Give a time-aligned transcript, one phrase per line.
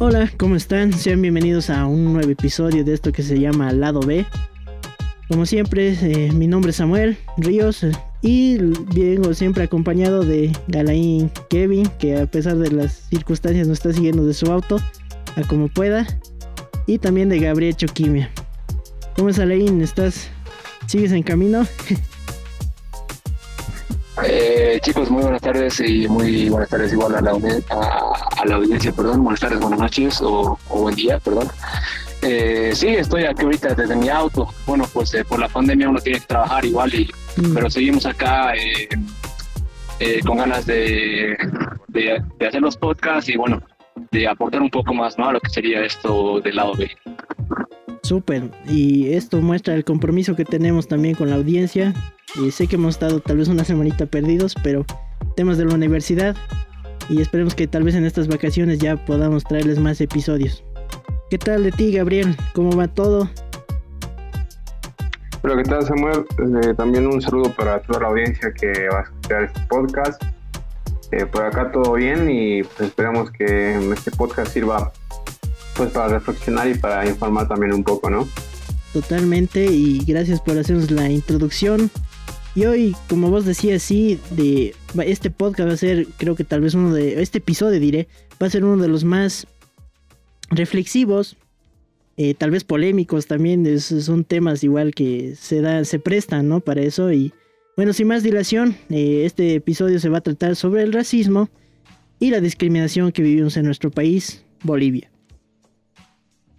[0.00, 0.92] Hola, ¿cómo están?
[0.92, 4.24] Sean bienvenidos a un nuevo episodio de esto que se llama Lado B.
[5.26, 7.84] Como siempre, eh, mi nombre es Samuel Ríos
[8.22, 8.58] y
[8.94, 14.24] vengo siempre acompañado de Galaín Kevin, que a pesar de las circunstancias nos está siguiendo
[14.24, 14.78] de su auto
[15.34, 16.06] a como pueda,
[16.86, 18.30] y también de Gabriel Choquimia.
[19.16, 19.82] ¿Cómo es Alain?
[19.82, 20.28] ¿Estás?
[20.86, 21.66] ¿Sigues en camino?
[24.24, 27.30] Eh, chicos, muy buenas tardes y muy buenas tardes igual a la,
[27.70, 27.97] a,
[28.44, 31.48] la audiencia, perdón, buenas tardes, buenas noches o, buen día, perdón.
[32.22, 34.52] Eh, sí, estoy aquí ahorita desde mi auto.
[34.66, 37.54] Bueno, pues eh, por la pandemia uno tiene que trabajar igual, y, mm.
[37.54, 41.36] pero seguimos acá eh, con ganas de,
[41.88, 43.62] de, de, hacer los podcasts y bueno,
[44.10, 45.28] de aportar un poco más ¿no?
[45.28, 46.90] a lo que sería esto del lado B.
[48.02, 51.92] Súper, y esto muestra el compromiso que tenemos también con la audiencia
[52.42, 54.84] y sé que hemos estado tal vez una semanita perdidos, pero
[55.36, 56.36] temas de la universidad
[57.08, 60.62] y esperemos que tal vez en estas vacaciones ya podamos traerles más episodios.
[61.30, 62.36] ¿Qué tal de ti, Gabriel?
[62.54, 63.28] ¿Cómo va todo?
[65.42, 66.24] Hola, ¿qué tal, Samuel?
[66.62, 70.22] Eh, también un saludo para toda la audiencia que va a escuchar este podcast.
[71.12, 74.92] Eh, por acá todo bien y pues esperamos que este podcast sirva
[75.74, 78.28] pues para reflexionar y para informar también un poco, ¿no?
[78.92, 81.90] Totalmente y gracias por hacernos la introducción.
[82.54, 84.74] Y hoy, como vos decías, sí, de
[85.06, 88.08] este podcast va a ser, creo que tal vez uno de, este episodio diré,
[88.42, 89.46] va a ser uno de los más
[90.50, 91.36] reflexivos,
[92.16, 96.60] eh, tal vez polémicos también, son temas igual que se da, se prestan, ¿no?
[96.60, 97.32] Para eso y
[97.76, 101.48] bueno, sin más dilación, eh, este episodio se va a tratar sobre el racismo
[102.18, 105.12] y la discriminación que vivimos en nuestro país, Bolivia.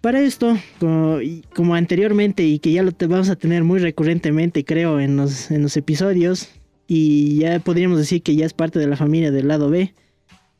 [0.00, 5.16] Para esto, como, anteriormente y que ya lo vamos a tener muy recurrentemente, creo, en
[5.16, 6.48] los, en los episodios,
[6.86, 9.92] y ya podríamos decir que ya es parte de la familia del lado B,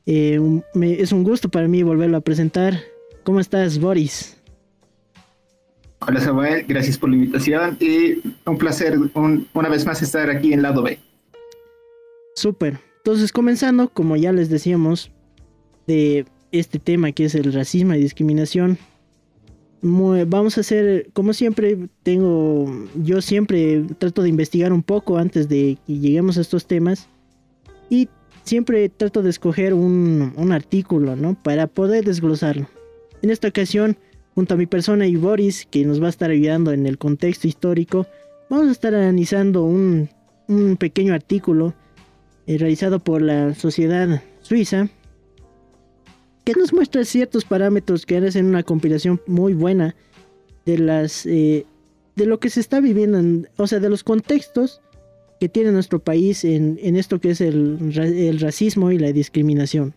[0.04, 0.40] eh,
[0.82, 2.80] es un gusto para mí volverlo a presentar.
[3.24, 4.36] ¿Cómo estás, Boris?
[6.00, 10.62] Hola Samuel, gracias por la invitación y un placer una vez más estar aquí en
[10.62, 10.98] lado B.
[12.34, 12.78] Súper.
[12.98, 15.10] Entonces, comenzando, como ya les decíamos,
[15.86, 18.78] de este tema que es el racismo y discriminación,
[19.82, 25.78] vamos a hacer, como siempre, tengo, yo siempre trato de investigar un poco antes de
[25.86, 27.08] que lleguemos a estos temas
[27.88, 28.08] y
[28.44, 31.34] siempre trato de escoger un, un artículo, ¿no?
[31.42, 32.68] Para poder desglosarlo.
[33.22, 33.96] En esta ocasión,
[34.34, 37.48] junto a mi persona y Boris, que nos va a estar ayudando en el contexto
[37.48, 38.06] histórico,
[38.48, 40.08] vamos a estar analizando un,
[40.48, 41.74] un pequeño artículo
[42.46, 44.88] eh, realizado por la Sociedad Suiza
[46.44, 49.94] que nos muestra ciertos parámetros que hacen una compilación muy buena
[50.66, 51.66] de las eh,
[52.16, 54.80] de lo que se está viviendo, o sea, de los contextos
[55.40, 59.94] que tiene nuestro país en, esto que es el, racismo y la discriminación.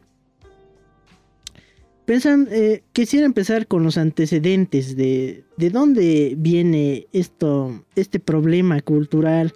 [2.05, 9.53] Pensan, eh, quisiera empezar con los antecedentes de, de dónde viene esto, este problema cultural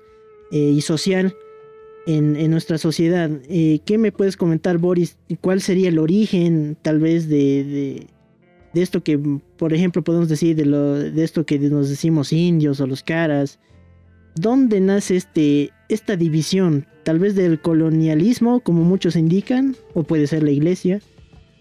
[0.51, 1.35] eh, y social
[2.07, 3.29] en, nuestra sociedad.
[3.50, 5.18] Eh, ¿Qué me puedes comentar, Boris?
[5.41, 8.07] ¿Cuál sería el origen, tal vez, de,
[8.73, 9.19] de, esto que,
[9.57, 13.59] por ejemplo, podemos decir de, lo, de esto que nos decimos indios o los caras?
[14.35, 16.88] ¿Dónde nace este, esta división?
[17.03, 21.01] Tal vez del colonialismo, como muchos indican, o puede ser la iglesia.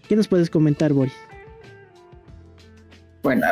[0.07, 1.13] ¿Qué nos puedes comentar, Boris?
[3.23, 3.45] Bueno,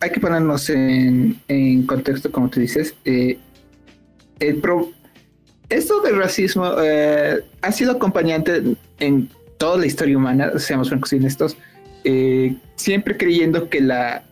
[0.00, 2.94] hay que ponernos en, en, contexto, como tú dices.
[3.04, 3.38] Eh,
[4.38, 4.90] el, pro,
[5.72, 8.62] esto del racismo eh, ha sido acompañante
[8.98, 9.28] en
[9.58, 11.56] toda la historia humana, seamos francos y honestos,
[12.04, 14.24] eh, siempre creyendo que la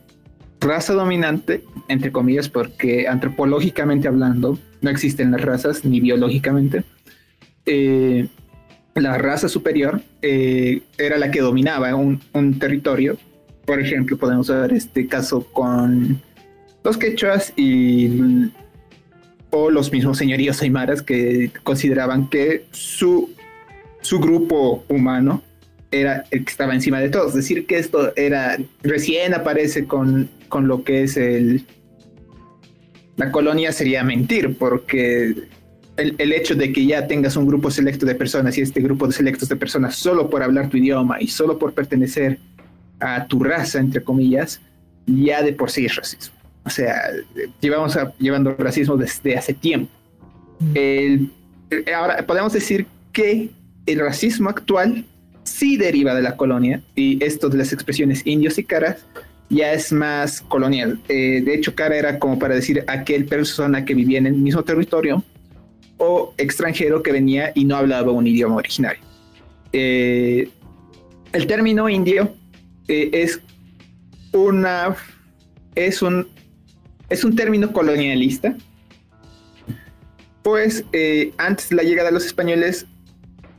[0.60, 6.84] raza dominante, entre comillas, porque antropológicamente hablando no existen las razas ni biológicamente,
[7.64, 8.28] eh,
[8.94, 13.16] la raza superior era la que dominaba un, un, territorio.
[13.64, 16.20] Por ejemplo, podemos ver este caso con
[16.82, 18.50] los quechuas y
[19.50, 23.30] o los mismos señoríos aymaras que consideraban que su,
[24.00, 25.42] su grupo humano
[25.90, 27.34] era el que estaba encima de todos.
[27.34, 31.64] Decir que esto era recién aparece con, con lo que es el
[33.16, 35.34] la colonia sería mentir, porque
[35.98, 39.06] el, el, hecho de que ya tengas un grupo selecto de personas y este grupo
[39.06, 42.38] de selectos de personas solo por hablar tu idioma y solo por pertenecer
[42.98, 44.62] a tu raza, entre comillas,
[45.06, 46.39] ya de por sí es racismo.
[46.64, 47.02] O sea,
[47.60, 49.90] llevamos llevando racismo desde hace tiempo.
[51.94, 53.50] ahora, podemos decir que
[53.86, 55.04] el racismo actual
[55.44, 59.04] sí deriva de la colonia y esto de las expresiones indios y caras
[59.50, 61.00] ya es más colonial.
[61.08, 64.62] Eh, de hecho, cara era como para decir aquel persona que vivía en el mismo
[64.62, 65.24] territorio
[65.98, 69.02] o extranjero que venía y no hablaba un idioma originario.
[69.72, 70.48] Eh,
[71.32, 72.34] el término indio
[72.88, 73.40] eh, es
[74.32, 74.94] una
[75.74, 76.28] es un
[77.10, 78.56] es un término colonialista.
[80.42, 82.86] Pues eh, antes de la llegada de los españoles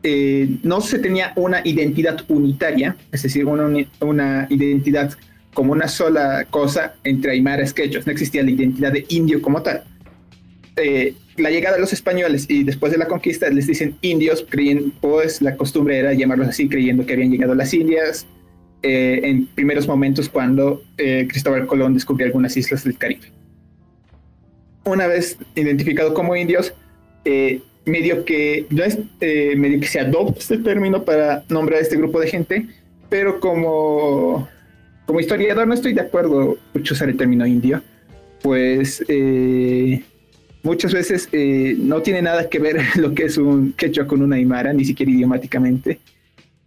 [0.02, 5.14] eh, no se tenía una identidad unitaria, es decir, una, identidad
[5.54, 9.84] como una sola cosa entre aymaras quechos, no existía la identidad de indio como tal.
[10.78, 14.92] Eh, la llegada de los españoles y después de la conquista les dicen indios, creen,
[15.02, 18.26] pues la costumbre era llamarlos así, creyendo que habían llegado las Indias
[18.84, 23.41] en primeros momentos cuando Cristóbal Colón descubrió algunas islas del Caribe.
[24.84, 26.74] Una vez identificado como indios,
[27.86, 32.20] medio que no es medio que se adopta este término para nombrar a este grupo
[32.20, 32.68] de gente,
[33.10, 34.48] pero como
[35.12, 37.84] como historiador no estoy de acuerdo mucho usar el término indio,
[38.42, 40.02] pues eh,
[40.64, 44.38] muchas veces eh, no tiene nada que ver lo que es un quechua con una
[44.38, 46.00] aymara, ni siquiera idiomáticamente,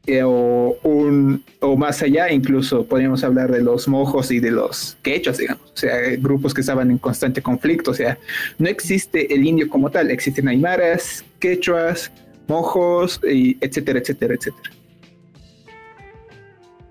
[0.06, 4.98] eh, o, un, o más allá, incluso podríamos hablar de los mojos y de los
[5.02, 8.18] quechuas, digamos, o sea, grupos que estaban en constante conflicto, o sea,
[8.58, 12.12] no existe el indio como tal, existen aymaras, quechuas,
[12.48, 14.70] mojos, etcétera, etcétera, etcétera.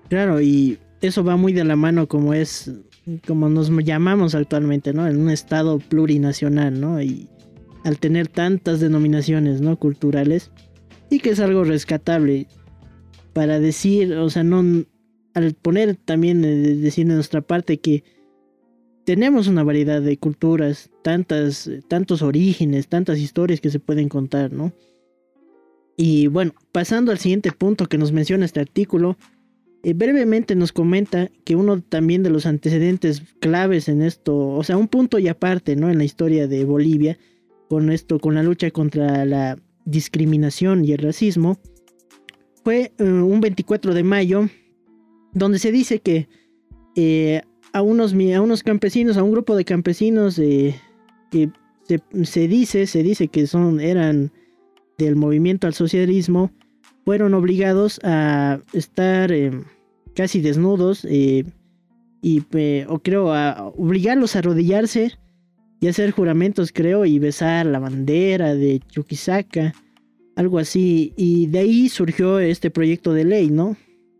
[0.08, 2.72] Claro, y eso va muy de la mano como es,
[3.26, 5.06] como nos llamamos actualmente, ¿no?
[5.06, 7.00] En un estado plurinacional, ¿no?
[7.00, 7.28] Y
[7.84, 9.76] al tener tantas denominaciones, ¿no?
[9.78, 10.50] Culturales,
[11.10, 12.48] y que es algo rescatable
[13.34, 14.86] para decir, o sea, no,
[15.34, 18.04] al poner también, eh, decir de nuestra parte que
[19.04, 24.72] tenemos una variedad de culturas, tantas, tantos orígenes, tantas historias que se pueden contar, ¿no?
[25.96, 29.18] Y bueno, pasando al siguiente punto que nos menciona este artículo,
[29.82, 34.76] eh, brevemente nos comenta que uno también de los antecedentes claves en esto, o sea,
[34.78, 35.90] un punto y aparte, ¿no?
[35.90, 37.18] En la historia de Bolivia,
[37.68, 41.58] con esto, con la lucha contra la discriminación y el racismo,
[42.64, 44.48] fue eh, un 24 de mayo,
[45.32, 46.28] donde se dice que
[46.96, 51.50] eh, a, unos, a unos campesinos, a un grupo de campesinos que
[52.24, 54.32] se, dice, se dice que son, eran
[54.96, 56.50] del movimiento al socialismo,
[57.04, 59.30] fueron obligados a estar
[60.14, 61.44] casi desnudos eh,
[62.22, 62.42] y
[62.88, 65.12] o creo a obligarlos a arrodillarse
[65.80, 69.74] y hacer juramentos creo y besar la bandera de Chuquisaca
[70.36, 73.76] algo así y de ahí surgió este proyecto de ley no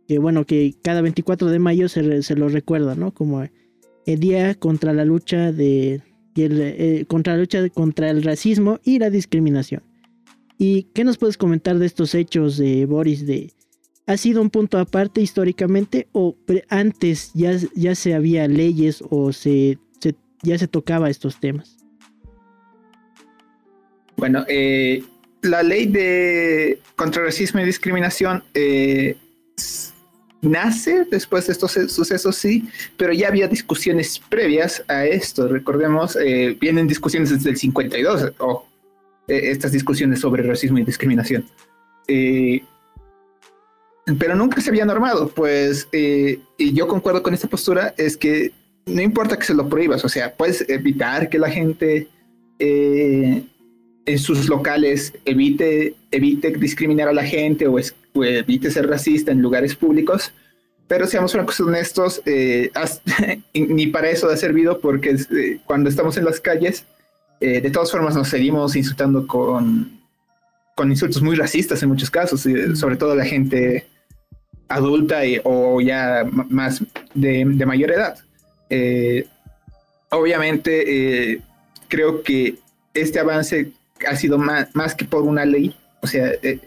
[0.07, 3.45] que bueno que cada 24 de mayo se, se lo recuerda no como
[4.07, 6.03] el día contra la lucha de
[6.37, 9.83] eh, contra la lucha contra el racismo y la discriminación.
[10.59, 13.53] Y qué nos puedes comentar de estos hechos de Boris de
[14.07, 16.37] ha sido un punto aparte históricamente o
[16.69, 19.79] antes ya, ya se había leyes o se,
[20.43, 21.79] ya se tocaba estos temas?
[24.17, 25.03] Bueno, eh,
[25.45, 29.17] la ley de contra racismo y discriminación eh,
[30.43, 35.49] nace después de estos sucesos, sí, pero ya había discusiones previas a esto.
[35.49, 38.67] Recordemos, eh, vienen discusiones desde el 52, o
[39.27, 41.47] estas discusiones sobre racismo y discriminación
[44.19, 48.53] pero nunca se había normado, pues, eh, y yo concuerdo con esta postura, es que
[48.87, 52.09] no importa que se lo prohíbas, o sea, puedes evitar que la gente
[52.59, 53.43] eh,
[54.07, 57.79] en sus locales evite, evite discriminar a la gente o,
[58.23, 60.33] evite ser racista en lugares públicos,
[60.87, 62.71] pero seamos francos honestos, eh,
[63.55, 65.17] ni para eso ha servido porque
[65.65, 66.85] cuando estamos en las calles,
[67.41, 70.01] de todas formas nos seguimos insultando con,
[70.75, 73.87] con insultos muy racistas en muchos casos, sobre todo la gente
[74.69, 76.83] adulta o ya más
[77.15, 78.19] de, mayor edad.
[78.71, 79.27] Eh,
[80.11, 81.41] obviamente, eh,
[81.89, 82.57] creo que
[82.93, 83.73] este avance
[84.09, 86.61] ha sido más, que por una ley, o sea, eh,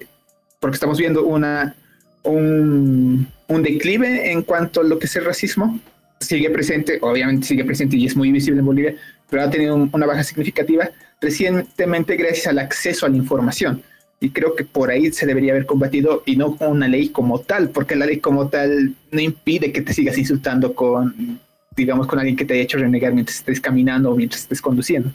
[0.60, 1.75] porque estamos viendo una,
[2.24, 5.79] un, un, declive en cuanto a lo que es el racismo.
[6.19, 8.96] Sigue presente, obviamente sigue presente y es muy visible en Bolivia,
[9.29, 10.89] pero ha tenido una baja significativa
[11.22, 13.84] recientemente gracias al acceso a la información
[14.19, 17.39] y creo que por ahí se debería haber combatido y no con una ley como
[17.39, 21.39] tal, porque la ley como tal no impide que te sigas insultando con,
[21.75, 25.12] digamos, con alguien que te haya hecho renegar mientras estés caminando o mientras estés conduciendo.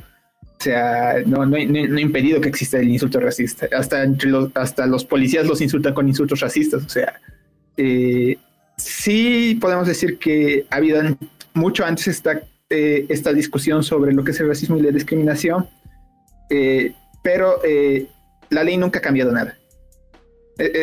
[0.63, 3.67] O sea, no, no, no, impedido que exista el insulto racista.
[3.77, 6.85] Hasta, entre los, hasta los policías los insultan con insultos racistas.
[6.85, 7.21] O sea,
[7.77, 8.39] eh,
[8.77, 11.03] sí podemos decir que ha habido
[11.55, 15.69] mucho antes esta, eh, esta discusión sobre lo que es el racismo y la discriminación,
[16.49, 16.93] eh,
[17.25, 17.57] pero
[18.51, 19.59] la ley nunca ha cambiado nada.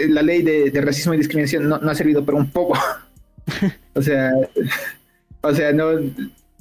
[0.09, 2.77] La ley de, racismo y discriminación no, ha servido para un poco.
[3.93, 4.33] o sea,
[5.39, 5.91] o sea, no.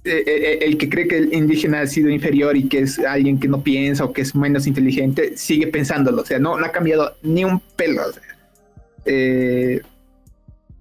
[0.05, 3.49] Eh, el que cree que el indígena ha sido inferior y que es alguien que
[3.49, 6.23] no piensa o que es menos inteligente, sigue pensándolo.
[6.23, 8.03] O sea, no, no ha cambiado ni un pelo.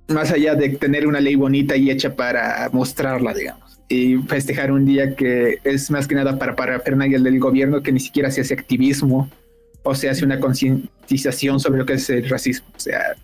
[0.07, 4.85] más allá de tener una ley bonita y hecha para mostrarla, digamos, y festejar un
[4.85, 8.53] día que es más que nada para parafernalia del gobierno que ni siquiera se hace
[8.53, 9.29] activismo
[9.83, 12.67] o se hace una concientización sobre lo que es el racismo.
[12.75, 13.15] O sea,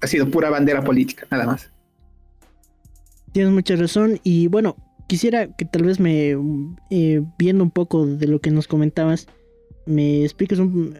[0.00, 1.70] ha sido pura bandera política, nada más.
[3.32, 6.36] Tienes mucha razón y bueno, quisiera que tal vez me,
[6.90, 9.26] eh, viendo un poco de lo que nos comentabas,
[9.86, 10.96] me expliques un,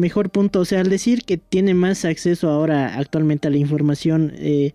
[0.00, 0.60] mejor punto.
[0.60, 4.72] O sea, al decir que tiene más acceso ahora actualmente a la información, eh,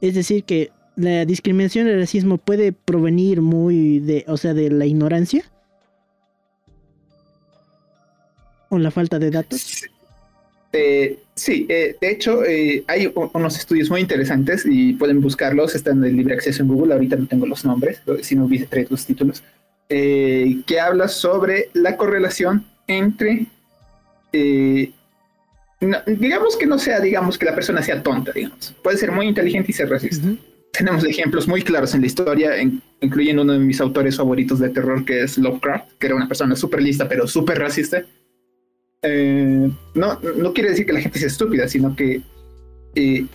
[0.00, 4.70] es decir, que la discriminación y el racismo puede provenir muy de, o sea, de
[4.70, 5.44] la ignorancia.
[8.70, 9.84] O la falta de datos.
[10.72, 16.00] Eh, sí, eh, de hecho eh, hay unos estudios muy interesantes y pueden buscarlos, están
[16.00, 19.04] de libre acceso en Google, ahorita no tengo los nombres, si no hubiese traído los
[19.06, 19.42] títulos,
[19.88, 23.46] que habla sobre la correlación entre,
[26.06, 29.70] digamos que no sea, digamos que la persona sea tonta, digamos, puede ser muy inteligente
[29.70, 30.26] y ser racista.
[30.72, 32.50] Tenemos ejemplos muy claros en la historia,
[33.00, 36.56] incluyendo uno de mis autores favoritos de terror, que es Lovecraft, que era una persona
[36.56, 38.04] súper lista, pero súper racista
[39.04, 42.22] eh, no, no quiere decir que la gente sea estúpida, sino que
[42.94, 43.26] eh,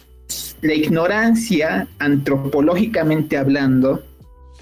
[0.62, 4.04] la ignorancia, antropológicamente hablando,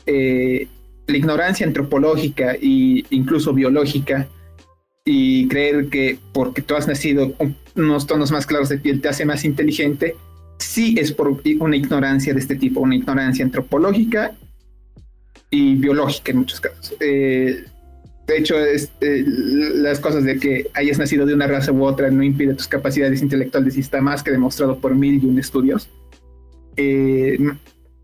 [0.05, 0.67] eh,
[1.07, 4.27] la ignorancia antropológica e incluso biológica,
[5.05, 7.33] y creer que porque tú has nacido
[7.75, 10.15] unos tonos más claros de piel te hace más inteligente,
[10.59, 14.35] sí es por una ignorancia de este tipo, una ignorancia antropológica
[15.49, 16.95] y biológica en muchos casos.
[18.27, 22.21] De hecho, este, las cosas de que hayas nacido de una raza u otra no
[22.21, 25.89] impide tus capacidades intelectuales y está más que demostrado por mil y un estudios.
[26.75, 27.37] Eh,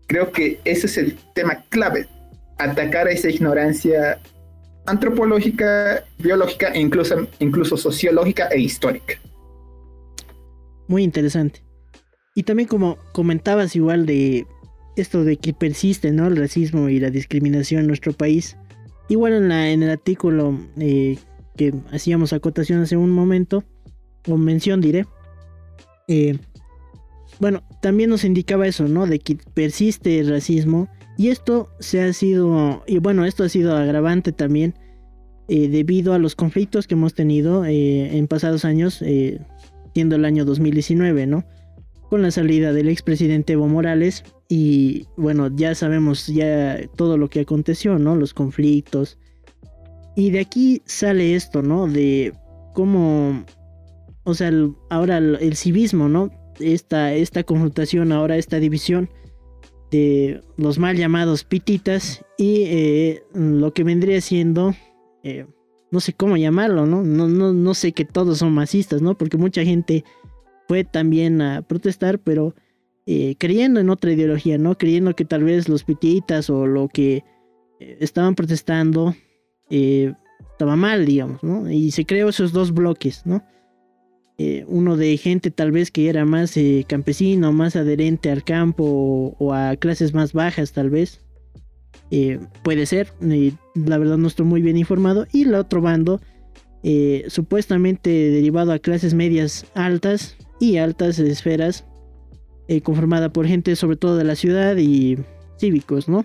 [0.06, 2.08] creo que ese es el tema clave,
[2.58, 4.18] atacar a esa ignorancia
[4.86, 9.14] antropológica, biológica e incluso, incluso sociológica e histórica.
[10.88, 11.62] Muy interesante.
[12.34, 14.46] Y también como comentabas igual de
[14.96, 16.26] esto de que persiste ¿no?
[16.26, 18.56] el racismo y la discriminación en nuestro país,
[19.08, 21.18] Igual en, la, en el artículo eh,
[21.56, 23.64] que hacíamos acotación hace un momento,
[24.28, 25.06] o mención diré,
[26.08, 26.38] eh,
[27.38, 29.06] bueno, también nos indicaba eso, ¿no?
[29.06, 33.76] De que persiste el racismo y esto se ha sido, y bueno, esto ha sido
[33.76, 34.74] agravante también
[35.48, 39.04] eh, debido a los conflictos que hemos tenido en pasados años,
[39.92, 41.44] siendo el año 2019, ¿no?
[42.08, 47.40] Con la salida del expresidente Evo Morales y bueno, ya sabemos ya todo lo que
[47.40, 48.16] aconteció, ¿no?
[48.16, 49.18] Los conflictos.
[50.16, 51.86] Y de aquí sale esto, ¿no?
[51.86, 52.32] De
[52.74, 53.44] cómo,
[54.24, 54.52] o sea,
[54.90, 56.30] ahora el, civismo, ¿no?
[56.60, 59.10] Esta, esta confrontación, ahora esta división
[59.90, 64.74] de los mal llamados pititas y eh, lo que vendría siendo,
[65.22, 65.46] eh,
[65.90, 67.02] no sé cómo llamarlo, ¿no?
[67.02, 67.52] No, ¿no?
[67.52, 69.16] no sé que todos son masistas, ¿no?
[69.16, 70.04] Porque mucha gente
[70.68, 72.54] fue también a protestar, pero
[73.06, 74.78] eh, creyendo en otra ideología, ¿no?
[74.78, 77.22] Creyendo que tal vez los pititas o lo que
[77.78, 79.14] eh, estaban protestando
[79.68, 80.14] eh,
[80.52, 81.70] estaba mal, digamos, ¿no?
[81.70, 83.44] Y se creó esos dos bloques, ¿no?
[84.66, 86.56] uno de gente tal vez que era más
[86.88, 91.20] campesino, más adherente al campo o, a clases más bajas tal vez.
[92.64, 95.28] puede ser, la verdad no estoy muy bien informado.
[95.32, 96.20] Y el otro bando,
[97.28, 101.84] supuestamente derivado a clases medias altas y altas esferas
[102.66, 105.18] eh, conformada por gente sobre todo de la ciudad y
[105.58, 106.24] cívicos, ¿no?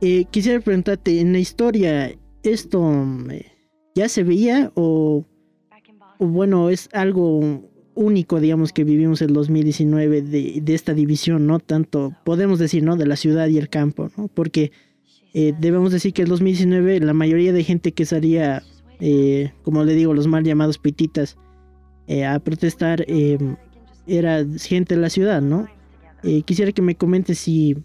[0.00, 2.90] Eh, quisiera preguntarte, en la historia, ¿esto
[3.30, 3.44] eh,
[3.94, 5.26] ya se veía o,
[6.18, 7.62] bueno, es algo
[7.94, 11.58] único, digamos, que vivimos en 2019 de, esta división, ¿no?
[11.58, 12.96] Tanto, podemos decir, ¿no?
[12.96, 14.28] De la ciudad y el campo, ¿no?
[14.28, 14.72] Porque
[15.34, 18.62] debemos decir que en 2019 la mayoría de gente que salía,
[19.62, 21.36] como le digo, los mal llamados pititas,
[22.26, 23.04] a protestar,
[24.06, 25.68] era gente de la ciudad, ¿no?
[26.22, 27.76] Eh, quisiera que me comentes si,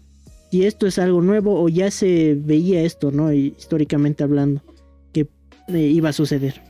[0.50, 3.32] si esto es algo nuevo o ya se veía esto, ¿no?
[3.32, 4.62] Históricamente hablando,
[5.12, 5.26] que
[5.68, 6.62] eh, iba a suceder.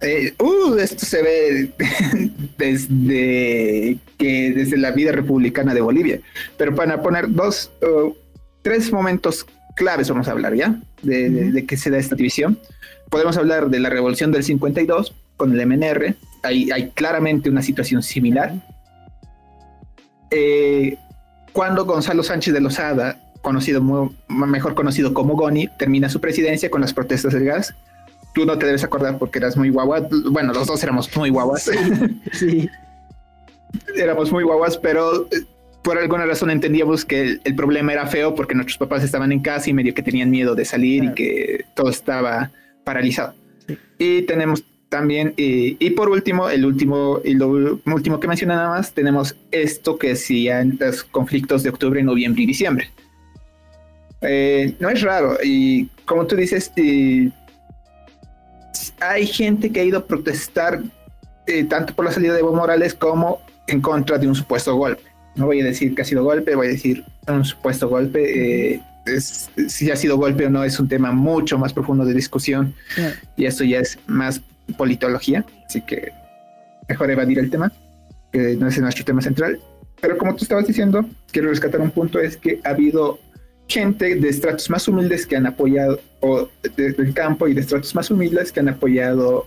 [0.00, 1.72] Eh, uh, esto se ve
[2.58, 6.20] desde que desde la vida republicana de Bolivia.
[6.56, 8.12] Pero para poner dos, uh,
[8.62, 12.58] tres momentos claves vamos a hablar ya de, de que se da esta división.
[13.10, 18.54] Podemos hablar de la revolución del 52 con el MNR, hay, claramente una situación similar.
[20.30, 20.96] Eh,
[21.52, 23.82] cuando Gonzalo Sánchez de Lozada, conocido
[24.28, 27.74] mejor conocido como Goni, termina su presidencia con las protestas del gas,
[28.34, 30.08] tú no te debes acordar porque eras muy guagua.
[30.30, 31.70] Bueno, los dos éramos muy guaguas.
[32.32, 32.68] Sí.
[33.96, 35.44] éramos muy guaguas, pero eh,
[35.82, 39.70] por alguna razón entendíamos que el, problema era feo porque nuestros papás estaban en casa
[39.70, 42.50] y medio que tenían miedo de salir y que todo estaba
[42.84, 43.34] paralizado.
[43.98, 48.92] Y tenemos también, y, por último, el último, y lo último que mencioné nada más,
[48.92, 52.90] tenemos esto que decían los conflictos de octubre, noviembre y diciembre.
[54.20, 56.70] Eh, no es raro, y como tú dices,
[59.00, 60.82] hay gente que ha ido a protestar
[61.46, 65.04] eh, tanto por la salida de Evo Morales como en contra de un supuesto golpe.
[65.36, 68.74] No voy a decir que ha sido golpe, voy a decir un supuesto golpe.
[68.74, 68.82] Eh,
[69.68, 72.72] si ha sido golpe o no es un tema mucho más profundo de discusión
[73.36, 74.40] y esto ya es más
[74.76, 76.12] politología, así que
[76.88, 77.72] mejor evadir el tema,
[78.32, 79.60] que no es nuestro tema central.
[80.00, 83.20] Pero como tú estabas diciendo, quiero rescatar un punto, es que ha habido
[83.68, 88.10] gente de estratos más humildes que han apoyado, o del campo y de estratos más
[88.10, 89.46] humildes que han apoyado,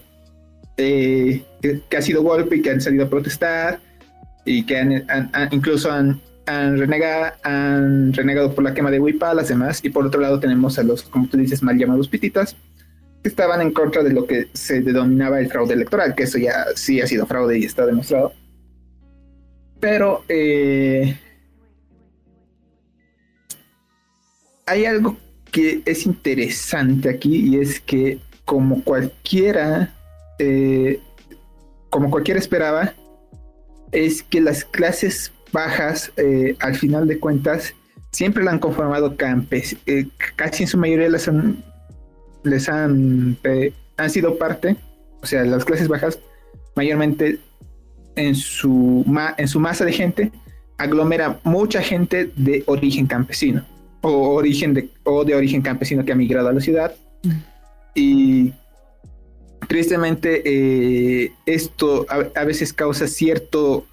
[0.78, 3.80] eh, que, ha sido golpe y que han salido a protestar
[4.46, 5.06] y que han,
[5.52, 9.80] incluso han, han, renegado, han renegado por la quema de Huipa, las demás.
[9.84, 12.56] Y por otro lado tenemos a los, como tú dices, mal llamados pititas,
[13.30, 17.02] estaban en contra de lo que se denominaba el fraude electoral, que eso ya sí
[17.02, 18.34] ha sido fraude y está demostrado.
[19.80, 21.18] Pero eh,
[24.66, 25.18] hay algo
[25.52, 29.94] que es interesante aquí y es que como cualquiera,
[30.40, 31.00] eh,
[31.90, 32.94] como cualquiera esperaba,
[33.92, 37.74] es que las clases bajas, eh, al final de cuentas,
[38.12, 39.78] siempre la han conformado campes,
[40.36, 41.64] casi en su mayoría las han
[42.46, 44.78] les han, eh, han sido parte,
[45.22, 46.20] o sea, las clases bajas,
[46.76, 47.40] mayormente
[48.16, 49.06] en su,
[49.38, 50.32] en su masa de gente,
[50.78, 53.66] aglomera mucha gente de origen campesino
[54.02, 56.94] o, origen de, o de origen campesino que ha migrado a la ciudad.
[57.96, 58.54] Y
[59.68, 63.86] tristemente eh, esto a, veces causa cierto,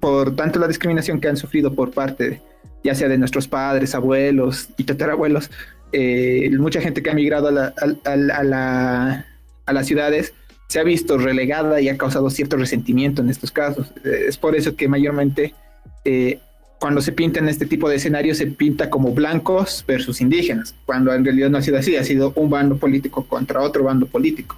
[0.00, 2.42] por tanto la discriminación que han sufrido por parte
[2.84, 5.50] ya sea de nuestros padres, abuelos y tatarabuelos,
[5.92, 9.22] eh, mucha gente que ha migrado a,
[9.72, 10.34] las ciudades
[10.68, 13.92] se ha visto relegada y ha causado cierto resentimiento en estos casos.
[14.04, 15.54] Eh, es por eso que mayormente
[16.04, 16.40] eh,
[16.78, 21.12] cuando se pinta en este tipo de escenarios se pinta como blancos versus indígenas, cuando
[21.12, 24.56] en realidad no ha sido así, ha sido un bando político contra otro bando político.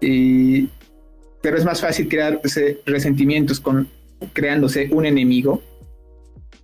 [0.00, 3.88] pero es más fácil crearse resentimientos con
[4.32, 5.62] creándose un enemigo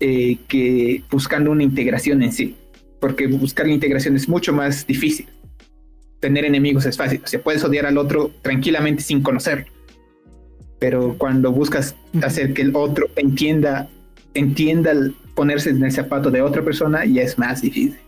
[0.00, 2.56] que buscando una integración en sí
[3.04, 5.28] porque buscar la integración es mucho más difícil.
[6.20, 9.66] Tener enemigos es fácil, o sea, puedes odiar al otro tranquilamente sin conocerlo.
[10.78, 13.90] Pero cuando buscas hacer que el otro entienda,
[14.32, 14.94] entienda
[15.34, 17.98] ponerse en el zapato de otra persona, ya es más difícil.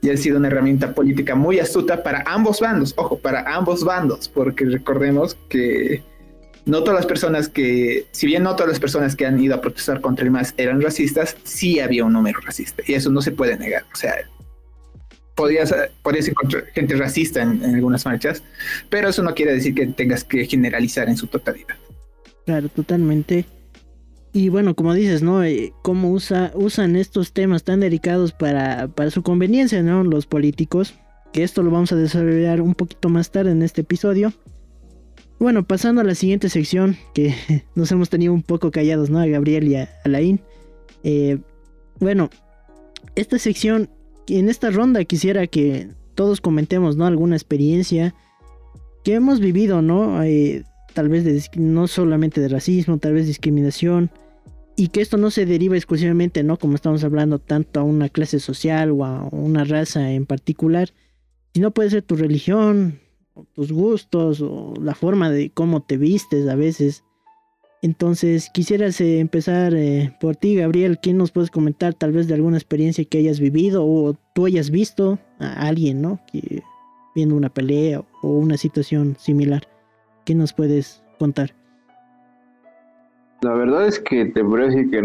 [0.00, 4.28] Y ha sido una herramienta política muy astuta para ambos bandos, ojo, para ambos bandos,
[4.28, 6.04] porque recordemos que
[6.66, 9.60] no todas las personas que, si bien no todas las personas que han ido a
[9.60, 13.32] protestar contra el MAS eran racistas, sí había un número racista y eso no se
[13.32, 13.84] puede negar.
[13.92, 14.14] O sea,
[15.34, 18.42] podías, podías encontrar gente racista en, algunas marchas,
[18.90, 21.76] pero eso no quiere decir que tengas que generalizar en su totalidad.
[22.44, 23.44] Claro, totalmente.
[24.32, 25.42] Y bueno, como dices, ¿no?
[25.44, 30.04] Eh, ¿Cómo usa, usan estos temas tan delicados para, para su conveniencia, ¿no?
[30.04, 30.94] Los políticos.
[31.32, 34.32] Que esto lo vamos a desarrollar un poquito más tarde en este episodio.
[35.38, 37.34] Bueno, pasando a la siguiente sección, que
[37.74, 39.20] nos hemos tenido un poco callados, ¿no?
[39.20, 40.40] A Gabriel y a Alain.
[41.04, 41.38] Eh,
[42.00, 42.30] bueno,
[43.14, 43.88] esta sección,
[44.26, 47.06] en esta ronda quisiera que todos comentemos, ¿no?
[47.06, 48.14] Alguna experiencia
[49.04, 50.22] que hemos vivido, ¿no?
[50.24, 54.10] Eh, tal vez de, no solamente de racismo, tal vez discriminación.
[54.74, 56.58] Y que esto no se deriva exclusivamente, ¿no?
[56.58, 60.90] Como estamos hablando, tanto a una clase social o a una raza en particular.
[61.54, 63.00] Sino puede ser tu religión,
[63.54, 67.04] tus gustos o la forma de cómo te vistes a veces.
[67.80, 70.98] Entonces quisieras eh, empezar eh, por ti, Gabriel.
[71.00, 74.70] ¿Quién nos puedes comentar tal vez de alguna experiencia que hayas vivido o tú hayas
[74.70, 76.20] visto a alguien, ¿no?
[76.32, 76.62] Que,
[77.14, 79.62] viendo una pelea o una situación similar.
[80.24, 81.54] ¿Qué nos puedes contar?
[83.40, 85.02] La verdad es que te a decir que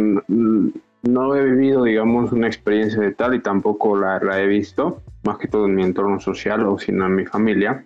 [1.04, 5.38] no, he vivido, digamos, una experiencia de tal y tampoco la, la he visto, más
[5.38, 7.86] que todo en mi entorno social o sino en mi familia.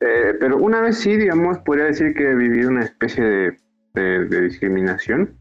[0.00, 3.56] Eh, pero una vez sí, digamos, podría decir que he vivido una especie
[3.94, 5.36] de, discriminación.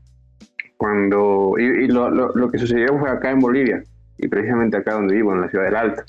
[0.77, 3.83] Cuando, y, lo, que sucedió fue acá en Bolivia,
[4.17, 6.03] y precisamente acá donde vivo, en la ciudad del Alto.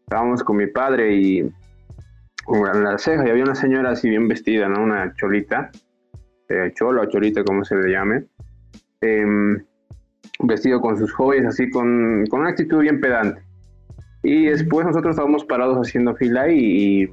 [0.00, 4.68] Estábamos con mi padre y en la ceja y había una señora así bien vestida,
[4.68, 4.82] ¿no?
[4.82, 5.70] Una cholita,
[6.48, 8.24] eh, cholo o cholita, como se le llame,
[9.00, 9.64] em,
[10.40, 13.43] vestido con sus joyas, así con, con una actitud bien pedante.
[14.24, 17.12] Y después nosotros estábamos parados haciendo fila y,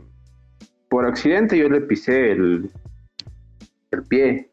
[0.89, 2.71] por accidente yo le pisé el,
[3.91, 4.49] el pie.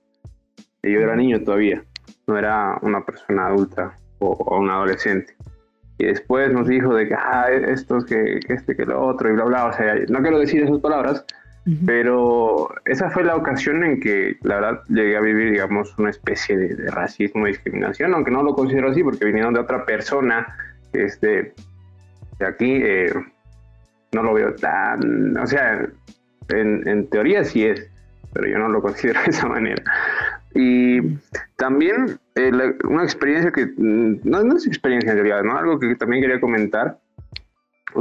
[0.82, 1.84] Y yo era niño todavía,
[2.26, 5.36] no era una persona adulta o, un adolescente.
[5.98, 9.28] Y después nos dijo de que, ah, esto es que, que este, que lo otro,
[9.30, 9.66] y bla, bla.
[9.66, 11.24] O sea, no quiero decir esas palabras,
[11.86, 16.56] Pero esa fue la ocasión en que, la verdad, llegué a vivir, digamos, una especie
[16.56, 20.56] de, racismo y discriminación, aunque no lo considero así, porque vinieron de otra persona,
[20.92, 21.52] este,
[22.38, 23.12] de aquí, eh,
[24.12, 25.88] no lo veo tan, o sea,
[26.48, 27.90] en, en teoría sí es,
[28.32, 29.82] pero yo no lo considero de esa manera.
[30.54, 31.00] Y
[31.56, 32.50] también eh,
[32.84, 35.56] una experiencia que, mm, no, no, es experiencia en realidad, ¿no?
[35.56, 36.98] Algo que también quería comentar,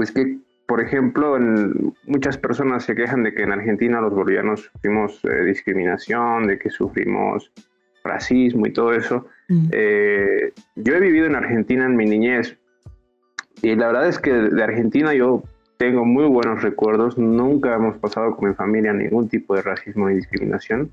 [0.02, 4.70] es que, por ejemplo, en, muchas personas se quejan de que en Argentina los bolivianos
[4.72, 7.52] sufrimos eh, discriminación, de que sufrimos
[8.04, 9.28] racismo y todo eso.
[9.50, 9.70] Mm.
[9.72, 12.58] Eh, yo he vivido en Argentina en mi niñez
[13.62, 15.44] y la verdad es que de Argentina yo
[15.78, 20.16] tengo muy buenos recuerdos, nunca hemos pasado con mi familia ningún tipo de racismo ni
[20.16, 20.92] discriminación.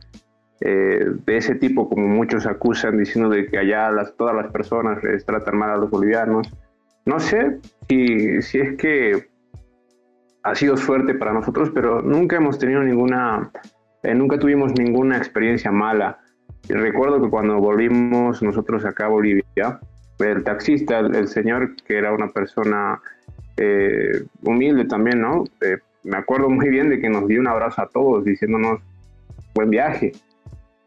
[0.60, 5.02] Eh, de ese tipo, como muchos acusan, diciendo de que allá las, todas las personas
[5.02, 6.50] les tratan mal a los bolivianos.
[7.06, 9.26] No sé si, si es que
[10.42, 13.50] ha sido suerte para nosotros, pero nunca hemos tenido ninguna,
[14.02, 16.18] eh, nunca tuvimos ninguna experiencia mala.
[16.68, 19.80] Recuerdo que cuando volvimos nosotros acá a Bolivia,
[20.18, 23.00] el taxista, el, señor que era una persona
[23.56, 25.44] eh, humilde también, ¿no?
[26.04, 28.80] me acuerdo muy bien de que nos dio un abrazo a todos diciéndonos
[29.54, 30.12] buen viaje.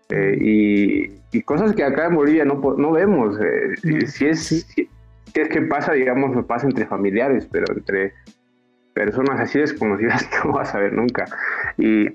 [0.10, 3.38] Eh, y, cosas que acá en Bolivia no, no vemos.
[3.40, 4.90] Eh, si, es, si,
[5.34, 8.14] es que pasa, digamos, pasa entre familiares, pero entre
[8.94, 11.26] personas así desconocidas no vas a ver nunca.
[11.78, 12.08] Y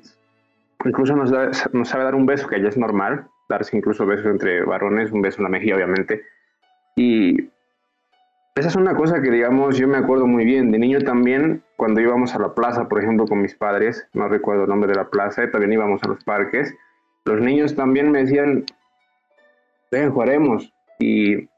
[0.84, 1.32] incluso nos,
[1.72, 5.22] nos sabe dar un beso, que ya es normal, darse incluso besos entre varones, un
[5.22, 6.22] beso en la mejilla, obviamente.
[6.96, 7.50] Y
[8.54, 10.70] esa es una cosa que, digamos, yo me acuerdo muy bien.
[10.70, 14.64] De niño también, cuando íbamos a la plaza, por ejemplo, con mis padres, no recuerdo
[14.64, 16.74] el nombre de la plaza, también íbamos a los parques
[17.24, 18.64] los niños también me decían,
[19.90, 20.72] ven, jugaremos.
[20.98, 21.48] Y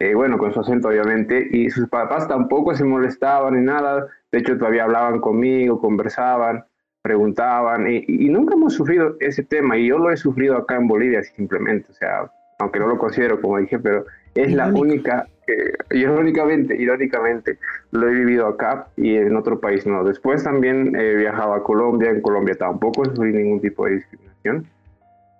[0.00, 4.38] eh, bueno, con su acento obviamente, y sus papás tampoco se molestaban ni nada, de
[4.38, 6.64] hecho todavía hablaban conmigo, conversaban,
[7.02, 11.22] preguntaban, y, nunca hemos sufrido ese tema, y yo lo he sufrido acá en Bolivia
[11.22, 16.76] simplemente, o sea, aunque no lo considero como dije, pero es la única, eh, irónicamente,
[16.76, 17.58] irónicamente,
[17.90, 20.04] lo he vivido acá y en otro país no.
[20.04, 24.66] Después también he viajado a Colombia, en Colombia tampoco sufrí ningún tipo de discriminación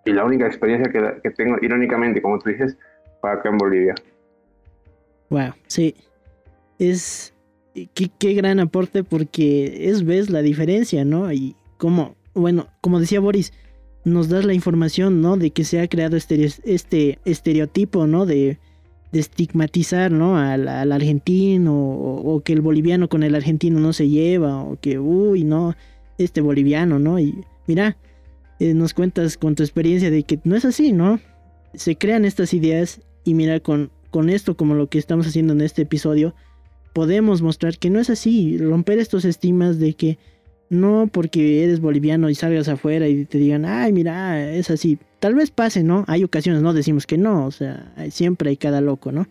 [0.08, 2.78] y la única experiencia que, tengo, irónicamente, como tú dices,
[3.20, 3.94] fue acá en Bolivia.
[5.28, 5.94] Wow, sí.
[6.78, 7.34] Es.
[7.94, 11.30] Qué, gran aporte porque es, ves, la diferencia, ¿no?
[11.30, 13.52] Y como, bueno, como decía Boris,
[14.04, 15.36] nos das la información, ¿no?
[15.36, 18.24] De que se ha creado este, este estereotipo, ¿no?
[18.24, 18.58] De,
[19.12, 20.36] estigmatizar, ¿no?
[20.38, 24.98] Al, argentino, o, o, que el boliviano con el argentino no se lleva, o que,
[24.98, 25.74] uy, no,
[26.18, 27.18] este boliviano, ¿no?
[27.18, 27.96] Y mira,
[28.60, 31.20] eh, nos cuentas con tu experiencia de que no es así, ¿no?
[31.74, 35.60] Se crean estas ideas y mira, con, con esto como lo que estamos haciendo en
[35.60, 36.34] este episodio,
[36.92, 40.18] podemos mostrar que no es así, romper estos estigmas de que
[40.70, 44.98] no porque eres boliviano y salgas afuera y te digan, ay, mira, es así.
[45.20, 46.04] Tal vez pase, ¿no?
[46.06, 49.26] Hay ocasiones, no decimos que no, o sea, siempre hay cada loco, ¿no?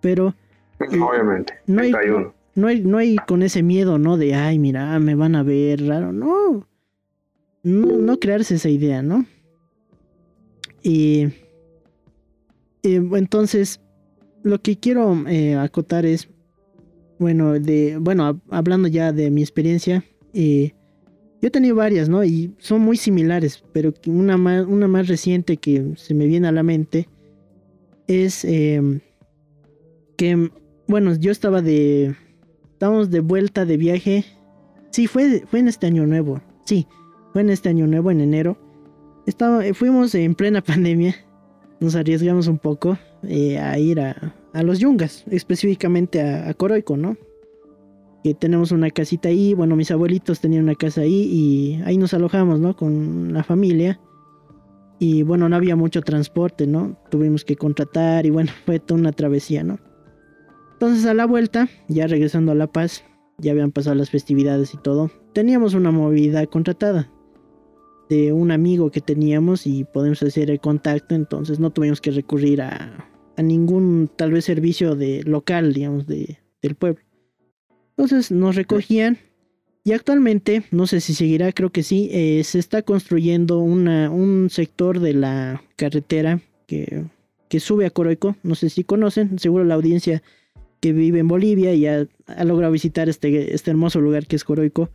[0.00, 0.34] Pero...
[0.78, 1.90] Eh, Obviamente, no hay,
[2.54, 4.18] no, hay, no hay con ese miedo, ¿no?
[4.18, 6.66] De, ay, mira, me van a ver raro, no
[7.66, 9.26] no, crearse esa idea, ¿no?
[10.82, 11.26] Y,
[12.82, 13.80] entonces,
[14.44, 16.28] lo que quiero eh, acotar es,
[17.18, 20.74] bueno, de, bueno, hablando ya de mi experiencia, eh,
[21.40, 22.24] yo he tenido varias, ¿no?
[22.24, 26.52] Y son muy similares, pero una más, una más reciente que se me viene a
[26.52, 27.08] la mente
[28.06, 29.00] es em,
[30.16, 30.50] que,
[30.86, 32.14] bueno, yo estaba de,
[32.72, 34.24] estábamos de vuelta de viaje,
[34.90, 36.86] sí, fue, fue en este año nuevo, sí,
[37.40, 38.56] en este año nuevo, en enero.
[39.26, 41.14] Estaba, fuimos en plena pandemia.
[41.80, 47.16] Nos arriesgamos un poco eh, a ir a, los yungas, específicamente a, Coroico, ¿no?
[48.34, 49.54] Tenemos una casita ahí.
[49.54, 52.76] Bueno, mis abuelitos tenían una casa ahí y ahí nos alojamos, ¿no?
[52.76, 54.00] Con la familia.
[54.98, 56.98] Y bueno, no había mucho transporte, ¿no?
[57.10, 59.78] Tuvimos que contratar y bueno, fue toda una travesía, ¿no?
[60.72, 63.04] Entonces a la vuelta, ya regresando a La Paz,
[63.38, 67.10] ya habían pasado las festividades y todo, teníamos una movilidad contratada
[68.08, 72.62] de un amigo que teníamos y podemos hacer el contacto, entonces no tuvimos que recurrir
[72.62, 77.05] a, a ningún tal vez servicio de local, digamos, de, del pueblo.
[77.96, 79.18] Entonces nos recogían
[79.86, 84.98] y actualmente, no sé si seguirá, creo que sí, eh, se está construyendo un sector
[84.98, 87.04] de la carretera que,
[87.60, 90.22] sube a Coroico, no sé si conocen, seguro la audiencia
[90.80, 94.44] que vive en Bolivia y ha, ha logrado visitar este, este hermoso lugar que es
[94.44, 94.90] Coroico.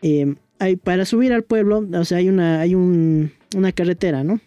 [0.00, 4.40] Eh, hay, para subir al pueblo, o sea, hay una, hay un, una carretera, ¿no?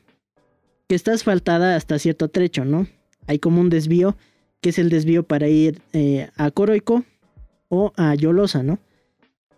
[0.87, 2.87] Que está asfaltada hasta cierto trecho, ¿no?
[3.27, 4.15] Hay como un desvío,
[4.61, 7.03] que es el desvío para ir eh, a Coroico
[7.69, 8.80] o a Yolosa, ¿no?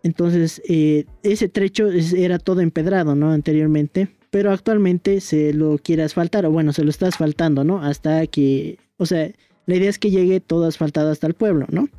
[0.03, 3.31] Entonces, eh, ese trecho era todo empedrado, ¿no?
[3.31, 7.81] Anteriormente, pero actualmente se lo quiere asfaltar, o bueno, se lo está asfaltando, ¿no?
[7.81, 9.29] Hasta que, o sea,
[9.65, 11.89] la idea es que llegue todo asfaltado hasta el pueblo, ¿no?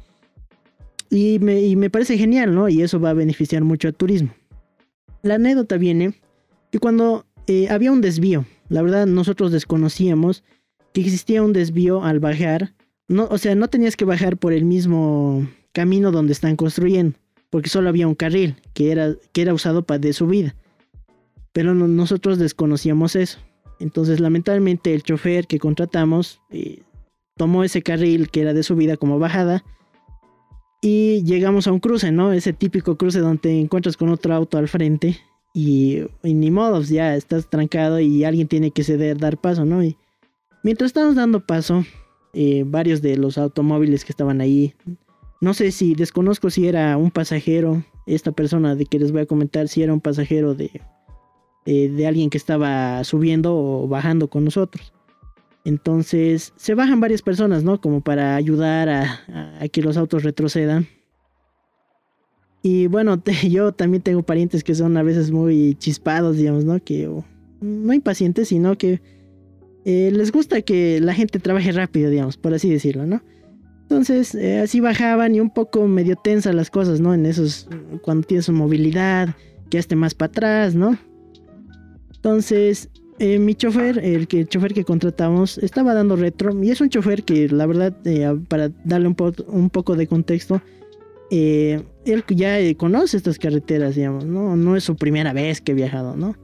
[1.10, 2.68] Y me, parece genial, ¿no?
[2.68, 4.32] Y eso va a beneficiar mucho al turismo.
[5.22, 6.14] La anécdota viene
[6.70, 10.44] que cuando eh, había un desvío, la verdad nosotros desconocíamos
[10.92, 12.74] que existía un desvío al bajar,
[13.08, 17.18] no, o sea, no tenías que bajar por el mismo camino donde están construyendo,
[17.50, 20.54] porque solo había un carril que era, que era usado para de subida.
[21.52, 23.38] Pero nosotros desconocíamos eso.
[23.80, 26.82] Entonces, lamentablemente, el chofer que contratamos eh,
[27.36, 29.64] tomó ese carril que era de subida como bajada
[30.82, 32.32] y llegamos a un cruce, ¿no?
[32.32, 35.18] Ese típico cruce donde te encuentras con otro auto al frente
[35.52, 39.82] y, ni modo, ya estás trancado y alguien tiene que ceder, dar paso, ¿no?
[39.82, 39.96] Y
[40.62, 41.84] mientras estamos dando paso,
[42.32, 44.74] eh, varios de los automóviles que estaban ahí,
[45.40, 49.26] no sé si desconozco si era un pasajero, esta persona de que les voy a
[49.26, 50.82] comentar, si era un pasajero de,
[51.64, 54.92] eh, de alguien que estaba subiendo o bajando con nosotros.
[55.64, 57.80] Entonces se bajan varias personas, ¿no?
[57.80, 60.88] Como para ayudar a, que los autos retrocedan.
[62.62, 66.82] Y bueno, yo también tengo parientes que son a veces muy chispados, digamos, ¿no?
[66.82, 67.08] Que
[67.60, 69.00] no impacientes, sino que
[69.84, 73.22] eh, les gusta que la gente trabaje rápido, digamos, por así decirlo, ¿no?
[73.90, 77.12] Entonces, eh, así bajaban y un poco medio tensa las cosas, ¿no?
[77.12, 77.68] En esos,
[78.02, 79.34] cuando tienes su movilidad,
[79.68, 80.96] que esté más para atrás, ¿no?
[82.14, 86.88] Entonces, eh, mi chofer, el, que, chofer que contratamos, estaba dando retro y es un
[86.88, 87.96] chofer que, la verdad,
[88.46, 89.16] para darle un,
[89.48, 90.62] un poco de contexto,
[91.30, 94.56] eh, él ya eh, conoce estas carreteras, digamos, ¿no?
[94.56, 96.36] No es su primera vez que ha viajado, ¿no?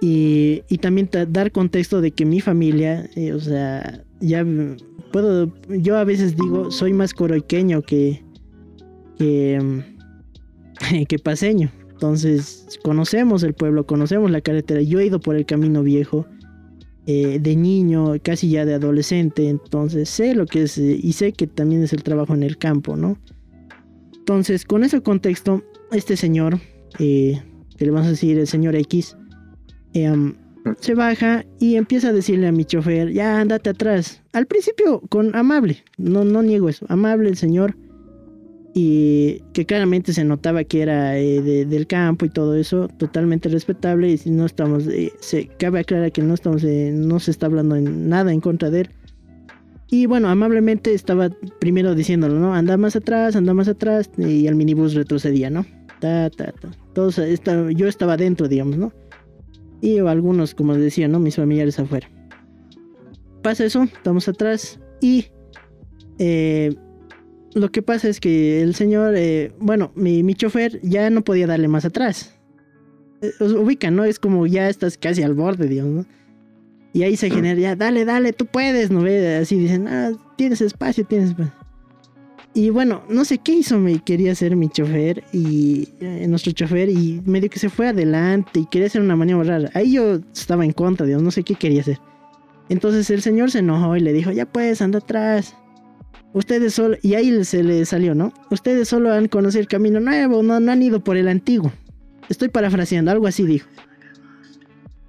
[0.00, 4.44] Y, también dar contexto de que mi familia, eh, o sea, ya
[5.12, 8.22] puedo, yo a veces digo, soy más coroiqueño que,
[9.18, 11.70] que, paseño.
[11.90, 14.82] Entonces, conocemos el pueblo, conocemos la carretera.
[14.82, 16.26] Yo he ido por el camino viejo
[17.06, 19.48] de niño, casi ya de adolescente.
[19.48, 22.96] Entonces, sé lo que es y sé que también es el trabajo en el campo,
[22.96, 23.18] ¿no?
[24.24, 26.58] Entonces, con ese contexto, este señor,
[26.98, 27.42] eh,
[27.76, 29.18] que le vamos a decir el señor X,
[29.92, 30.36] em,
[30.80, 34.22] se baja y empieza a decirle a mi chofer, ya andate atrás.
[34.32, 37.76] Al principio, con amable, no, no niego eso, amable el señor.
[38.76, 44.10] Y que claramente se notaba que era eh, del campo y todo eso, totalmente respetable.
[44.10, 47.76] Y si no estamos, eh, se cabe aclarar que no estamos, no se está hablando
[47.76, 48.90] en nada en contra de él.
[49.90, 52.52] Y bueno, amablemente estaba primero diciéndolo, ¿no?
[52.52, 54.10] Anda más atrás, anda más atrás.
[54.18, 55.64] Y el minibús retrocedía, ¿no?
[56.00, 57.70] Ta, ta, ta.
[57.70, 58.92] Yo estaba dentro, digamos, ¿no?
[59.84, 61.20] Y algunos, como decía, ¿no?
[61.20, 62.08] Mis familiares afuera.
[63.42, 64.80] Pasa eso, estamos atrás.
[65.02, 65.26] Y
[66.18, 66.74] eh,
[67.52, 71.46] lo que pasa es que el señor, eh, bueno, mi, mi, chofer ya no podía
[71.46, 72.34] darle más atrás.
[73.20, 74.04] Eh, ubican, ¿no?
[74.04, 76.06] Es como ya estás casi al borde, digamos, ¿no?
[76.94, 79.00] Y ahí se genera, ya, dale, dale, tú puedes, ¿no?
[79.38, 81.52] Así dicen, ah, tienes espacio, tienes espacio.
[82.56, 86.88] Y bueno, no sé qué hizo, me quería ser mi chofer y eh, nuestro chofer
[86.88, 89.70] y medio que se fue adelante y quería hacer una maniobra rara.
[89.74, 91.98] Ahí yo estaba en contra, Dios, no sé qué quería hacer.
[92.68, 95.56] Entonces el señor se enojó y le dijo, ya pues, anda atrás.
[96.32, 98.32] Ustedes solo, y ahí se le salió, ¿no?
[98.50, 101.72] Ustedes solo han conocido el camino nuevo, no, no han ido por el antiguo.
[102.28, 103.68] Estoy parafraseando, algo así dijo.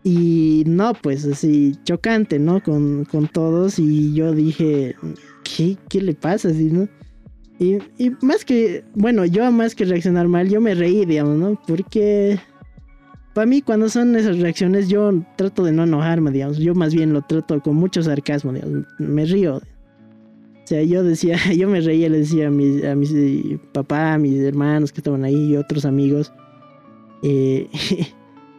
[0.04, 2.62] Y no, pues así, chocante, ¿no?
[2.62, 3.80] Con, todos.
[3.80, 4.96] Y yo dije,
[5.44, 6.50] ¿qué, qué le pasa?
[6.50, 6.88] Así, ¿no?
[7.60, 11.62] Y, y, más que, bueno, yo más que reaccionar mal, yo me reí, digamos, ¿no?
[11.68, 12.40] Porque
[13.36, 16.58] para mí cuando son esas reacciones yo trato de no enojarme, digamos.
[16.58, 18.86] Yo más bien lo trato con mucho sarcasmo, digamos.
[18.98, 19.58] Me río.
[19.58, 19.62] O
[20.68, 24.18] sea, yo decía, yo me reía, le decía a mis, a mis eh, papá, a
[24.18, 26.32] mis hermanos que estaban ahí y otros amigos.
[27.24, 27.68] Eh,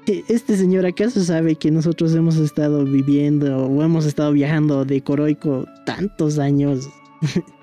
[0.29, 5.65] este señor acaso sabe que nosotros hemos estado viviendo o hemos estado viajando de Coroico
[5.87, 6.87] tantos años.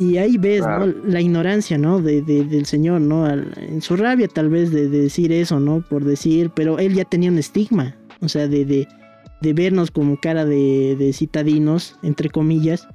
[0.00, 0.64] y ahí ves
[1.04, 2.00] la ignorancia, ¿no?
[2.00, 3.28] De, del señor, ¿no?
[3.28, 5.82] en su rabia tal vez de, decir eso, ¿no?
[5.82, 10.46] Por decir, pero él ya tenía un estigma, o sea, de, de, vernos como cara
[10.46, 12.88] de, citadinos, entre comillas.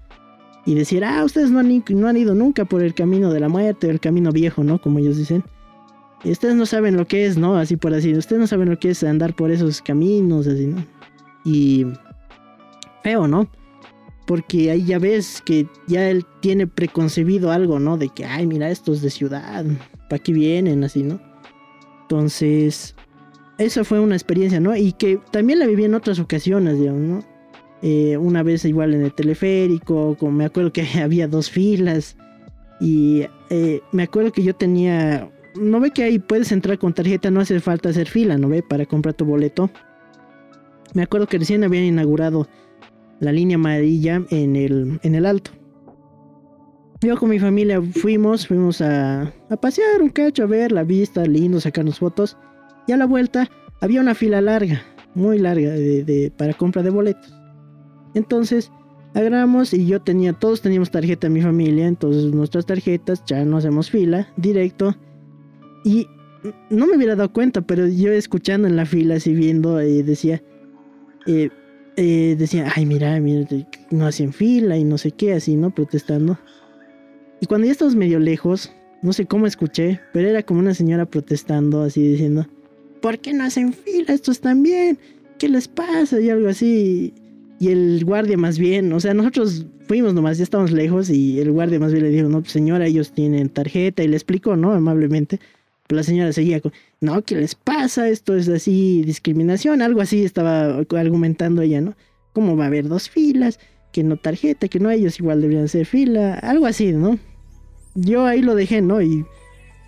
[0.65, 3.49] Y decir, ah, ustedes no han, no han ido nunca por el camino de la
[3.49, 4.81] muerte, el camino viejo, ¿no?
[4.81, 5.43] Como ellos dicen
[6.23, 7.55] ustedes no saben lo que es, ¿no?
[7.55, 10.83] Así por así, ustedes no saben lo que es andar por esos caminos, así, ¿no?
[11.43, 11.85] Y
[13.03, 13.47] feo, ¿no?
[14.25, 17.97] Porque ahí ya ves que ya él tiene preconcebido algo, ¿no?
[17.97, 19.65] De que, ay, mira, estos de ciudad,
[20.09, 20.83] ¿para qué vienen?
[20.83, 21.19] Así, ¿no?
[22.01, 22.95] Entonces,
[23.57, 24.75] esa fue una experiencia, ¿no?
[24.75, 27.35] Y que también la viví en otras ocasiones, digamos, ¿no?
[27.81, 32.17] Eh, una vez igual en el teleférico, como me acuerdo que había dos filas
[32.79, 35.29] Y eh, me acuerdo que yo tenía.
[35.55, 38.61] No ve que ahí puedes entrar con tarjeta, no hace falta hacer fila, ¿no ve?
[38.63, 39.69] Para comprar tu boleto.
[40.93, 42.47] Me acuerdo que recién habían inaugurado
[43.19, 45.51] la línea amarilla en el, en el alto.
[47.01, 51.25] Yo con mi familia fuimos, fuimos a, a pasear un cacho, a ver la vista,
[51.25, 52.37] lindo, sacarnos fotos.
[52.87, 53.49] Y a la vuelta
[53.81, 54.81] había una fila larga,
[55.13, 57.33] muy larga, de, para compra de boletos.
[58.13, 58.71] Entonces,
[59.13, 63.57] agarramos y yo tenía, todos teníamos tarjeta en mi familia, entonces nuestras tarjetas, ya no
[63.57, 64.95] hacemos fila, directo.
[65.83, 66.07] Y
[66.69, 70.41] no me hubiera dado cuenta, pero yo escuchando en la fila, así viendo, eh, decía,
[71.27, 71.49] eh,
[71.97, 73.47] eh, decía, ay, mira, mira,
[73.91, 75.73] no hacen fila y no sé qué, así, ¿no?
[75.73, 76.37] Protestando.
[77.39, 81.05] Y cuando ya estábamos medio lejos, no sé cómo escuché, pero era como una señora
[81.05, 82.47] protestando, así diciendo,
[83.01, 84.13] ¿por qué no hacen fila?
[84.13, 84.97] Estos también,
[85.37, 86.19] ¿qué les pasa?
[86.19, 87.13] Y algo así.
[87.59, 91.51] Y el guardia más bien, o sea, nosotros fuimos nomás, ya estábamos lejos y el
[91.51, 94.73] guardia más bien le dijo, no, pues, señora, ellos tienen tarjeta y le explicó, ¿no?
[94.73, 95.39] Amablemente.
[95.89, 98.09] La señora seguía con, no, ¿qué les pasa?
[98.09, 101.95] Esto es así, discriminación, algo así estaba argumentando ella, ¿no?
[102.33, 103.59] ¿Cómo va a haber dos filas?
[103.91, 107.19] Que no tarjeta, que no ellos igual deberían hacer fila, algo así, ¿no?
[107.93, 108.99] Yo ahí lo dejé, ¿no?
[109.01, 109.25] Y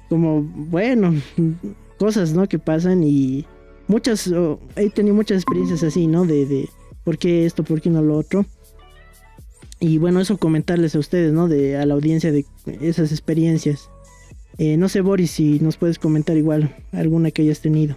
[0.08, 1.16] como, bueno,
[1.98, 2.48] cosas, ¿no?
[2.48, 3.46] Que pasan y
[3.88, 4.32] muchas,
[4.76, 6.26] he tenido muchas experiencias así, ¿no?
[6.26, 6.70] De, de
[7.04, 8.46] por qué esto, por qué no lo otro.
[9.80, 11.48] Y bueno, eso comentarles a ustedes, ¿no?
[11.48, 12.46] De, a la audiencia de
[12.82, 13.90] esas experiencias.
[14.58, 17.96] Eh, no sé, Boris, si nos puedes comentar igual alguna que hayas tenido.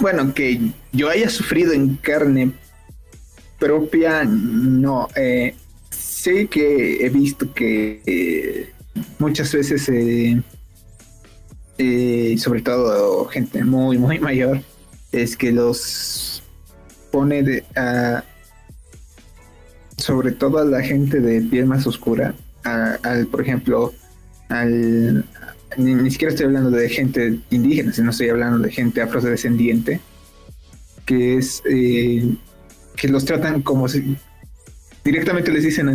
[0.00, 0.60] Bueno, que
[0.92, 2.52] yo haya sufrido en carne
[3.58, 5.08] propia, no.
[5.14, 5.54] Eh,
[5.90, 8.70] sé que he visto que eh,
[9.18, 9.84] muchas veces,
[12.42, 14.60] sobre todo gente muy, muy mayor,
[15.12, 16.42] es que los
[17.12, 18.24] pone de, a,
[19.96, 23.92] sobre todo a la gente de piel más oscura, al, por ejemplo,
[24.48, 25.24] al,
[25.76, 30.00] ni, siquiera estoy hablando de gente indígena, sino estoy hablando de gente afrodescendiente,
[31.04, 32.34] que es eh,
[32.96, 34.16] que los tratan como si
[35.04, 35.88] directamente les dicen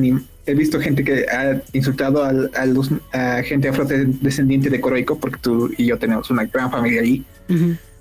[0.45, 5.71] he visto gente que ha insultado a, los, a gente afrodescendiente de Coroico, porque tú
[5.77, 7.23] y yo tenemos una gran familia allí.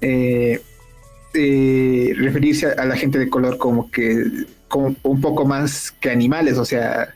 [0.00, 0.60] Eh,
[1.34, 4.24] eh, referirse a, la gente de color como que
[4.68, 7.14] como un poco más que animales, o sea,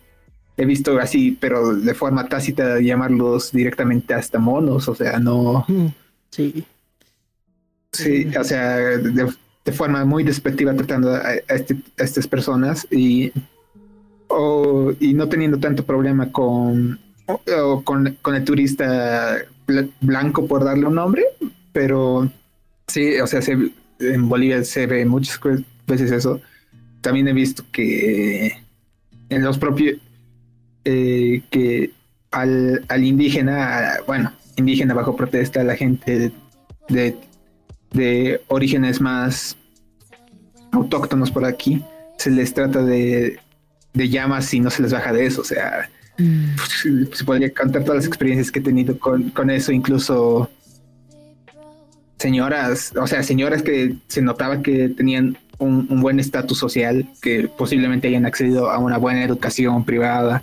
[0.56, 5.66] he visto así, pero de forma tácita llamarlos directamente hasta monos, o sea, no.
[6.30, 6.64] Sí.
[7.92, 11.14] Sí, o sea, de, forma muy despectiva tratando
[11.48, 13.32] este, a, estas personas y,
[14.98, 16.98] y no teniendo tanto problema con,
[17.84, 19.36] con, con el turista
[20.00, 21.24] blanco, por darle un nombre,
[21.72, 22.30] pero
[22.86, 23.40] sí, o sea,
[23.98, 25.38] en Bolivia se ve muchas
[25.86, 26.40] veces eso
[27.02, 28.56] también he visto que
[29.28, 29.98] en los propios,
[30.84, 31.90] eh, que
[32.30, 36.32] al, indígena, bueno, indígena bajo protesta, la gente
[36.88, 37.16] de,
[37.90, 39.56] de, orígenes más
[40.70, 41.84] autóctonos por aquí,
[42.16, 43.38] se les trata de,
[43.92, 46.56] de llamas y no se les baja de eso, o sea, mm.
[46.56, 50.50] pues, se podría contar todas las experiencias que he tenido con, con eso, incluso
[52.18, 58.08] señoras, o sea, señoras que se notaba que tenían un, buen estatus social, que posiblemente
[58.08, 60.42] hayan accedido a una buena educación privada,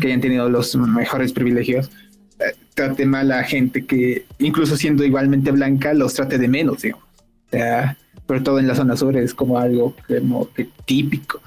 [0.00, 1.90] que hayan tenido los mejores privilegios,
[2.38, 7.04] eh, trate mal a gente que, incluso siendo igualmente blanca, los trate de menos, digamos.
[7.46, 11.40] O sea, sobre todo en la zona sur es como algo como que típico.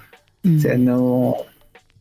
[0.44, 1.36] O sea, no...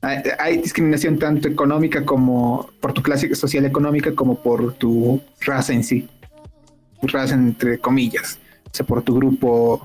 [0.00, 5.82] Hay, discriminación tanto económica como por tu clase social económica como por tu raza en
[5.82, 6.08] sí.
[7.02, 8.38] Raza entre comillas.
[8.66, 9.84] O sea, por tu grupo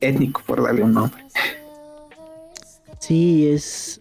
[0.00, 1.22] étnico, por darle un nombre.
[2.98, 4.00] Sí, es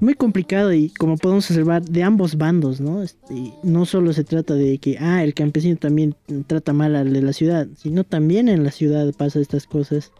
[0.00, 3.02] muy complicado y como podemos observar de ambos bandos, ¿no?
[3.02, 6.14] Este, no solo se trata de que, ah, el campesino también
[6.46, 10.12] trata mal al de la ciudad, sino también en la ciudad pasa estas cosas.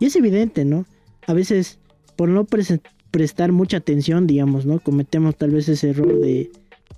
[0.00, 0.86] Y es evidente, ¿no?
[1.26, 1.78] A veces,
[2.16, 4.80] por no prestar mucha atención, digamos, ¿no?
[4.80, 6.50] Cometemos tal vez ese error de,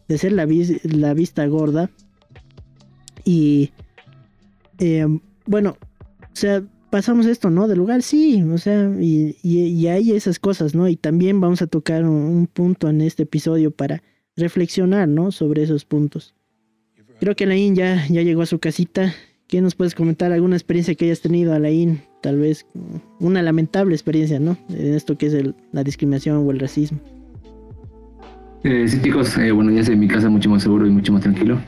[0.09, 1.91] de hacer la, vista gorda.
[3.25, 3.73] Y,
[4.79, 5.07] eh,
[5.47, 5.77] bueno,
[6.23, 6.63] o sea,
[6.93, 7.69] pasamos esto, ¿no?
[7.69, 10.89] Del lugar, sí, o sea, y, y, hay esas cosas, ¿no?
[10.89, 14.03] Y también vamos a tocar un, punto en este episodio para
[14.37, 15.33] reflexionar, ¿no?
[15.33, 16.35] Sobre esos puntos.
[17.19, 19.15] Creo que Alain ya, ya llegó a su casita.
[19.47, 20.33] ¿Qué nos puedes comentar?
[20.33, 22.03] ¿Alguna experiencia que hayas tenido, Alain?
[22.21, 22.67] Tal vez
[23.21, 24.59] una lamentable experiencia, ¿no?
[24.69, 25.37] En esto que es
[25.73, 27.01] la discriminación o el racismo.
[28.65, 31.23] Eh, sí, chicos, eh, bueno, ya sé, mi casa mucho más seguro y mucho más
[31.23, 31.59] tranquilo.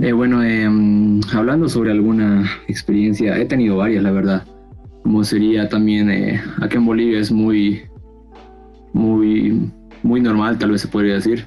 [0.00, 4.46] Eh, bueno, em, hablando sobre alguna experiencia, he tenido varias, la verdad.
[5.02, 7.82] Como sería también, eh, acá en Bolivia es muy,
[8.92, 9.70] muy,
[10.02, 11.46] muy normal, tal vez se podría decir,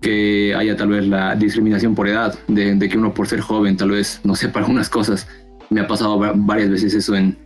[0.00, 3.90] que haya tal vez la discriminación por edad, de, que uno por ser joven tal
[3.90, 5.26] vez no sepa algunas cosas.
[5.70, 7.36] Me ha pasado varias veces eso en,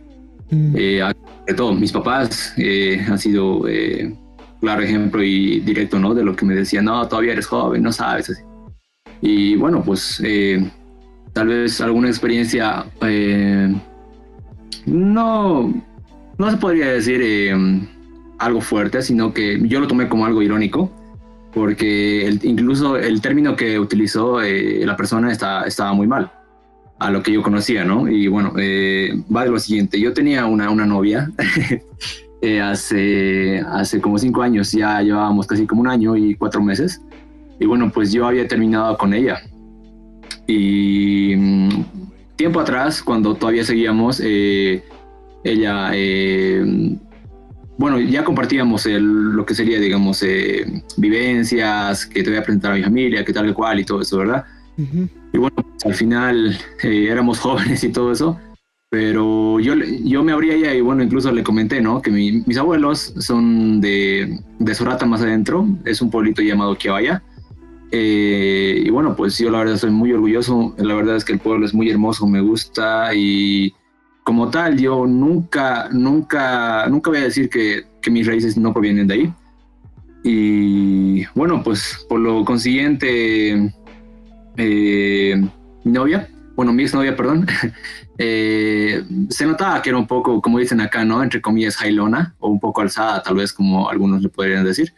[0.49, 0.75] mm.
[0.75, 1.13] eh,
[1.47, 4.15] de todo, mis papás eh, han sido eh,
[4.61, 6.13] claro ejemplo y directo, ¿no?
[6.13, 8.29] De lo que me decían, no, todavía eres joven, no sabes.
[8.29, 8.41] Así.
[9.25, 10.69] Y bueno, pues eh,
[11.31, 13.73] tal vez alguna experiencia, eh,
[14.85, 15.73] no,
[16.37, 17.55] no se podría decir eh,
[18.37, 20.91] algo fuerte, sino que yo lo tomé como algo irónico,
[21.53, 26.29] porque incluso el término que utilizó la persona está, estaba muy mal
[26.99, 28.09] a lo que yo conocía, ¿no?
[28.09, 31.31] Y bueno, va de lo siguiente, yo tenía una, una novia
[32.61, 37.01] hace, hace como cinco años, ya llevábamos casi como un año y cuatro meses.
[37.59, 39.41] Y bueno, pues yo había terminado con ella.
[40.47, 41.69] Y mm,
[42.35, 44.83] tiempo atrás, cuando todavía seguíamos, eh,
[45.43, 46.97] ella, eh,
[47.77, 52.75] bueno, ya compartíamos lo que sería, digamos, eh, vivencias, que te voy a presentar a
[52.75, 54.45] mi familia, que tal que cual y todo eso, ¿verdad?
[54.77, 58.39] Y bueno, pues, al final éramos jóvenes y todo eso
[58.93, 61.99] pero yo, yo me abría ya y bueno, incluso le comenté, ¿no?
[61.99, 67.23] Que mis abuelos son de, de Sorata más adentro, es un pueblito llamado Kiavaya.
[67.95, 71.39] Eh, y bueno, pues yo la verdad soy muy orgulloso, la verdad es que el
[71.39, 73.71] pueblo es muy hermoso, me gusta y
[74.23, 79.05] como tal yo nunca, nunca, nunca voy a decir que, que mis raíces no provienen
[79.05, 79.33] de ahí.
[80.23, 83.71] Y bueno, pues por lo consiguiente,
[84.57, 85.47] eh,
[85.83, 87.45] mi novia, bueno, mi exnovia, perdón,
[88.17, 91.21] eh, se notaba que era un poco, como dicen acá, ¿no?
[91.21, 94.95] Entre comillas, jailona o un poco alzada, tal vez como algunos le podrían decir.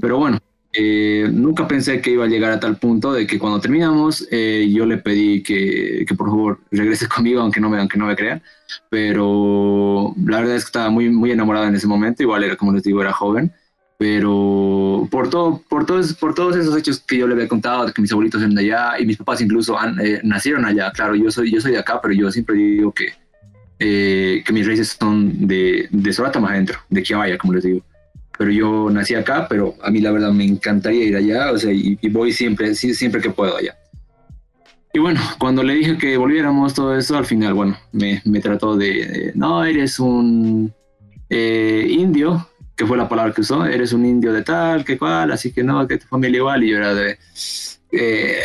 [0.00, 0.38] Pero bueno,
[0.72, 4.68] eh, nunca pensé que iba a llegar a tal punto de que cuando terminamos eh,
[4.72, 8.16] yo le pedí que, que, por favor regrese conmigo, aunque no me, aunque no me
[8.16, 8.42] crean.
[8.88, 12.72] Pero la verdad es que estaba muy, muy enamorada en ese momento, igual era como
[12.72, 13.52] les digo, era joven
[14.00, 17.92] pero por todo, por todos, por todos esos hechos que yo le había contado, de
[17.92, 21.30] que mis abuelitos eran de allá y mis papás incluso eh, nacieron allá, claro, yo
[21.30, 23.12] soy, yo soy de acá, pero yo siempre digo que,
[23.78, 27.82] eh, que mis raíces son de, de Sorata más adentro, de Kiavaya, como les digo.
[28.40, 31.70] Pero yo nací acá, pero a mí la verdad me encantaría ir allá, o sea,
[31.74, 33.76] y, voy siempre, siempre que puedo allá.
[34.94, 39.32] Y bueno, cuando le dije que volviéramos todo eso, al final, bueno, me, trató de,
[39.34, 40.72] no, eres un
[41.28, 45.32] eh, indio, que fue la palabra que usó, eres un indio de tal, que cual,
[45.32, 47.18] así que no, que tu familia igual, y yo era de...
[47.92, 48.38] Eh,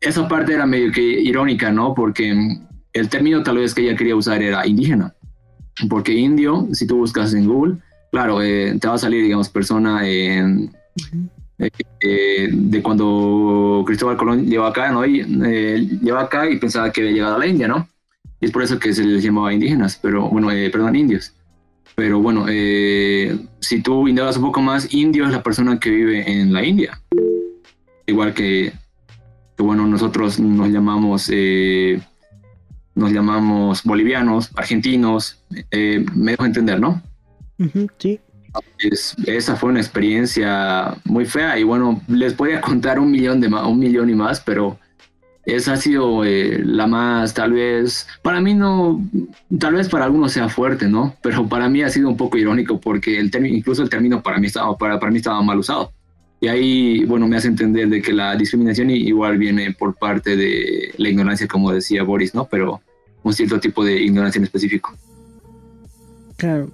[0.00, 1.94] esa parte era medio que irónica, ¿no?
[1.94, 2.34] Porque
[2.92, 5.14] el término tal vez que ella quería usar era indígena,
[5.88, 7.76] porque indio, si tú buscas en Google,
[8.10, 10.68] claro, eh, te va a salir, digamos, persona eh,
[11.58, 15.04] de cuando Cristóbal Colón llegó acá, ¿no?
[15.04, 15.22] Y,
[16.02, 17.88] llegó acá y pensaba que había llegado a la India, ¿no?
[18.40, 21.32] Y es por eso que se les llamaba indígenas, pero bueno, perdón, indios.
[21.96, 26.30] Pero bueno, eh, si tú indagas un poco más, indio es la persona que vive
[26.30, 27.00] en la India.
[28.06, 28.74] Igual que,
[29.56, 31.98] bueno, nosotros nos llamamos, eh,
[32.94, 37.02] nos llamamos bolivianos, argentinos, eh, me dejo entender, ¿no?
[37.98, 38.20] Sí.
[39.26, 43.78] esa fue una experiencia muy fea y bueno, les podía contar un millón, de un
[43.78, 44.78] millón y más, pero
[45.46, 49.00] esa ha sido eh, la más, tal vez, para mí no,
[49.60, 51.14] tal vez para algunos sea fuerte, ¿no?
[51.22, 54.38] Pero para mí ha sido un poco irónico porque el término, incluso el término para
[54.38, 55.92] mí estaba, para, para mí estaba mal usado.
[56.40, 60.92] Y ahí, bueno, me hace entender de que la discriminación igual viene por parte de
[60.96, 62.46] la ignorancia, como decía Boris, ¿no?
[62.46, 62.80] Pero
[63.22, 64.94] un cierto tipo de ignorancia en específico.
[66.36, 66.70] Claro.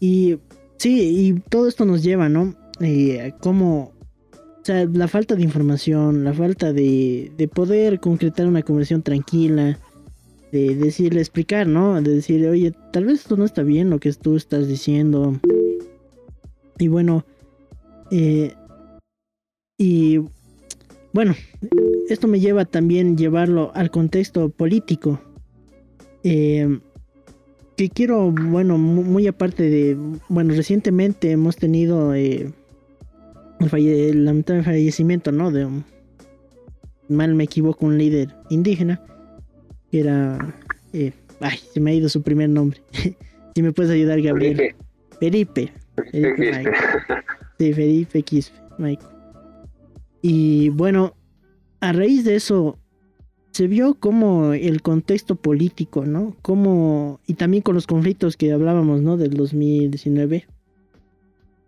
[0.00, 0.38] Y
[0.78, 2.54] sí, y todo esto nos lleva, ¿no?
[2.80, 3.92] Eh, cómo
[4.32, 9.78] o sea, la falta de información, la falta de, de poder concretar una conversación tranquila,
[10.50, 12.00] de decirle, explicar, ¿no?
[12.02, 15.38] De decir, oye, tal vez esto no está bien lo que tú estás diciendo.
[16.78, 17.24] Y bueno,
[18.10, 18.54] eh,
[19.78, 20.20] y
[21.12, 21.34] bueno,
[22.08, 25.20] esto me lleva también llevarlo al contexto político.
[26.22, 26.80] Eh,
[27.76, 29.96] que quiero, bueno, muy aparte de,
[30.28, 32.50] bueno, recientemente hemos tenido eh,
[33.60, 35.50] el, falle lamentable fallecimiento, ¿no?
[35.50, 35.84] De un,
[37.08, 39.02] mal me equivoco, un líder indígena,
[39.90, 40.54] que era,
[40.92, 42.80] eh, ay, se me ha ido su primer nombre.
[43.54, 44.74] si me puedes ayudar, Gabriel.
[45.20, 45.72] Felipe.
[46.10, 46.72] Felipe,
[47.58, 48.58] sí, Felipe Quispe,
[50.20, 51.14] Y bueno,
[51.80, 52.78] a raíz de eso,
[53.56, 56.36] se vio como el contexto político, ¿no?
[56.42, 59.16] Como, y también con los conflictos que hablábamos, ¿no?
[59.16, 60.46] Del 2019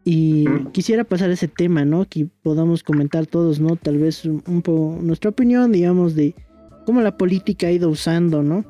[0.04, 2.04] y quisiera pasar ese tema, ¿no?
[2.06, 3.76] Que podamos comentar todos, ¿no?
[3.76, 6.34] Tal vez un, poco nuestra opinión, digamos, de
[6.84, 8.66] cómo la política ha ido usando, ¿no?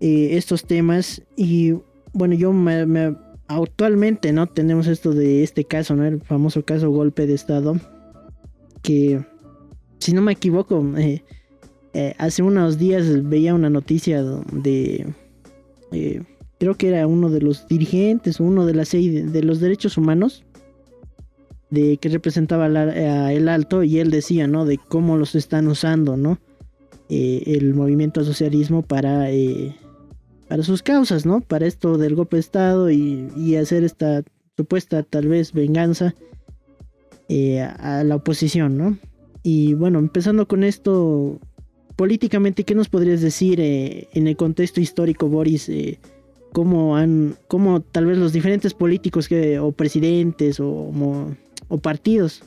[0.00, 1.22] Eh, estos temas.
[1.36, 1.74] Y
[2.14, 3.14] bueno, yo me,
[3.46, 4.46] actualmente, ¿no?
[4.46, 6.06] Tenemos esto de este caso, ¿no?
[6.06, 7.76] El famoso caso golpe de Estado.
[8.80, 9.22] Que,
[9.98, 11.24] si no me equivoco, eh,
[11.94, 15.06] eh, hace unos días veía una noticia de...
[15.92, 16.22] Eh,
[16.58, 20.44] creo que era uno de los dirigentes, uno de las de los derechos humanos,
[21.70, 24.64] de que representaba el alto y él decía, ¿no?
[24.64, 26.38] De cómo los están usando, ¿no?
[27.10, 29.30] el movimiento socialismo para
[30.48, 31.40] para sus causas, ¿no?
[31.42, 34.22] Para esto del golpe de Estado y, hacer esta
[34.56, 36.14] supuesta tal vez venganza
[37.28, 38.98] eh, a la oposición, ¿no?
[39.42, 41.38] Y bueno, empezando con esto,
[41.98, 45.68] políticamente, ¿qué nos podrías decir eh, en el contexto histórico, Boris?
[45.68, 45.98] Eh,
[46.52, 50.92] ¿Cómo han, cómo tal vez los diferentes políticos que, o presidentes o,
[51.68, 52.44] o partidos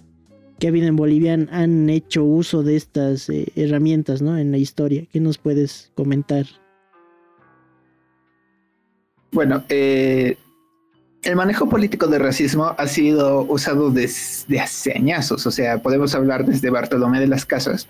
[0.58, 4.38] que ha habido en Bolivia han hecho uso de estas herramientas, ¿no?
[4.38, 5.06] En la historia.
[5.12, 6.46] ¿Qué nos puedes comentar?
[9.34, 10.38] Bueno, eh,
[11.24, 15.46] el manejo político del racismo ha sido usado desde hace añazos.
[15.46, 17.88] O sea, podemos hablar desde Bartolomé de las Casas,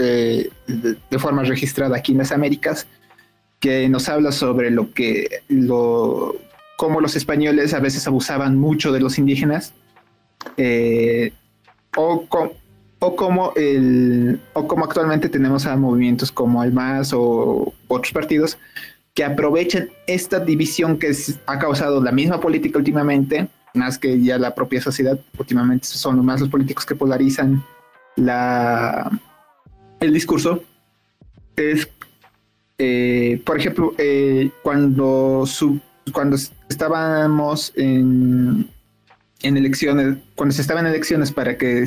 [0.00, 2.86] eh, de, forma registrada aquí en las Américas,
[3.60, 6.36] que nos habla sobre lo que, lo,
[6.76, 9.72] cómo los españoles a veces abusaban mucho de los indígenas,
[10.56, 11.32] eh,
[11.96, 12.26] o,
[12.98, 18.58] o, como el, o como actualmente tenemos a movimientos como el MAS o otros partidos
[19.14, 21.14] que aprovechen esta división que
[21.46, 26.40] ha causado la misma política últimamente, más que ya la propia sociedad, últimamente son más
[26.40, 27.64] los políticos que polarizan
[28.16, 29.10] la,
[30.04, 30.62] el discurso,
[31.56, 31.88] es,
[32.78, 35.44] eh, por ejemplo, eh, cuando,
[36.12, 36.36] cuando
[36.68, 38.68] estábamos en,
[39.42, 41.86] en elecciones, cuando se estaban en elecciones para que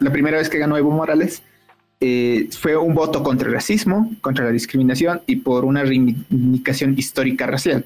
[0.00, 1.42] la primera vez que ganó Evo Morales,
[2.00, 7.46] eh, fue un voto contra el racismo, contra la discriminación y por una reivindicación histórica
[7.46, 7.84] racial.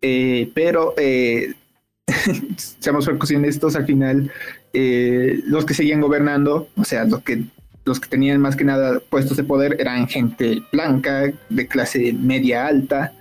[0.00, 0.94] Pero,
[2.56, 3.08] seamos
[3.44, 4.30] estos al final
[4.72, 7.44] los que seguían gobernando, o sea, los que,
[7.84, 12.66] los que tenían más que nada puestos de poder eran gente blanca, de clase media
[12.66, 13.12] alta,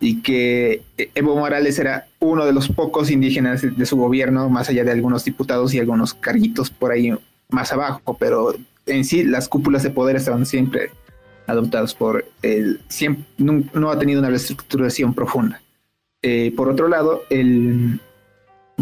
[0.00, 0.82] y que
[1.14, 5.24] Evo Morales era uno de los pocos indígenas de su gobierno, más allá de algunos
[5.24, 7.12] diputados y algunos carguitos por ahí
[7.50, 8.54] más abajo, pero
[8.86, 10.90] en sí las cúpulas de poder estaban siempre
[11.46, 15.60] adoptadas por el siempre, no, ha tenido una reestructuración profunda.
[16.22, 18.00] Eh, por otro lado, el,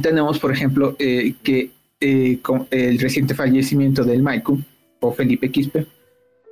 [0.01, 4.61] tenemos, por ejemplo, eh, que eh, con el reciente fallecimiento del Maiku
[5.01, 5.87] o Felipe Quispe,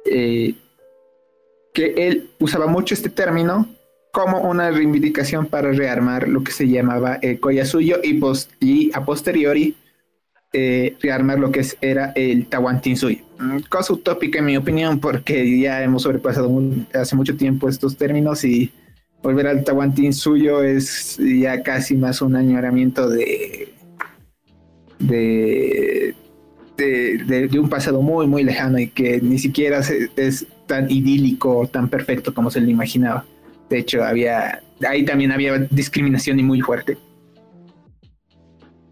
[0.04, 0.54] que
[1.74, 3.68] él usaba mucho este término
[4.12, 8.20] como una reivindicación para rearmar lo que se llamaba el Suyo y,
[8.60, 9.76] y a posteriori
[10.56, 13.18] eh, rearmar lo que era el Tahuantinsuyo.
[13.40, 16.48] Mm, cosa utópica en mi opinión, porque ya hemos sobrepasado
[16.94, 18.72] hace mucho tiempo estos términos y
[19.20, 23.74] volver al Tahuantinsuyo es ya casi más un añoramiento de,
[25.00, 26.14] de,
[26.76, 29.80] de, un pasado muy, muy lejano y que ni siquiera
[30.16, 33.24] es tan idílico, tan perfecto como se lo imaginaba.
[33.70, 36.98] De hecho, había ahí también había discriminación y muy fuerte.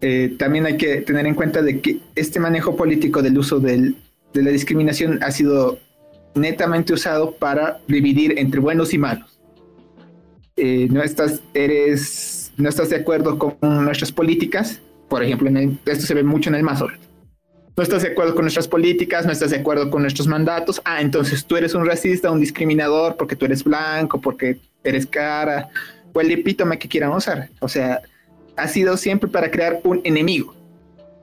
[0.01, 3.93] Eh, también hay que tener en cuenta de que este manejo político del uso de
[4.33, 5.79] la discriminación ha sido
[6.35, 9.39] netamente usado para dividir entre buenos y malos.
[10.55, 15.49] Eh, no, estás, eres, no estás de acuerdo con nuestras políticas, por ejemplo,
[15.85, 16.87] esto se ve mucho en el MASO.
[17.75, 20.79] No estás de acuerdo con nuestras políticas, no estás de acuerdo con nuestros mandatos.
[20.85, 25.69] Ah, entonces tú eres un racista, un discriminador porque tú eres blanco, porque eres cara,
[26.13, 27.49] o el epítome que quieran usar.
[27.59, 28.01] O sea,
[28.55, 30.55] ha sido siempre para crear un enemigo.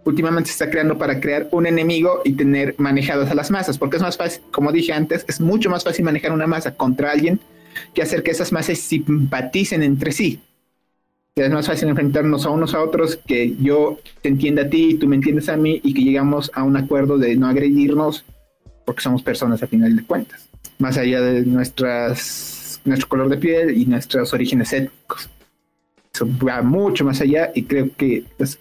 [0.05, 3.99] Últimamente se está creando para crear un enemigo y tener manejadas a las masas, porque
[3.99, 7.39] es más fácil, como dije antes, es mucho más fácil manejar una masa contra alguien
[7.95, 10.41] que hacer que esas masas simpaticen entre sí.
[11.47, 14.95] Es más fácil enfrentarnos a unos a otros que yo te entienda a ti y
[14.95, 18.27] tú me entiendes a mí y que llegamos a un acuerdo de no agredirnos
[18.85, 23.77] porque somos personas a final de cuentas, más allá de nuestras, nuestro color de piel
[23.77, 25.31] y nuestros orígenes étnicos.
[26.47, 28.59] Va mucho más allá y creo que pues,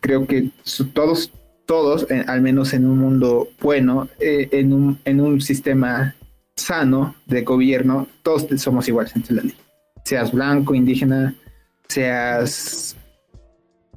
[0.00, 0.48] creo que
[0.94, 1.30] todos
[1.66, 6.14] todos al menos en un mundo bueno eh, en, un, en un sistema
[6.56, 9.54] sano de gobierno todos somos iguales ante la ley
[10.04, 11.34] seas blanco indígena
[11.88, 12.96] seas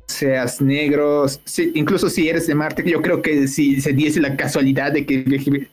[0.08, 1.26] seas negro
[1.74, 5.68] incluso si eres de Marte yo creo que si se diese la casualidad de que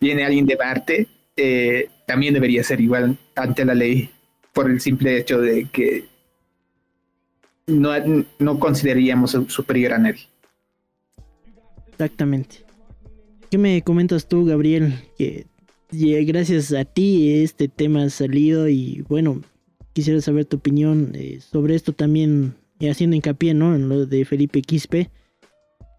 [0.00, 1.06] viene alguien de Marte
[1.36, 4.10] eh, también debería ser igual ante la ley
[4.52, 6.04] por el simple hecho de que
[7.66, 7.90] no,
[8.38, 10.28] no consideraríamos superior a nadie.
[11.92, 12.64] Exactamente.
[13.50, 14.94] ¿Qué me comentas tú, Gabriel?
[15.16, 15.46] Que
[16.24, 19.42] gracias a ti este tema ha salido y bueno,
[19.92, 23.74] quisiera saber tu opinión eh, sobre esto también, eh, haciendo hincapié, ¿no?
[23.74, 25.10] En lo de Felipe Quispe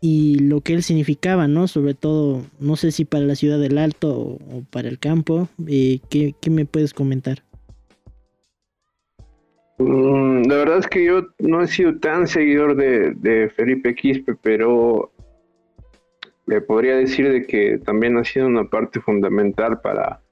[0.06, 1.70] y lo que él significaba, ¿no?
[1.70, 5.48] Sobre todo, no sé si para la ciudad del Alto o, para el campo.
[5.66, 7.38] Eh, ¿qué, me puedes comentar?
[9.78, 15.14] Mm, la verdad es que yo no he sido tan seguidor de, Felipe Quispe, pero
[16.48, 20.23] le podría decir de que también ha sido una parte fundamental para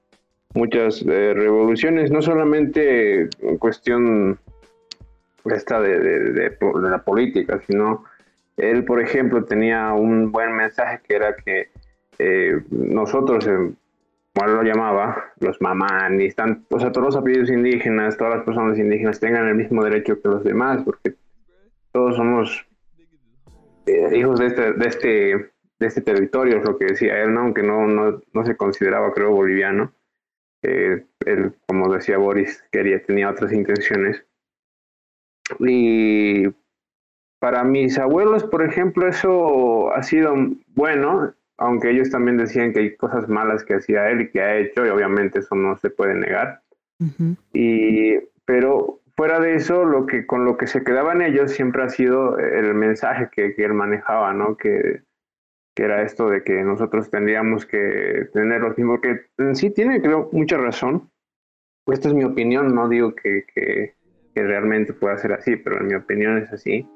[0.54, 4.38] muchas eh, revoluciones, no solamente en cuestión
[5.44, 8.04] esta de la política, sino
[8.56, 11.70] él, por ejemplo, tenía un buen mensaje que era que
[12.18, 16.36] eh, nosotros, como él lo llamaba, los mamanis,
[16.70, 20.28] o sea, todos los apellidos indígenas, todas las personas indígenas tengan el mismo derecho que
[20.28, 21.14] los demás, porque
[21.92, 22.66] todos somos
[23.86, 25.08] eh, hijos de este, de este,
[25.78, 27.40] de este territorio, es lo que decía él, ¿no?
[27.40, 29.92] aunque no, no, no se consideraba, creo, boliviano.
[30.62, 34.24] Él, como decía Boris, quería, tenía otras intenciones.
[35.58, 36.48] Y
[37.40, 40.34] para mis abuelos, por ejemplo, eso ha sido
[40.68, 44.56] bueno, aunque ellos también decían que hay cosas malas que hacía él y que ha
[44.56, 46.62] hecho, y obviamente eso no se puede negar.
[47.52, 51.88] y, pero fuera de eso, lo que, con lo que se quedaban ellos siempre ha
[51.88, 54.56] sido el mensaje que, él manejaba, ¿no?
[54.56, 55.02] Que,
[55.74, 59.20] que, era esto de que nosotros tendríamos que tener los mismos, que
[59.54, 61.10] sí tiene, creo, mucha razón.
[61.86, 63.94] Esta es mi opinión, no digo que, que,
[64.34, 66.88] realmente pueda ser así, pero en mi opinión es así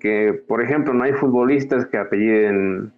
[0.00, 2.92] que, por ejemplo, no hay futbolistas que apelliden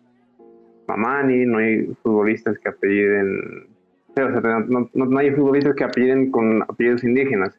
[0.87, 3.69] Mamani, no hay futbolistas que apelliden,
[4.17, 7.59] no, hay futbolistas que apelliden con apellidos indígenas,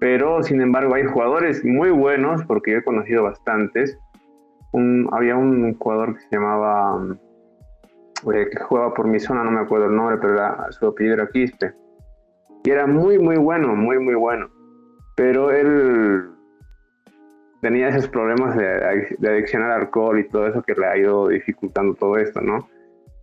[0.00, 3.98] pero sin embargo hay jugadores muy buenos, porque yo he conocido bastantes.
[5.12, 7.16] Había un jugador que se llamaba,
[8.34, 10.36] eh, que jugaba por mi zona, no me acuerdo el nombre, pero
[10.70, 11.74] su apellido era Quispe.
[12.64, 14.48] Y era muy, muy bueno, muy, muy bueno.
[15.16, 16.30] Pero él
[17.60, 21.94] tenía esos problemas de, adicción al alcohol y todo eso que le ha ido dificultando
[21.94, 22.68] todo esto, ¿no?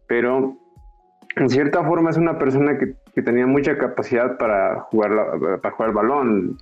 [0.07, 0.57] Pero
[1.35, 5.11] en cierta forma es una persona que, tenía mucha capacidad para jugar,
[5.61, 6.57] para jugar el balón,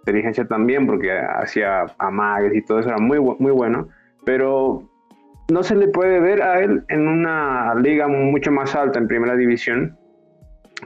[0.00, 3.88] inteligencia también, porque hacía amagues y todo eso era muy, muy bueno,
[4.26, 4.82] pero
[5.50, 9.34] no se le puede ver a él en una liga mucho más alta, en primera
[9.34, 9.96] división,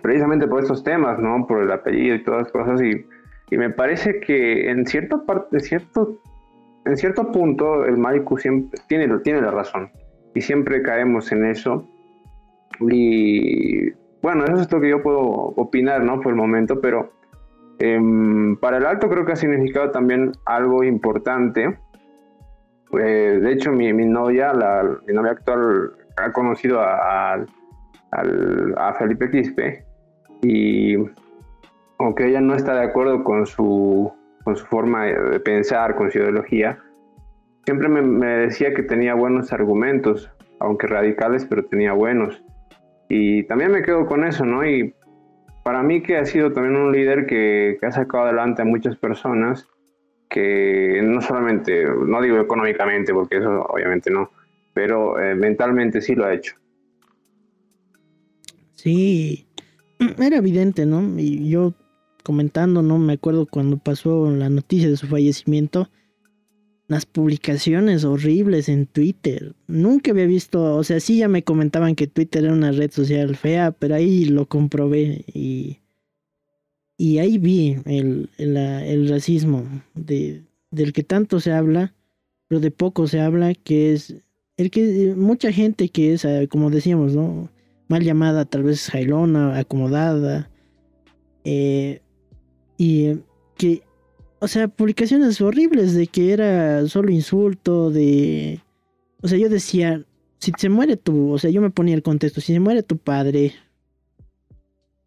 [0.00, 1.44] precisamente por estos temas, ¿no?
[1.48, 3.04] Por el apellido y todas las cosas y
[3.50, 6.20] y me parece que en cierta parte, cierto,
[6.84, 9.90] en cierto punto, el Maiku siempre tiene, tiene la razón.
[10.34, 11.84] Y siempre caemos en eso.
[12.80, 13.90] Y
[14.22, 16.20] bueno, eso es lo que yo puedo opinar, ¿no?
[16.20, 17.12] Por el momento, pero
[17.80, 21.76] em, para el alto creo que ha significado también algo importante.
[22.98, 27.46] Eh, de hecho, mi, novia, la, mi novia actual, ha conocido a
[28.98, 29.84] Felipe Quispe
[30.42, 30.96] y
[31.98, 34.10] aunque ella no está de acuerdo con su,
[34.44, 36.78] con su forma de pensar, con su ideología,
[37.64, 40.30] siempre me, decía que tenía buenos argumentos,
[40.60, 42.42] aunque radicales, pero tenía buenos.
[43.08, 44.64] Y también me quedo con eso, ¿no?
[44.66, 44.94] Y
[45.62, 49.68] para mí que ha sido también un líder que, ha sacado adelante a muchas personas,
[50.30, 54.30] que no solamente, no digo económicamente, porque eso obviamente no,
[54.72, 56.54] pero eh, mentalmente sí lo ha hecho.
[58.74, 59.46] Sí,
[60.18, 61.18] era evidente, ¿no?
[61.18, 61.74] Y yo
[62.22, 65.90] comentando, no me acuerdo cuando pasó la noticia de su fallecimiento,
[66.86, 69.54] las publicaciones horribles en Twitter.
[69.66, 73.36] Nunca había visto, o sea, sí ya me comentaban que Twitter era una red social
[73.36, 75.79] fea, pero ahí lo comprobé y,
[77.00, 81.94] y ahí vi el, el, racismo de, del que tanto se habla,
[82.46, 84.16] pero de poco se habla, que es
[84.58, 87.48] el que mucha gente que es, ah, como decíamos, ¿no?
[87.88, 90.50] Mal llamada, tal vez jailona, acomodada,
[91.44, 92.02] eh,
[92.76, 93.16] y
[93.56, 93.82] que,
[94.38, 98.60] o sea, publicaciones horribles de que era solo insulto, de...
[99.22, 100.04] O sea, yo decía,
[100.36, 102.98] si se muere tu, o sea, yo me ponía el contexto, si se muere tu
[102.98, 103.54] padre,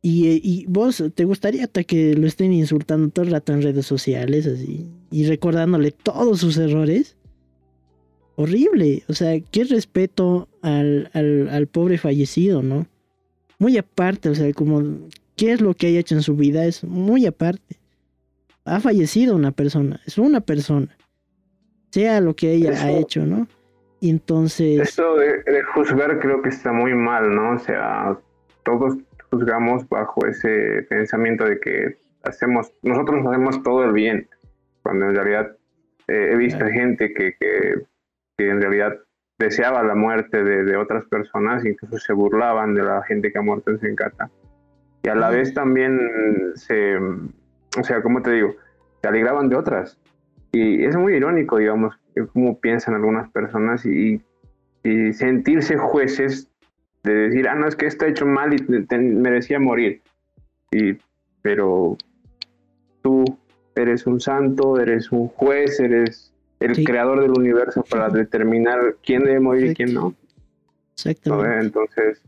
[0.06, 3.86] y, y, vos te gustaría hasta que lo estén insultando todo el rato en redes
[3.86, 7.16] sociales, así, y recordándole todos sus errores.
[8.36, 12.86] Horrible, o sea, qué respeto al, al, al pobre fallecido, ¿no?
[13.60, 16.84] Muy aparte, o sea, como qué es lo que haya hecho en su vida es
[16.84, 17.78] muy aparte.
[18.66, 20.98] Ha fallecido una persona, es una persona.
[21.92, 23.48] Sea lo que ella ha hecho, ¿no?
[24.02, 24.82] Y entonces...
[24.82, 27.52] Esto de, juzgar creo que está muy mal, ¿no?
[27.54, 28.18] O sea,
[28.64, 28.98] todos
[29.34, 34.28] juzgamos bajo ese pensamiento de que hacemos, nosotros hacemos todo el bien,
[34.84, 35.56] cuando en realidad
[36.08, 37.82] eh, he visto gente que, que,
[38.38, 39.00] que, en realidad
[39.40, 43.42] deseaba la muerte de, de, otras personas, incluso se burlaban de la gente que ha
[43.42, 44.30] muerto en Sencata
[45.04, 46.00] y a la vez también
[46.56, 48.56] se, o sea, como te digo,
[49.02, 50.00] se alegraban de otras.
[50.54, 52.00] Y es muy irónico, digamos,
[52.32, 54.22] cómo piensan algunas personas y,
[54.84, 56.50] y sentirse jueces
[57.04, 58.64] de decir, ah, no, es que está hecho mal y
[58.98, 60.02] merecía morir.
[60.72, 60.98] Y,
[61.42, 61.98] pero
[63.02, 63.26] tú
[63.76, 69.40] eres un santo, eres un juez, eres el creador del universo para determinar quién debe
[69.40, 70.14] morir y quién no.
[70.96, 71.66] Exactamente.
[71.66, 72.22] Entonces,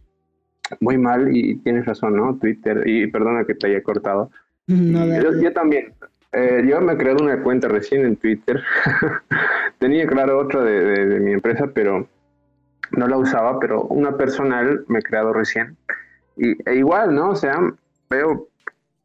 [0.79, 2.35] muy mal y tienes razón, ¿no?
[2.35, 4.29] Twitter, y perdona que te haya cortado.
[4.67, 5.93] yo, también.
[6.31, 8.61] Eh, yo me he creado una cuenta recién en Twitter.
[9.79, 12.09] Tenía, claro, otra de, mi empresa, pero
[12.91, 15.77] no la usaba, pero una personal me he creado recién.
[16.37, 17.29] Y e igual, ¿no?
[17.29, 17.59] O sea,
[18.09, 18.47] veo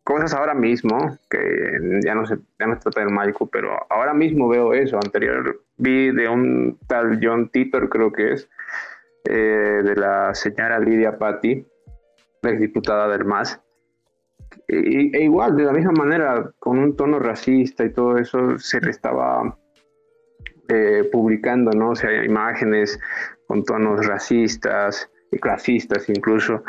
[0.05, 4.49] cosas ahora mismo, que ya no se, ya no trata del Michael, pero ahora mismo
[4.49, 4.97] veo eso.
[4.97, 8.49] Anterior vi de un tal John Titor, creo que es,
[9.25, 11.65] eh, de la señora Lidia Patti,
[12.43, 13.61] diputada del MAS.
[14.67, 18.91] E, igual, de la misma manera, con un tono racista y todo eso, se le
[18.91, 19.57] estaba
[20.69, 21.91] eh, publicando, ¿no?
[21.91, 22.99] O sea, imágenes
[23.51, 26.63] con tonos racistas y clasistas incluso,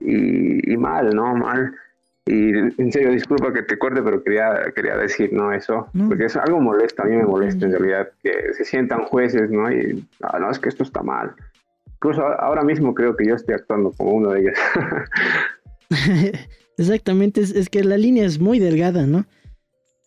[0.00, 1.32] y, y mal, ¿no?
[1.36, 1.72] Mal.
[2.26, 5.52] Y en serio, disculpa que te corte, pero quería, quería decir, ¿no?
[5.52, 9.48] Eso, porque es algo molesto, a mí me molesta en realidad, que se sientan jueces,
[9.48, 9.70] ¿no?
[9.70, 11.36] Y, ah, no, es que esto está mal.
[11.94, 14.58] Incluso ahora mismo creo que yo estoy actuando como uno de ellos.
[16.78, 19.24] Exactamente, es, que la línea es muy delgada, ¿no?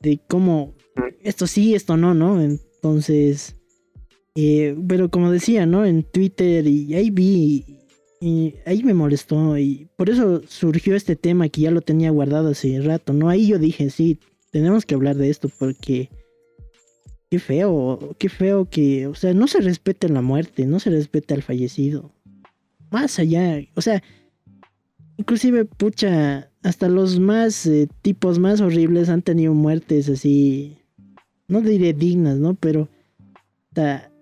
[0.01, 0.75] De cómo
[1.21, 2.41] esto sí, esto no, ¿no?
[2.41, 3.56] Entonces,
[4.39, 5.83] eh, pero como decía, ¿no?
[5.83, 7.65] En Twitter y ahí vi
[8.21, 12.49] y ahí me molestó y por eso surgió este tema que ya lo tenía guardado
[12.49, 13.29] hace rato, ¿no?
[13.29, 14.19] Ahí yo dije, sí,
[14.51, 16.11] tenemos que hablar de esto porque
[17.31, 21.33] qué feo, qué feo que, o sea, no se respete la muerte, no se respete
[21.33, 22.11] al fallecido.
[22.91, 24.03] Más allá, o sea,
[25.17, 30.77] inclusive, pucha, hasta los más eh, tipos más horribles han tenido muertes así,
[31.47, 32.53] no diré dignas, ¿no?
[32.53, 32.87] Pero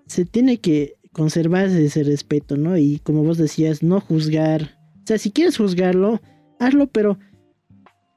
[0.08, 2.78] se tiene que conservar ese respeto, ¿no?
[2.78, 4.78] Y como vos decías, no juzgar.
[5.04, 6.22] O sea, si quieres juzgarlo,
[6.60, 7.18] hazlo, pero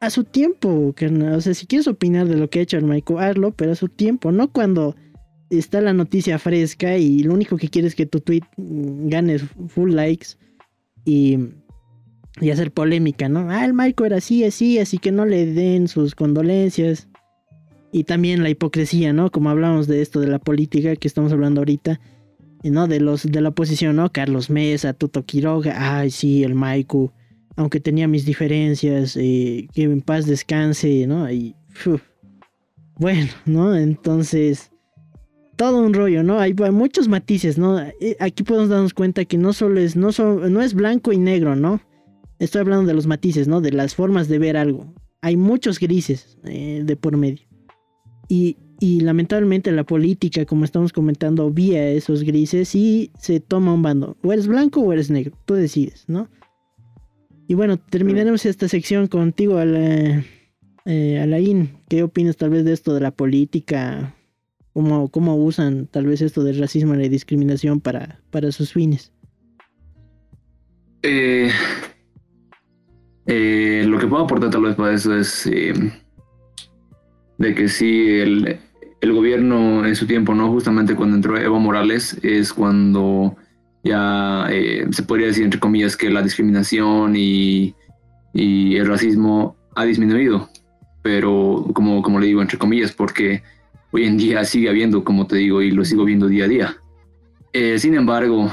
[0.00, 3.20] a su tiempo, O sea, si quieres opinar de lo que ha hecho el Michael,
[3.20, 4.94] hazlo, pero a su tiempo, no cuando
[5.50, 9.38] está la noticia fresca y lo único que quieres es que tu tweet mm, gane
[9.38, 10.28] full likes
[11.04, 11.38] y,
[12.40, 13.50] y hacer polémica, ¿no?
[13.50, 17.07] Ah, el Michael era así, así, así que no le den sus condolencias.
[17.92, 19.30] Y también la hipocresía, ¿no?
[19.30, 22.00] Como hablamos de esto de la política que estamos hablando ahorita
[22.64, 22.88] ¿no?
[22.88, 24.10] De los de la oposición, ¿no?
[24.10, 27.10] Carlos Mesa, Tuto Quiroga, ay, sí, el Maiku,
[27.56, 31.30] aunque tenía mis diferencias, eh, que en paz descanse, ¿no?
[31.30, 31.54] Y,
[32.98, 33.76] bueno, ¿no?
[33.76, 34.70] Entonces,
[35.56, 36.40] todo un rollo, ¿no?
[36.40, 37.80] Hay, muchos matices, ¿no?
[37.80, 41.56] Eh, aquí podemos darnos cuenta que no solo es, no, no es blanco y negro,
[41.56, 41.80] ¿no?
[42.38, 43.60] Estoy hablando de los matices, ¿no?
[43.60, 44.92] De las formas de ver algo.
[45.20, 47.47] Hay muchos grises eh, de por medio.
[48.28, 54.16] Y, lamentablemente la política, como estamos comentando, vía esos grises y se toma un bando.
[54.22, 56.28] O eres blanco o eres negro, tú decides, ¿no?
[57.48, 61.78] Y bueno, terminaremos esta sección contigo, eh, Alain.
[61.88, 64.14] ¿Qué opinas tal vez de esto de la política?
[64.74, 69.12] ¿Cómo, cómo usan tal vez esto del racismo y la discriminación para, para sus fines?
[71.02, 71.50] Eh,
[73.26, 75.48] eh, lo que puedo aportar tal vez para eso es
[77.38, 78.58] de que sí, el,
[79.00, 80.50] el gobierno en su tiempo, ¿no?
[80.50, 83.36] Justamente cuando entró Evo Morales es cuando
[83.84, 87.74] ya eh, se podría decir, entre comillas, que la discriminación y,
[88.34, 90.48] el racismo ha disminuido.
[91.02, 93.42] Pero como, como le digo, entre comillas, porque
[93.90, 96.76] hoy en día sigue habiendo, como te digo, y lo sigo viendo día a día.
[97.52, 98.52] Eh, sin embargo,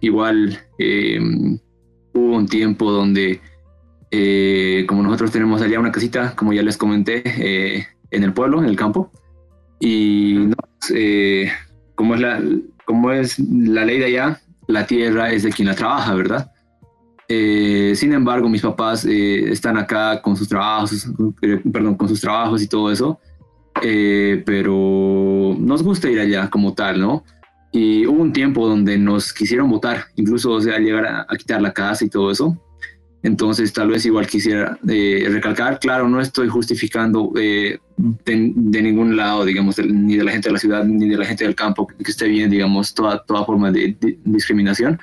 [0.00, 1.20] igual eh,
[2.12, 3.40] hubo un tiempo donde,
[4.88, 8.76] como nosotros tenemos allá una casita, como ya les comenté, en el pueblo, en el
[8.76, 9.10] campo,
[9.80, 10.50] y
[10.94, 11.50] eh,
[11.94, 12.42] como, es la,
[12.84, 16.50] como es la ley de allá, la tierra es de quien la trabaja, ¿verdad?
[17.28, 21.06] Eh, sin embargo, mis papás eh, están acá con sus trabajos,
[21.72, 23.18] perdón, con sus trabajos y todo eso,
[24.46, 27.24] pero nos gusta ir allá como tal, ¿no?
[27.72, 31.60] Y hubo un tiempo donde nos quisieron votar, incluso o sea, llegar a, a quitar
[31.60, 32.56] la casa y todo eso.
[33.24, 39.46] Entonces, tal vez igual quisiera eh, recalcar, claro, no estoy justificando eh, de, ningún lado,
[39.46, 42.10] digamos, ni de la gente de la ciudad, ni de la gente del campo, que
[42.10, 43.96] esté bien, digamos, toda, toda forma de,
[44.26, 45.00] discriminación.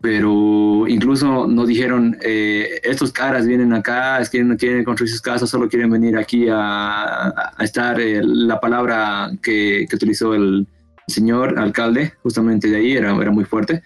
[0.00, 5.20] Pero incluso nos dijeron, eh, estos caras vienen acá, es que no quieren construir sus
[5.20, 8.00] casas, solo quieren venir aquí a, estar.
[8.00, 10.66] la palabra que, que utilizó el
[11.06, 13.82] señor alcalde, justamente de ahí, era, era muy fuerte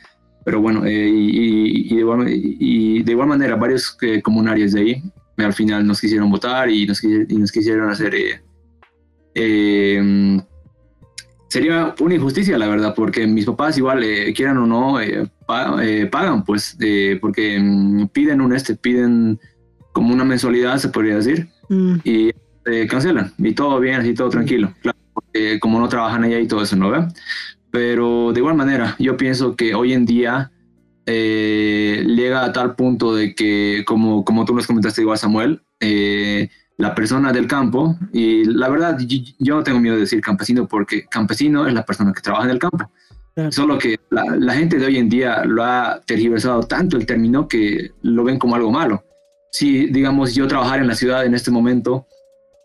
[0.47, 5.03] pero bueno, eh, y, de igual, y, de igual, manera, varios eh, comunarios de ahí
[5.45, 8.15] al final nos quisieron votar y nos, y nos quisieron hacer...
[8.15, 8.41] Eh,
[9.35, 10.41] eh,
[11.49, 14.99] sería una injusticia, la verdad, porque mis papás igual, eh, quieran o no,
[15.47, 16.79] pagan, pues,
[17.21, 19.39] porque mm, piden un este, piden
[19.93, 21.97] como una mensualidad, se podría decir, mm.
[22.05, 22.33] y
[22.89, 26.63] cancelan, y todo bien, así todo tranquilo, claro, porque como no trabajan allá y todo
[26.63, 27.07] eso, ¿no ve?
[27.77, 30.51] Pero de igual manera, yo pienso que hoy en día
[31.05, 36.49] eh, llega a tal punto de que, como, como tú nos comentaste igual, Samuel, eh,
[36.79, 41.05] la persona del campo, y la verdad, yo, no tengo miedo de decir campesino porque
[41.05, 42.91] campesino es la persona que trabaja en el campo.
[43.51, 47.91] Solo que la, gente de hoy en día lo ha tergiversado tanto el término que
[48.01, 49.05] lo ven como algo malo.
[49.53, 52.07] Si, digamos, yo trabajar en la ciudad en este momento,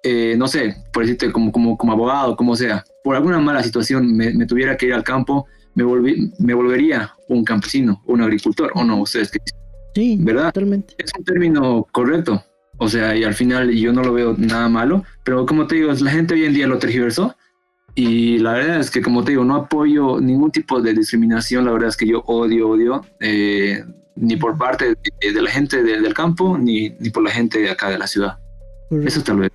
[0.03, 4.15] eh, no sé, por decirte como, como, como abogado, como sea, por alguna mala situación
[4.15, 8.71] me, me tuviera que ir al campo, me, volví, me volvería un campesino, un agricultor,
[8.75, 9.01] ¿o no?
[9.01, 9.39] ¿Ustedes qué
[9.93, 10.53] Sí, ¿verdad?
[10.53, 10.95] Totalmente.
[10.97, 12.43] Es un término correcto.
[12.77, 15.91] O sea, y al final yo no lo veo nada malo, pero como te digo,
[15.91, 17.35] la gente hoy en día lo tergiversó
[17.93, 21.73] y la verdad es que como te digo, no apoyo ningún tipo de discriminación, la
[21.73, 23.83] verdad es que yo odio, odio, eh,
[24.15, 27.89] ni por parte de, la gente del campo, ni, ni, por la gente de acá
[27.89, 28.39] de la ciudad.
[28.89, 29.51] Eso tal vez.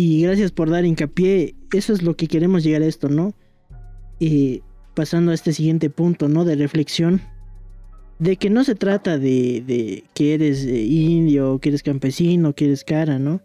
[0.00, 3.34] Y gracias por dar hincapié, eso es lo que queremos llegar a esto, ¿no?
[4.20, 4.62] Y
[4.94, 6.44] pasando a este siguiente punto, ¿no?
[6.44, 7.20] De reflexión.
[8.20, 12.66] De que no se trata de, de que eres eh, indio, que eres campesino, que
[12.66, 13.40] eres cara, ¿no?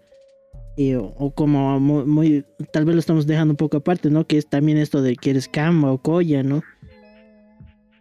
[1.17, 4.27] o, como muy, tal vez lo estamos dejando un poco aparte, ¿no?
[4.27, 6.61] Que es también esto de que eres cama o colla, ¿no?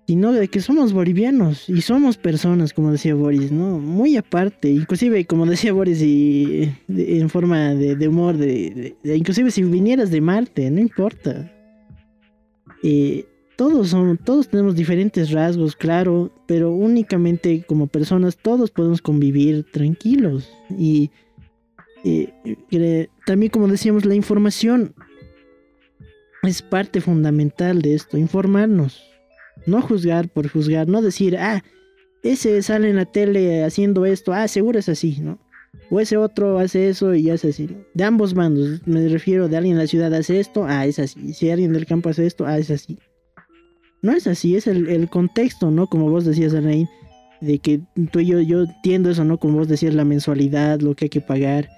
[0.06, 3.78] Sino de que somos bolivianos y somos personas, como decía Boris, ¿no?
[3.78, 10.10] Muy aparte, inclusive como decía Boris y en forma de, humor, de, inclusive si vinieras
[10.10, 11.50] de Marte, no importa.
[12.82, 13.26] Eh,
[13.56, 20.50] todos son, todos tenemos diferentes rasgos, claro, pero únicamente como personas todos podemos convivir tranquilos.
[20.68, 21.10] Y
[23.24, 24.94] también como decíamos, la información
[26.42, 29.11] es parte fundamental de esto, informarnos.
[29.66, 31.62] No juzgar por juzgar, no decir, ah,
[32.22, 35.38] ese sale en la tele haciendo esto, ah, seguro es así, ¿no?
[35.90, 37.68] O ese otro hace eso y hace así.
[37.94, 41.32] De ambos bandos, me refiero de alguien en la ciudad hace esto, ah, es así.
[41.34, 42.98] Si alguien del campo hace esto, ah, es así.
[44.02, 45.86] No es así, es el, contexto, ¿no?
[45.86, 46.88] Como vos decías, Alain,
[47.40, 49.38] de que tú y yo, yo entiendo eso, ¿no?
[49.38, 51.68] Como vos decías, la mensualidad, lo que hay que pagar.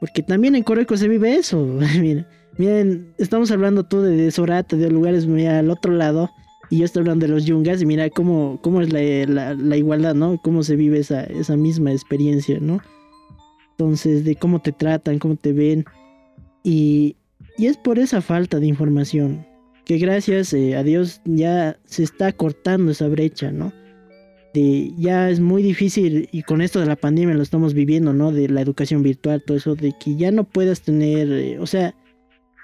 [0.00, 1.62] Porque también en Coreco se vive eso.
[2.00, 2.26] miren,
[2.56, 6.30] miren, estamos hablando tú de, de Sorata, de lugares mira, al otro lado.
[6.74, 10.16] Y yo estoy hablando de los yungas y mira cómo, cómo es la, la, igualdad,
[10.16, 10.40] ¿no?
[10.42, 12.80] Cómo se vive esa, esa misma experiencia, ¿no?
[13.70, 15.84] Entonces, de cómo te tratan, cómo te ven.
[16.64, 17.14] Y,
[17.58, 19.46] y es por esa falta de información
[19.84, 23.72] que gracias eh, a Dios ya se está cortando esa brecha, ¿no?
[24.52, 28.32] De, ya es muy difícil, y con esto de la pandemia lo estamos viviendo, ¿no?
[28.32, 31.94] De la educación virtual, todo eso, de que ya no puedas tener, eh, o sea,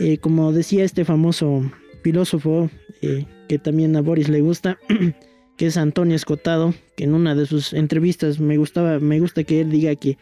[0.01, 1.63] eh, como decía este famoso
[2.03, 2.70] filósofo,
[3.01, 4.78] que también a Boris le gusta,
[5.57, 9.61] que es Antonio Escotado, que en una de sus entrevistas me gustaba, me gusta que
[9.61, 10.18] él diga que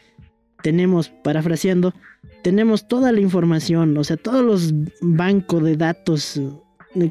[0.63, 1.95] tenemos, parafraseando,
[2.43, 6.41] tenemos toda la información, o sea, todos los bancos de datos,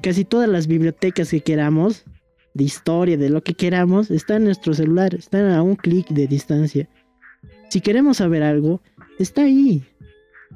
[0.01, 2.05] casi todas las bibliotecas que queramos,
[2.53, 6.27] de historia, de lo que queramos, está en nuestro celular, está a un clic de
[6.27, 6.89] distancia.
[7.69, 8.81] Si queremos saber algo,
[9.19, 9.83] está ahí.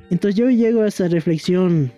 [0.10, 1.92] Entonces yo llego a esa reflexión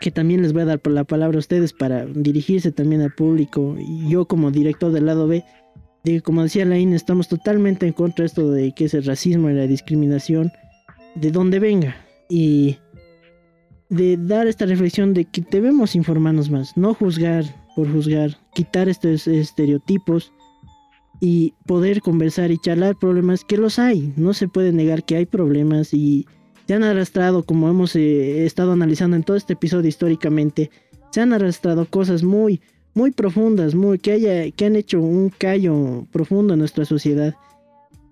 [0.00, 3.76] que también les voy a dar la palabra a ustedes para dirigirse también al público.
[3.78, 5.44] Y yo como director del lado B,
[6.04, 9.50] de como decía Lain, estamos totalmente en contra de esto de que es el racismo
[9.50, 10.50] y la discriminación,
[11.14, 11.96] de donde venga.
[12.30, 12.78] Y
[13.90, 17.44] de dar esta reflexión de que debemos informarnos más, no juzgar
[17.76, 20.32] por juzgar, quitar estos estereotipos
[21.20, 24.14] y poder conversar y charlar problemas que los hay.
[24.16, 26.26] No se puede negar que hay problemas y
[26.70, 30.70] se han arrastrado, como hemos eh, estado analizando en todo este episodio históricamente,
[31.10, 32.60] se han arrastrado cosas muy
[32.94, 37.34] muy profundas, muy que haya que han hecho un callo profundo en nuestra sociedad,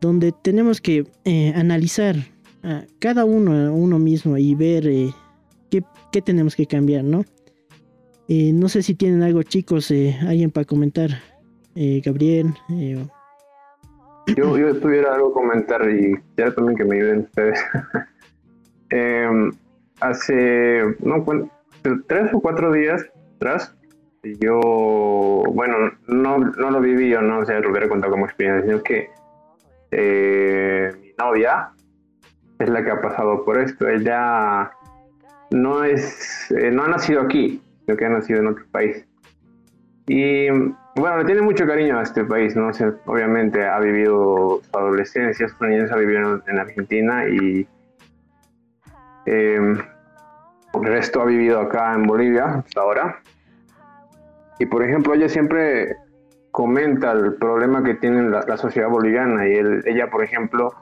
[0.01, 2.17] donde tenemos que eh, analizar
[2.65, 5.13] a cada uno a uno mismo y ver eh,
[5.71, 7.25] qué, tenemos que cambiar, ¿no?
[8.27, 9.93] Eh, no sé si tienen algo, chicos,
[10.27, 11.11] alguien para comentar,
[11.77, 12.55] Gabriel.
[14.37, 17.61] Yo, yo tuviera algo que comentar y ya también que me ayuden ustedes.
[18.91, 19.51] Em,
[20.01, 20.83] hace
[22.07, 23.05] tres o cuatro días
[23.37, 23.75] atrás
[24.23, 28.67] yo, bueno, no, no lo viví yo, no o sea, lo hubiera contado como experiencia,
[28.67, 29.11] sino que
[29.91, 31.71] eh, mi novia
[32.59, 33.89] es la que ha pasado por esto.
[33.89, 34.71] Ella
[35.51, 39.05] no es, eh, no ha nacido aquí, sino que ha nacido en otro país.
[40.07, 40.49] Y
[40.97, 42.71] bueno, le tiene mucho cariño a este país, ¿no?
[43.07, 47.67] obviamente ha vivido su adolescencia, su niñez ha vivido en Argentina y
[49.29, 49.57] eh,
[50.75, 53.23] el resto ha vivido acá en Bolivia hasta ahora.
[54.59, 55.97] Y por ejemplo, ella siempre
[56.51, 59.53] comenta el problema que tiene la, sociedad boliviana y
[59.87, 60.75] ella, por ejemplo,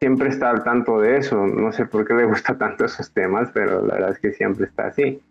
[0.00, 1.46] siempre está al tanto de eso.
[1.46, 4.66] No sé por qué le gusta tanto esos temas, pero la verdad es que siempre
[4.66, 5.22] está así.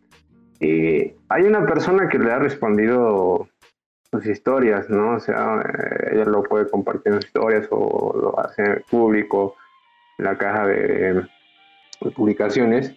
[0.59, 3.49] Y hay una persona que le ha respondido
[4.11, 5.15] sus historias, ¿no?
[5.15, 9.55] O sea, eh, ella lo puede compartir en sus historias o lo hace público
[10.19, 11.27] en la caja de,
[11.97, 12.95] publicaciones.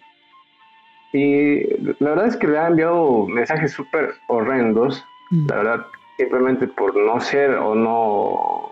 [1.13, 1.63] Y
[1.99, 5.47] la verdad es que le ha enviado mensajes súper horrendos, mm.
[5.47, 5.85] la verdad,
[6.17, 8.71] simplemente por no ser o no,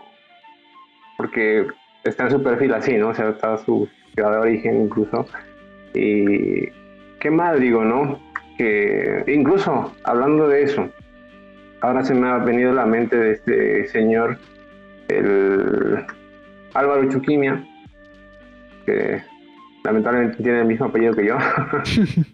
[1.18, 1.66] porque
[2.04, 3.10] está en su perfil así, ¿no?
[3.10, 5.26] O sea, está su ciudad de origen incluso.
[5.94, 6.68] Y
[7.20, 8.20] qué mal digo, ¿no?
[8.58, 10.90] Que incluso hablando de eso,
[11.82, 14.38] ahora se me ha venido a la mente de este señor,
[15.08, 16.06] el
[16.74, 17.66] Álvaro Chuquimia,
[18.86, 19.22] que
[19.86, 21.38] lamentablemente tiene el mismo apellido que yo.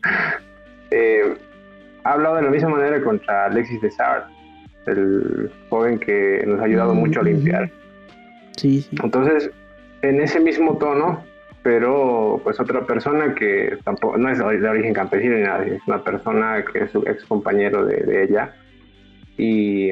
[0.91, 1.36] eh,
[2.04, 4.24] ha hablado de la misma manera contra Alexis de Sard,
[4.88, 7.70] el joven que nos ha ayudado mucho a limpiar.
[8.58, 8.95] Sí, sí.
[9.04, 9.52] Entonces,
[10.02, 11.24] en ese mismo tono,
[11.62, 16.04] pero pues otra persona que tampoco no es de origen campesino ni nada, es una
[16.04, 18.56] persona que es su ex compañero de, de ella,
[19.38, 19.91] y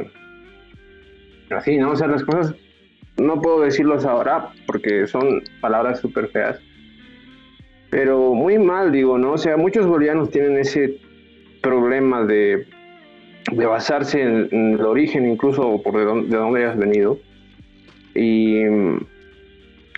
[1.52, 1.92] así, ¿no?
[1.92, 2.56] O sea, las cosas
[3.18, 6.60] no puedo decirlos ahora porque son palabras súper feas,
[7.90, 9.34] pero muy mal, digo, ¿no?
[9.34, 10.98] O sea, muchos bolivianos tienen ese
[11.62, 12.66] problema de,
[13.52, 17.20] de basarse en, el origen, incluso por de dónde, de hayas venido.
[18.16, 18.98] Y mm,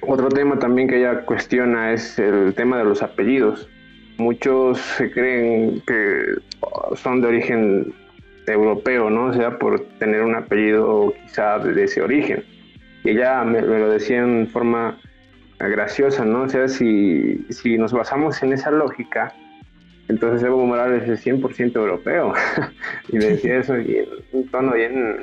[0.07, 3.69] otro tema también que ella cuestiona es el tema de los apellidos.
[4.17, 6.35] Muchos se creen que
[6.95, 7.93] son de origen
[8.47, 9.25] europeo, ¿no?
[9.25, 12.43] O sea, por tener un apellido quizá de ese origen.
[13.03, 14.99] Y ella me, lo decía en forma
[15.67, 16.43] graciosa, ¿no?
[16.43, 19.33] O sea, si, si nos basamos en esa lógica,
[20.07, 22.33] entonces Evo Morales es 100% europeo.
[23.09, 25.17] y me decía eso y en un tono bien,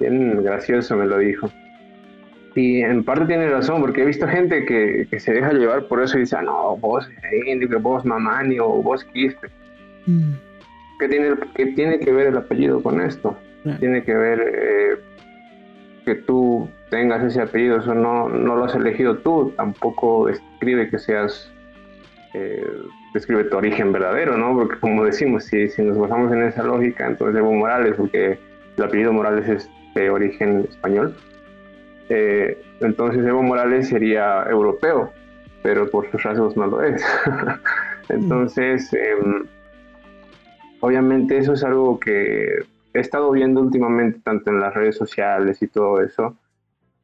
[0.00, 1.50] bien gracioso me lo dijo.
[2.54, 6.02] Y en parte tiene razón, porque he visto gente que, que se deja llevar por
[6.02, 7.06] eso y dice, ah, no, vos
[7.46, 9.48] indio, vos mamani o vos quispe.
[10.06, 10.32] Mm.
[10.98, 13.36] ¿Qué tiene, qué tiene que ver el apellido con esto?
[13.80, 14.96] Tiene que ver eh,
[16.06, 21.00] que tú tengas ese apellido, eso no, no lo has elegido tú, tampoco escribe que
[21.00, 21.52] seas,
[22.32, 22.64] eh,
[23.12, 24.54] describe tu origen verdadero, ¿no?
[24.54, 28.38] Porque como decimos, si, si nos basamos en esa lógica, entonces Evo Morales, porque
[28.76, 31.16] el apellido Morales es de origen español,
[32.08, 35.12] eh, entonces Evo Morales sería europeo,
[35.64, 37.04] pero por sus rasgos no lo es.
[38.10, 39.44] entonces, em,
[40.78, 42.60] obviamente eso es algo que
[42.96, 46.36] he estado viendo últimamente tanto en las redes sociales y todo eso.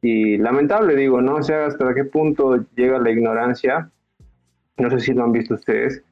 [0.01, 1.35] Y lamentable digo, ¿no?
[1.35, 3.89] O sea, hasta qué punto llega la ignorancia.
[4.77, 6.03] No sé si lo han visto ustedes,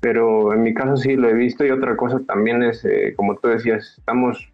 [0.00, 1.64] pero en mi caso sí lo he visto.
[1.64, 4.50] Y otra cosa también es, eh, como tú decías, estamos,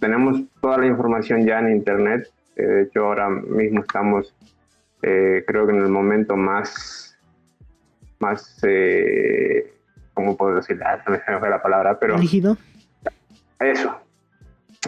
[0.00, 2.28] tenemos toda la información ya en Internet.
[2.56, 4.34] Eh, de hecho, ahora mismo estamos,
[5.02, 7.16] eh, creo que en el momento más,
[8.18, 8.60] más
[10.14, 10.80] ¿cómo puedo decir?
[10.84, 12.16] Ah, me fue la palabra, pero...
[12.16, 12.56] ¿Rígido?
[13.64, 13.96] Eso.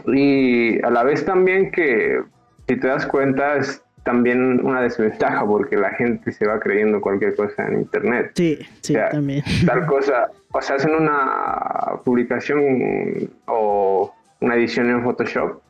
[0.07, 2.21] Y a la vez también que,
[2.69, 7.35] si te das cuenta, es también una desventaja porque la gente se va creyendo cualquier
[7.35, 8.33] cosa en internet.
[8.35, 9.43] Sí, sí, también.
[9.67, 15.61] Tal cosa, o sea, hacen una publicación o una edición en Photoshop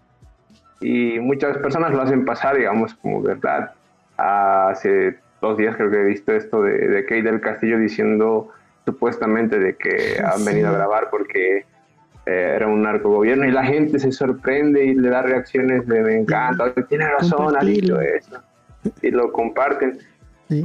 [0.80, 3.72] y muchas personas lo hacen pasar, digamos, como verdad.
[4.16, 8.50] Hace dos días creo que he visto esto de, de Kate del Castillo diciendo
[8.84, 11.64] supuestamente de que han venido a grabar porque
[12.26, 16.02] eh, era un narco gobierno y la gente se sorprende y le da reacciones de
[16.02, 18.42] me encanta, tiene razón, ha dicho eso
[19.02, 19.98] y lo comparten.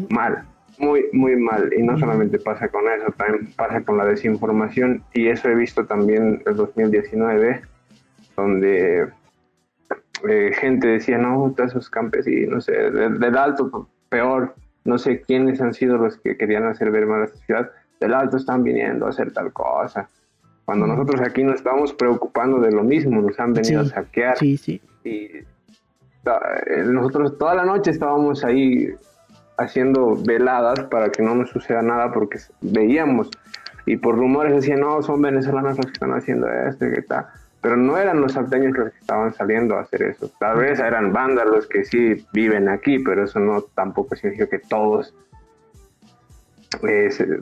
[0.09, 0.43] Mal,
[0.77, 1.71] muy, muy mal.
[1.75, 5.03] Y no solamente pasa con eso, también pasa con la desinformación.
[5.13, 7.61] Y eso he visto también en 2019
[8.35, 9.09] donde
[10.29, 14.55] eh, gente decía, no, todos esos campesinos, sé del alto, peor,
[14.85, 18.13] no sé quiénes han sido los que querían hacer ver mal a esta ciudad, del
[18.13, 20.09] alto están viniendo a hacer tal cosa.
[20.69, 24.37] Cuando nosotros aquí nos estamos preocupando de lo mismo, nos han venido a saquear.
[24.37, 24.79] Sí, sí.
[25.03, 25.43] Y eh,
[26.85, 28.93] nosotros toda la noche estábamos ahí
[29.57, 33.31] haciendo veladas para que no nos suceda nada porque veíamos
[33.87, 37.25] y por rumores decían, no, son venezolanos los que están haciendo esto y qué tal.
[37.61, 40.29] Pero no eran los salteños los que estaban saliendo a hacer eso.
[40.39, 44.59] Tal vez eran bandas los que sí viven aquí, pero eso no tampoco significa que
[44.59, 45.15] todos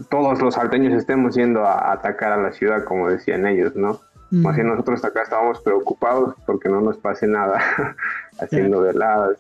[0.10, 4.00] todos los salteños estemos yendo a, atacar a la ciudad, como decían ellos, ¿no?
[4.30, 7.62] Más bien nosotros acá estábamos preocupados porque no nos pase nada
[8.42, 9.38] haciendo veladas,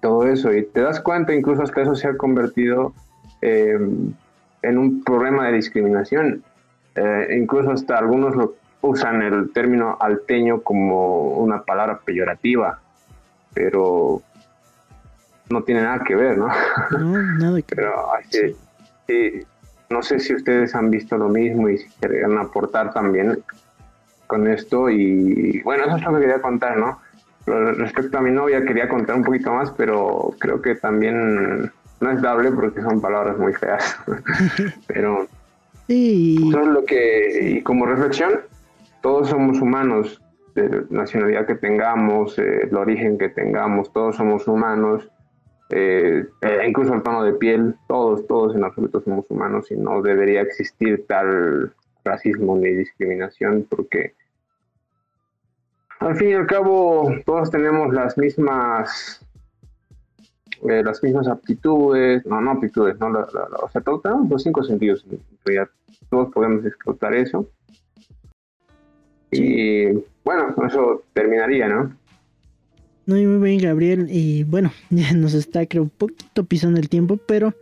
[0.00, 0.52] todo eso.
[0.52, 2.94] Y te das cuenta, incluso hasta eso se ha convertido
[3.42, 4.14] em,
[4.62, 6.42] en un problema de discriminación.
[6.94, 12.80] Eh, incluso hasta algunos lo usan el término alteño como una palabra peyorativa,
[13.52, 14.22] pero
[15.50, 16.48] no tiene nada que ver, ¿no?
[16.98, 17.92] No, nada que Pero
[18.30, 19.46] sí.
[19.90, 23.42] no sé si ustedes han visto lo mismo y si quieren aportar también
[24.26, 24.88] con esto.
[24.88, 27.00] Y bueno, eso es lo que quería contar, ¿no?
[27.46, 32.22] respecto a mi novia quería contar un poquito más, pero creo que también no es
[32.22, 33.98] dable porque son palabras muy feas.
[34.86, 35.26] pero
[35.88, 36.48] sí.
[36.48, 38.40] eso es lo que, y como reflexión,
[39.00, 40.20] todos somos humanos,
[40.54, 45.10] de nacionalidad que tengamos, eh, el origen que tengamos, todos somos humanos,
[45.70, 50.02] eh, eh, incluso el tono de piel, todos, todos en absoluto somos humanos y no
[50.02, 51.72] debería existir tal
[52.04, 54.14] racismo ni discriminación porque
[56.00, 59.24] al fin y al cabo todos tenemos las mismas
[60.62, 65.18] las mismas aptitudes, no, no aptitudes, no, o sea, todos tenemos los cinco sentidos en
[65.42, 65.70] realidad,
[66.10, 67.48] todos podemos explotar eso
[69.30, 69.92] y
[70.24, 71.92] bueno, eso terminaría, ¿no?
[73.10, 74.06] No, muy bien, Gabriel.
[74.08, 77.54] Y bueno, ya nos está, creo, un poquito pisando el tiempo, pero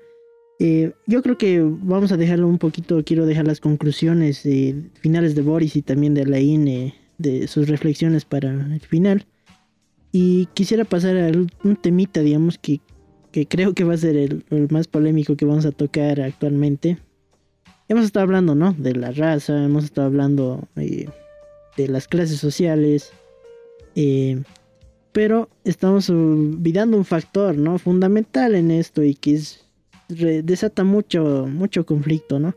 [0.58, 3.02] eh, yo creo que vamos a dejarlo un poquito.
[3.02, 7.66] Quiero dejar las conclusiones eh, finales de Boris y también de Alain, eh, de sus
[7.66, 9.24] reflexiones para el final.
[10.12, 11.30] Y quisiera pasar a
[11.64, 12.80] un temita, digamos, que,
[13.32, 16.98] que creo que va a ser el, el, más polémico que vamos a tocar actualmente.
[17.88, 18.74] Hemos estado hablando, ¿no?
[18.74, 21.08] De la raza, hemos estado hablando de
[21.88, 23.12] las clases sociales.
[23.94, 24.42] Eh,
[25.18, 27.76] pero estamos olvidando un factor, ¿no?
[27.80, 29.64] Fundamental en esto y que es,
[30.06, 32.54] desata mucho, mucho conflicto, ¿no?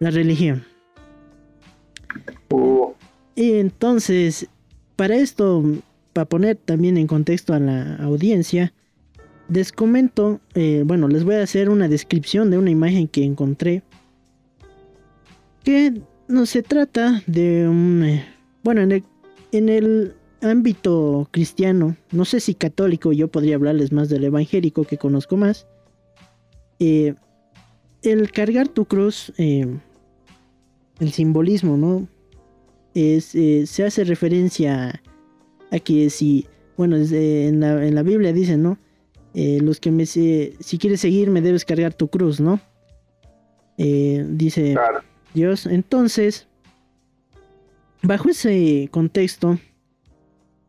[0.00, 0.64] La religión.
[2.48, 2.94] Oh.
[3.34, 4.48] Y entonces,
[4.96, 5.62] para esto,
[6.14, 8.72] para poner también en contexto a la audiencia,
[9.50, 13.82] les comento, eh, bueno, les voy a hacer una descripción de una imagen que encontré.
[15.62, 15.92] Que
[16.26, 18.02] no se trata de un...
[18.02, 18.24] Eh,
[18.62, 19.04] bueno, en el,
[19.52, 20.14] en el
[20.44, 25.66] ámbito cristiano, no sé si católico, yo podría hablarles más del evangélico que conozco más.
[26.78, 27.14] Eh,
[28.02, 29.66] el cargar tu cruz, eh,
[31.00, 32.08] el simbolismo, ¿no?
[32.94, 33.36] Es,
[33.68, 35.02] se hace referencia
[35.70, 38.78] a que si, bueno, en la, en la Biblia dice, ¿no?
[39.34, 42.60] los que me, si quieres seguir me debes cargar tu cruz, ¿no?
[43.76, 44.76] dice
[45.34, 45.66] Dios.
[45.66, 46.46] Entonces,
[48.02, 49.58] bajo ese contexto,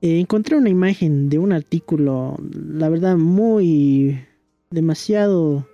[0.08, 4.20] eh, encontré una imagen de un artículo, la verdad, muy
[4.70, 5.68] demasiado,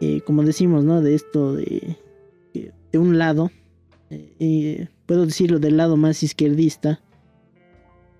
[0.00, 1.00] eh, como decimos, ¿no?
[1.00, 1.96] De esto de,
[2.92, 3.50] de un lado,
[4.10, 7.00] eh, puedo decirlo del lado más izquierdista,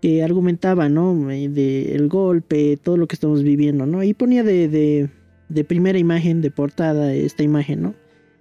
[0.00, 1.14] que argumentaba, ¿no?
[1.26, 4.02] De el golpe, todo lo que estamos viviendo, ¿no?
[4.02, 5.08] Y ponía de,
[5.48, 7.94] de primera imagen, de portada, esta imagen, ¿no?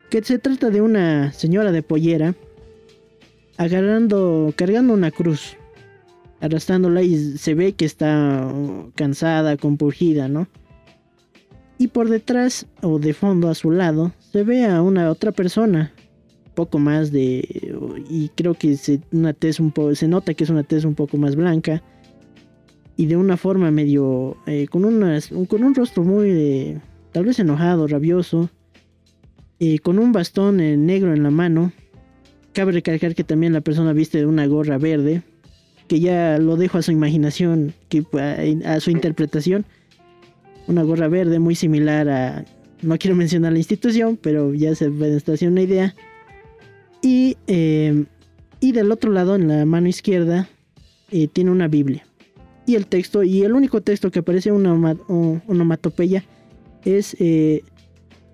[0.10, 2.36] que se trata de una señora de pollera
[3.58, 5.56] agarrando, cargando una cruz,
[6.42, 8.52] arrastrándola y se ve que está
[8.96, 10.48] cansada, compurgida, ¿no?
[11.78, 15.94] Y por detrás o de fondo a su lado se ve a una otra persona,
[16.56, 17.78] poco más de
[18.10, 21.18] y creo que se, una un poco se nota que es una tez un poco
[21.18, 21.82] más blanca
[22.98, 26.82] y de una forma medio eh, con unas con un rostro muy eh,
[27.14, 28.50] tal vez enojado, rabioso
[29.84, 31.72] con un bastón negro en la mano.
[32.54, 35.22] Cabe recalcar que también la persona viste de una gorra verde,
[35.90, 38.06] que ya lo dejo a su imaginación, que,
[38.66, 39.66] a, su interpretación.
[40.68, 42.46] Una gorra verde muy similar a,
[42.82, 45.96] no quiero mencionar la institución, pero ya se puede estar haciendo una idea.
[47.02, 48.06] Y, eh,
[48.62, 50.48] y del otro lado, en la mano izquierda,
[51.12, 52.06] eh, tiene una Biblia.
[52.66, 54.74] Y el texto, y el único texto que aparece una
[55.48, 56.24] onomatopeya
[56.86, 57.64] es eh,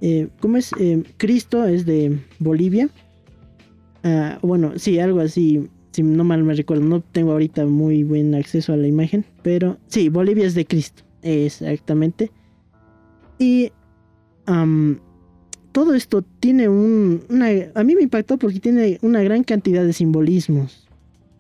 [0.02, 0.72] eh, ¿Cómo es?
[1.18, 2.90] Cristo es de Bolivia.
[4.04, 5.70] Ah, bueno, sí, algo así.
[5.96, 9.24] Si no mal me recuerdo, no tengo ahorita muy buen acceso a la imagen.
[9.44, 11.04] Pero sí, Bolivia es de Cristo.
[11.22, 12.32] Exactamente.
[13.40, 13.72] Y
[15.72, 17.22] todo esto tiene un...
[17.74, 20.86] a mí me impactó porque tiene una gran cantidad de simbolismos.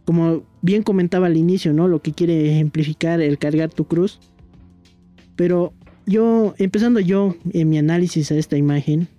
[0.05, 1.89] Como bien comentaba al inicio, ¿no?
[1.89, 4.21] Lo que quiere ejemplificar el cargar tu cruz.
[5.35, 5.73] Pero
[6.05, 9.09] yo, empezando yo en mi análisis a esta imagen,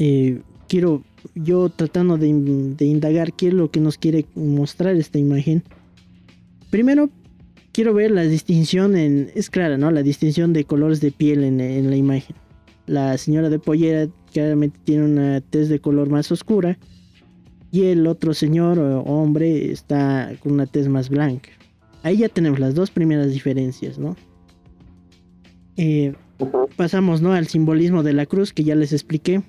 [0.00, 1.04] eh, quiero,
[1.34, 5.62] yo tratando de, indagar qué es lo que nos quiere mostrar esta imagen.
[6.70, 7.10] Primero,
[7.72, 9.90] quiero ver la distinción en, es clara, ¿no?
[9.90, 12.36] La distinción de colores de piel en, en la imagen.
[12.86, 16.78] La señora de pollera claramente tiene una tez de color más oscura
[17.70, 21.50] y el otro señor o hombre está con una tez más blanca.
[22.02, 24.16] Ahí ya tenemos las dos primeras diferencias, ¿no?
[25.76, 26.14] Eh,
[26.76, 27.32] pasamos, ¿no?
[27.32, 29.42] Al simbolismo de la cruz que ya les expliqué.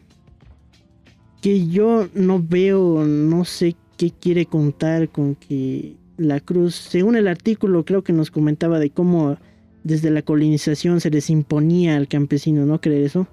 [1.42, 7.28] Que yo no veo, no sé qué quiere contar con que la cruz, según el
[7.28, 9.38] artículo creo que nos comentaba de cómo
[9.84, 12.82] desde la colonización se les imponía al campesino, ¿no?
[12.82, 13.28] Creer eso.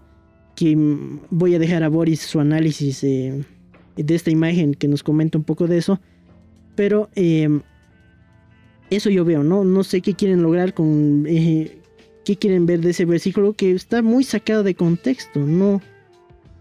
[0.54, 3.44] Que mm, voy a dejar a Boris su análisis de
[3.96, 6.00] esta imagen que nos comenta un poco de eso.
[6.76, 7.62] Pero em,
[8.90, 9.64] eso yo veo, ¿no?
[9.64, 11.24] No sé qué quieren lograr con...
[11.26, 11.78] Eh,
[12.24, 15.40] qué quieren ver de ese versículo que está muy sacado de contexto.
[15.40, 15.80] No,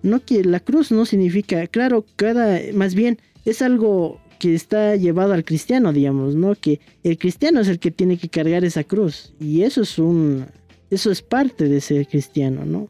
[0.05, 5.33] no que la cruz no significa, claro, cada, más bien es algo que está llevado
[5.33, 6.55] al cristiano, digamos, ¿no?
[6.55, 10.45] Que el cristiano es el que tiene que cargar esa cruz y eso es un,
[10.89, 12.87] eso es parte de ser cristiano, ¿no?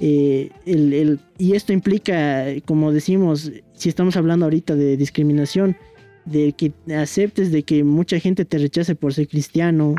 [0.00, 5.76] Eh, el, y esto implica, como decimos, si estamos hablando ahorita de discriminación,
[6.24, 9.94] de que aceptes de que mucha gente te rechace por ser cristiano,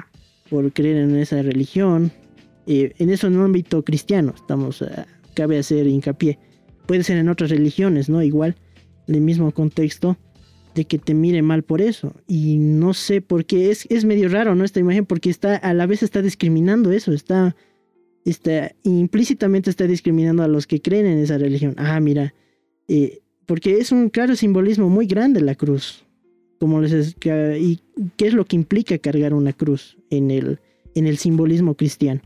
[0.49, 2.11] por creer en esa religión.
[2.67, 4.87] Eh, en eso en un ámbito cristiano, estamos, uh,
[5.41, 6.37] cabe hacer hincapié.
[6.85, 8.21] Puede ser en otras religiones, ¿no?
[8.21, 8.55] Igual,
[9.07, 10.17] en el mismo contexto,
[10.75, 12.13] de que te mire mal por eso.
[12.27, 14.63] Y no sé por qué, es, es medio raro, ¿no?
[14.63, 17.55] Esta imagen, porque está, a la vez está discriminando eso, está,
[18.23, 21.73] está, implícitamente está discriminando a los que creen en esa religión.
[21.77, 22.35] Ah, mira,
[22.87, 26.05] eh, porque es un claro simbolismo muy grande la cruz
[26.59, 27.15] como les
[27.59, 27.79] y
[28.17, 30.59] qué es lo que implica cargar una cruz en el,
[30.93, 32.21] en el simbolismo cristiano.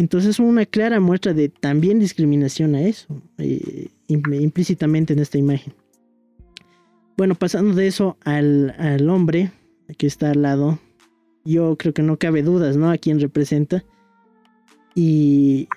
[0.00, 5.74] Entonces una clara muestra de también discriminación a eso, eh, implícitamente en esta imagen.
[7.18, 9.52] Bueno, pasando de eso al, al, hombre
[9.98, 10.78] que está al lado,
[11.44, 12.90] yo creo que no cabe dudas, ¿no?
[12.90, 13.84] A quién representa.
[14.94, 15.68] Y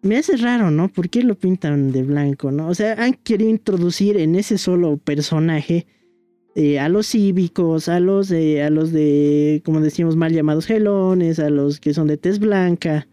[0.00, 0.88] me hace raro, ¿no?
[0.88, 2.68] ¿Por qué lo pintan de blanco, ¿no?
[2.68, 5.86] O sea, han querido introducir en ese solo personaje
[6.54, 11.50] eh, a los cívicos, a los a los de, como decimos, mal llamados gelones, a
[11.50, 13.06] los que son de tez blanca,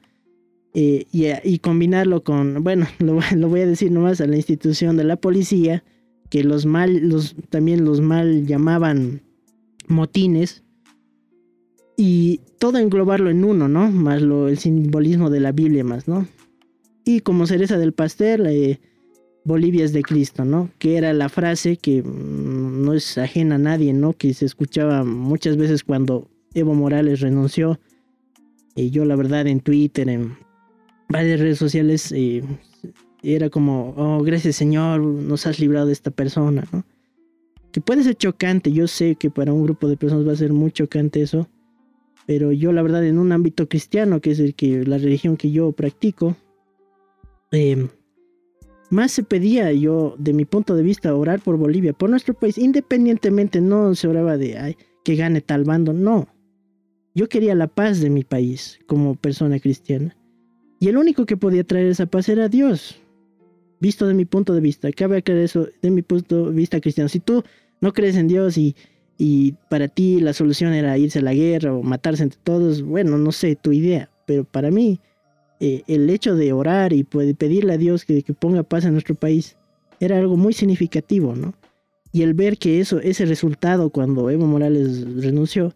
[0.74, 1.06] eh,
[1.44, 5.84] y, combinarlo con, bueno, lo, voy a decir nomás a la institución de la policía,
[6.30, 9.22] que los mal, los, también los mal llamaban
[9.88, 10.64] motines,
[11.98, 13.91] y todo englobarlo en uno, ¿no?
[13.91, 16.28] Más lo, el simbolismo de la Biblia más, ¿no?
[17.04, 18.80] Y como cereza del pastel, eh,
[19.44, 20.70] Bolivia es de Cristo, ¿no?
[20.78, 24.14] Que era la frase que mm, no es ajena a nadie, ¿no?
[24.14, 27.80] Que se escuchaba muchas veces cuando Evo Morales renunció.
[28.76, 30.38] Y yo la verdad en Twitter, en
[31.10, 32.14] varias redes sociales,
[33.22, 36.64] era como, oh, gracias Señor, nos has librado de esta persona.
[37.72, 40.53] Que puede ser chocante, yo sé que para un grupo de personas va a ser
[40.53, 41.48] muy chocante eso,
[42.26, 45.52] pero yo la verdad en un ámbito cristiano, que es el que la religión que
[45.52, 46.36] yo practico,
[47.52, 47.88] eh,
[48.91, 52.57] más se pedía yo, de mi punto de vista, orar por Bolivia, por nuestro país,
[52.57, 56.27] independientemente no se oraba de ay, que gane tal bando, no.
[57.14, 60.15] Yo quería la paz de mi país como persona cristiana.
[60.80, 63.02] Y el único que podía traer esa paz era Dios.
[63.80, 64.92] Visto de mi punto de vista.
[64.92, 67.10] Cabe creer eso de mi punto de vista cristiano.
[67.10, 67.44] Si tú
[67.82, 68.76] no crees en Dios y,
[69.18, 73.18] y para ti la solución era irse a la guerra o matarse entre todos, bueno,
[73.18, 74.10] no sé tu idea.
[74.26, 75.00] Pero para mí
[75.62, 79.58] eh, el hecho de orar y pedirle a Dios que, ponga paz en nuestro país
[80.00, 81.54] era algo muy significativo, ¿no?
[82.14, 85.76] Y el ver que eso, ese resultado cuando Evo Morales renunció,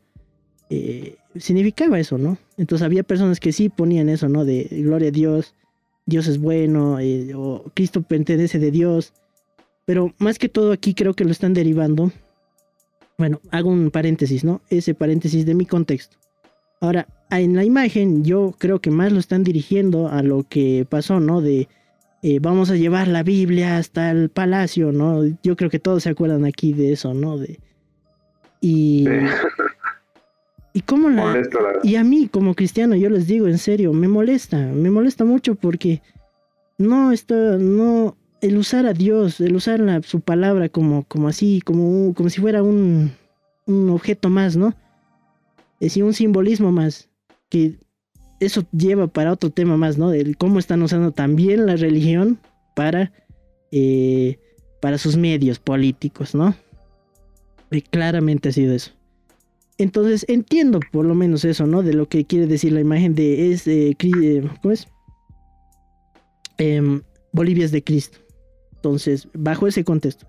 [0.70, 2.38] eh, significaba eso, ¿no?
[2.58, 4.46] Entonces había personas que sí ponían eso, ¿no?
[4.46, 5.56] De gloria a Dios,
[6.06, 9.14] Dios es bueno, eh, o Cristo pertenece de Dios.
[9.86, 12.12] Pero más que todo aquí creo que lo están derivando.
[13.18, 14.62] Bueno, hago un paréntesis, ¿no?
[14.70, 16.18] Ese paréntesis de mi contexto.
[16.80, 21.20] Ahora, en la imagen yo creo que más lo están dirigiendo a lo que pasó,
[21.20, 21.42] ¿no?
[21.42, 21.68] De
[22.22, 25.24] eh, vamos a llevar la Biblia hasta el palacio, ¿no?
[25.44, 27.38] Yo creo que todos se acuerdan aquí de eso, ¿no?
[27.38, 27.60] De,
[28.62, 29.06] y...
[30.74, 31.44] Y cómo la,
[31.84, 35.54] Y a mí como cristiano, yo les digo en serio, me molesta, me molesta mucho
[35.54, 36.02] porque
[36.80, 42.14] no está, no, el usar a Dios, el usar su palabra como, como así, como,
[42.16, 43.12] como si fuera un,
[43.68, 44.70] un objeto más, ¿no?
[45.80, 47.10] Es decir, un simbolismo más
[47.50, 47.78] que
[48.40, 50.10] eso lleva para otro tema más, ¿no?
[50.10, 52.40] De cómo están usando también la religión
[52.76, 53.12] para,
[53.72, 54.40] eh,
[54.82, 56.56] para sus medios políticos, ¿no?
[57.72, 58.92] Y claramente ha sido eso.
[59.78, 61.82] Entonces entiendo por lo menos eso, ¿no?
[61.82, 63.96] De lo que quiere decir la imagen de es, eh,
[64.62, 64.88] ¿cómo es?
[66.58, 67.02] Em,
[67.32, 68.20] Bolivia es de Cristo.
[68.76, 70.28] Entonces, bajo ese contexto,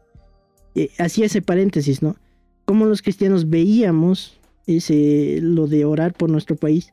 [0.75, 2.17] eh, hacía ese paréntesis, ¿no?
[2.65, 6.93] Cómo los cristianos veíamos ese, lo de orar por nuestro país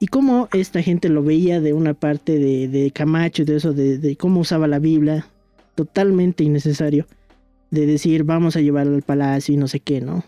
[0.00, 4.40] y cómo esta gente lo veía de una parte de, Camacho, de eso, de, cómo
[4.40, 5.26] usaba la Biblia,
[5.76, 7.06] totalmente innecesario.
[7.70, 10.24] de decir vamos a llevar al palacio y no sé qué, ¿no?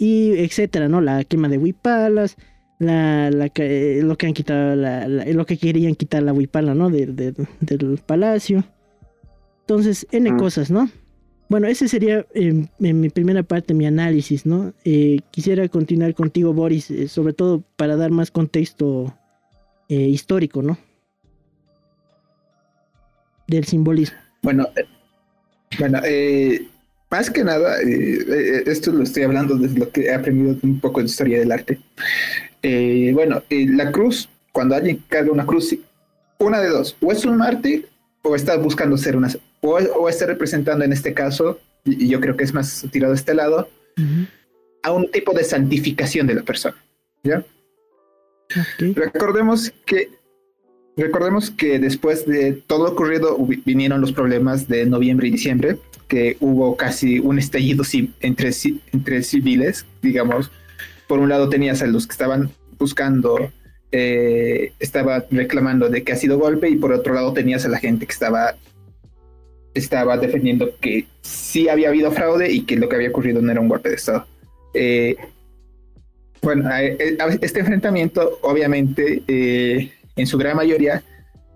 [0.00, 1.02] Y etcétera, ¿no?
[1.02, 2.36] La quema de Huipalas,
[2.78, 6.88] la, la, eh, lo que han quitado, la, lo que querían quitar la Huipala, ¿no?
[6.88, 8.64] del palacio.
[9.60, 10.90] Entonces, N cosas, ¿no?
[11.50, 14.72] Bueno, ese sería en, mi primera parte mi análisis, ¿no?
[14.84, 19.14] Eh, quisiera continuar contigo, Boris, eh, sobre todo para dar más contexto
[19.88, 20.78] histórico, ¿no?
[23.48, 24.16] Del simbolismo.
[24.42, 24.68] Bueno,
[25.78, 26.68] bueno, eh,
[27.10, 30.80] más que nada, eh, eh, esto lo estoy hablando desde lo que he aprendido un
[30.80, 31.80] poco de historia del arte.
[33.12, 35.74] bueno, la cruz, cuando alguien carga una cruz,
[36.38, 37.88] una de dos, o es un mártir
[38.22, 39.28] o está buscando ser una,
[39.60, 43.34] o, está representando en este caso, y, yo creo que es más tirado a este
[43.34, 43.68] lado,
[44.82, 46.76] a un tipo de santificación de la persona.
[47.22, 47.44] ¿Ya?
[48.78, 50.19] Recordemos que
[51.00, 55.78] Recordemos que después de todo lo ocurrido vinieron los problemas de noviembre y diciembre,
[56.08, 57.84] que hubo casi un estallido
[58.20, 58.50] entre,
[58.92, 60.50] entre civiles, digamos.
[61.08, 63.50] Por un lado tenías a los que estaban buscando,
[63.92, 67.78] eh, estaba reclamando de que ha sido golpe, y por otro lado tenías a la
[67.78, 68.56] gente que estaba,
[69.72, 73.60] estaba defendiendo que sí había habido fraude y que lo que había ocurrido no era
[73.62, 74.26] un golpe de Estado.
[74.74, 75.16] Eh,
[76.42, 76.68] bueno,
[77.40, 81.02] este enfrentamiento obviamente eh, en su gran mayoría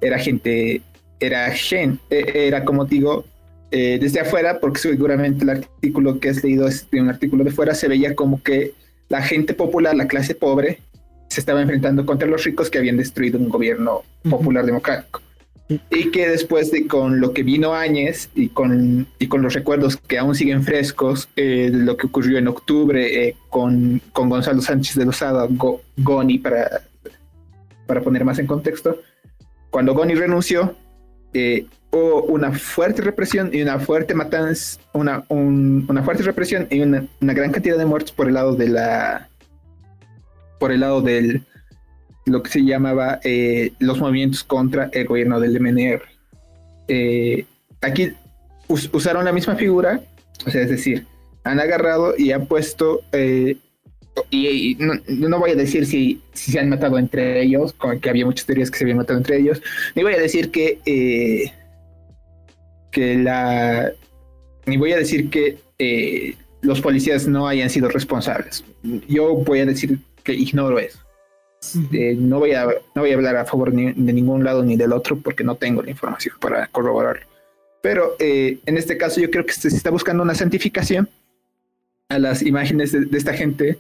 [0.01, 0.83] era gente,
[1.21, 3.25] era gen, e, era como digo,
[3.71, 7.51] eh, desde afuera, porque seguramente el artículo que has leído es de un artículo de
[7.51, 8.73] fuera, se veía como que
[9.09, 10.81] la gente popular, la clase pobre,
[11.29, 15.21] se estaba enfrentando contra los ricos que habían destruido un gobierno popular democrático.
[15.91, 19.97] Y que después de con lo que vino Áñez y con, y con los recuerdos
[19.97, 24.95] que aún siguen frescos eh, lo que ocurrió en octubre eh, con, con Gonzalo Sánchez
[24.97, 25.49] de Lozada,
[25.97, 26.83] Goni, para
[27.87, 29.01] para poner más en contexto,
[29.71, 30.77] cuando Goni renunció,
[31.33, 37.07] eh, hubo una fuerte represión y una fuerte matanza, una, una fuerte represión y una,
[37.21, 39.29] gran cantidad de muertos por el lado de la,
[40.61, 41.45] por el lado del,
[42.25, 46.03] lo que se llamaba eh, los movimientos contra el gobierno del MNR.
[46.87, 47.47] Eh,
[47.81, 48.13] aquí
[48.69, 50.01] usaron la misma figura,
[50.47, 51.07] o sea, es decir,
[51.43, 53.01] han agarrado y han puesto
[54.31, 58.47] y, no, voy a decir si, se han matado entre ellos, con que había muchas
[58.47, 59.63] teorías que se habían matado entre ellos,
[59.95, 61.53] ni voy a decir que, eh,
[62.91, 63.93] que la,
[64.67, 68.65] ni voy a decir que eh, los policías no hayan sido responsables.
[69.09, 70.99] Yo voy a decir que ignoro eso.
[71.93, 74.93] Eh, no, voy a, no voy a hablar a favor de ningún lado ni del
[74.93, 77.27] otro porque no tengo la información para corroborarlo.
[77.83, 81.09] Pero en este caso yo creo que se está buscando una santificación
[82.09, 83.79] a las imágenes de esta gente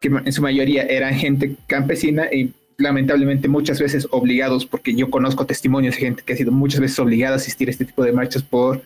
[0.00, 5.46] que en su mayoría eran gente campesina y lamentablemente muchas veces obligados, porque yo conozco
[5.46, 8.12] testimonios de gente que ha sido muchas veces obligada a asistir a este tipo de
[8.12, 8.82] marchas por,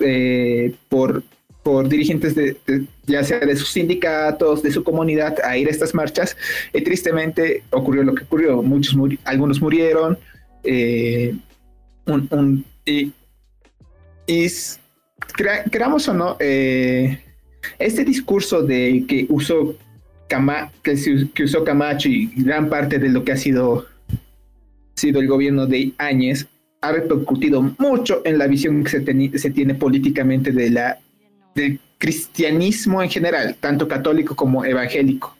[0.00, 1.22] eh, por,
[1.62, 2.56] por dirigentes de,
[3.06, 6.36] ya sea de sus sindicatos, de su comunidad, a ir a estas marchas.
[6.74, 8.62] Y tristemente ocurrió lo que ocurrió.
[8.62, 8.94] Muchos
[9.24, 10.18] algunos murieron.
[10.64, 11.34] Eh,
[12.84, 13.12] y,
[14.26, 14.46] y
[15.70, 17.20] creamos o no, eh,
[17.78, 19.76] este discurso de que usó
[20.28, 23.86] que, usó Camacho y gran parte de lo que ha sido,
[24.94, 26.46] sido el gobierno de Áñez
[26.80, 30.98] ha repercutido mucho en la visión que se, se tiene políticamente de la,
[31.54, 35.36] del cristianismo en general, tanto católico como evangélico.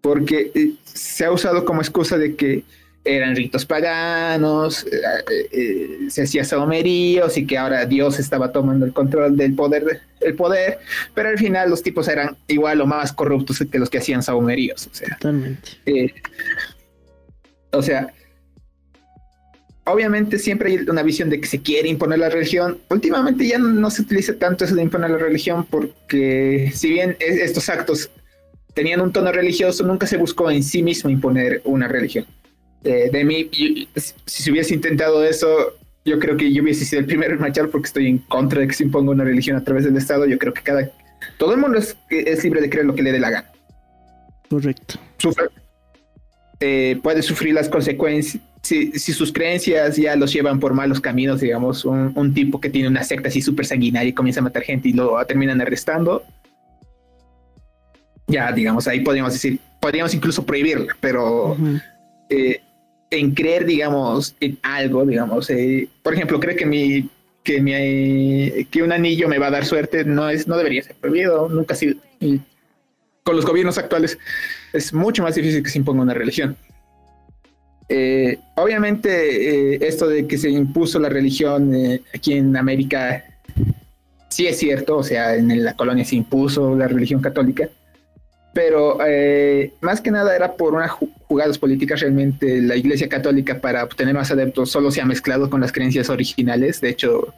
[0.00, 2.64] Porque eh, se ha usado como excusa de que
[3.08, 8.92] eran ritos paganos, eh, eh, se hacía saumeríos y que ahora Dios estaba tomando el
[8.92, 10.78] control del poder, el poder,
[11.14, 14.86] pero al final los tipos eran igual o más corruptos que los que hacían saumeríos.
[14.86, 15.70] O sea, Totalmente.
[15.86, 16.14] Eh,
[17.72, 18.12] o sea,
[19.84, 22.78] obviamente siempre hay una visión de que se quiere imponer la religión.
[22.90, 27.68] Últimamente ya no, se utiliza tanto eso de imponer la religión porque si bien estos
[27.70, 28.10] actos
[28.74, 32.26] tenían un tono religioso, nunca se buscó en sí mismo imponer una religión
[32.82, 33.50] de, mí,
[34.26, 37.68] si se hubiese intentado eso, yo creo que yo hubiese sido el primero en marchar
[37.68, 40.26] porque estoy en contra de que se imponga una religión a través del Estado.
[40.26, 40.90] Yo creo que cada
[41.36, 41.96] todo el mundo es,
[42.44, 43.50] libre de creer lo que le dé la gana.
[44.48, 44.98] Correcto.
[46.60, 48.42] Eh, puede sufrir las consecuencias.
[48.62, 53.04] Si, sus creencias ya los llevan por malos caminos, digamos, un, tipo que tiene una
[53.04, 56.24] secta así súper sanguinaria y comienza a matar gente y lo terminan arrestando,
[58.26, 61.56] ya, digamos, ahí podríamos decir, podríamos incluso prohibirla, pero
[63.10, 67.08] en creer, digamos, en algo, digamos, eh, por ejemplo, cree que mi
[67.42, 70.96] que mi que un anillo me va a dar suerte, no es, no debería ser
[70.96, 71.96] prohibido, nunca ha sido.
[73.22, 74.18] Con los gobiernos actuales
[74.72, 76.56] es mucho más difícil que se imponga una religión.
[77.88, 81.72] Eh, obviamente, eh, esto de que se impuso la religión
[82.12, 83.24] aquí en América
[84.28, 87.68] sí es cierto, o sea, en la colonia se impuso la religión católica,
[88.54, 90.92] pero eh, más que nada era por unas
[91.28, 92.00] jugadas políticas.
[92.00, 96.10] Realmente la Iglesia Católica para obtener más adeptos solo se ha mezclado con las creencias
[96.10, 96.80] originales.
[96.80, 97.34] De hecho,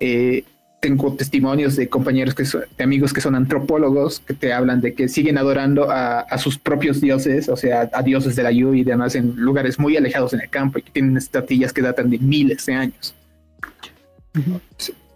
[0.00, 0.44] eh,
[0.80, 4.94] tengo testimonios de compañeros que son, de amigos que son antropólogos que te hablan de
[4.94, 8.84] que siguen adorando a, sus propios dioses, o sea, a dioses de la lluvia y
[8.84, 12.18] demás en lugares muy alejados en el campo y que tienen estatuillas que datan de
[12.18, 13.14] miles de años.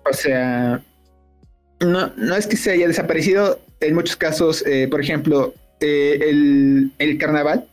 [0.05, 0.83] O sea,
[1.81, 7.19] no, no es que se haya desaparecido, en muchos casos, eh, por ejemplo, eh, el,
[7.19, 7.67] carnaval.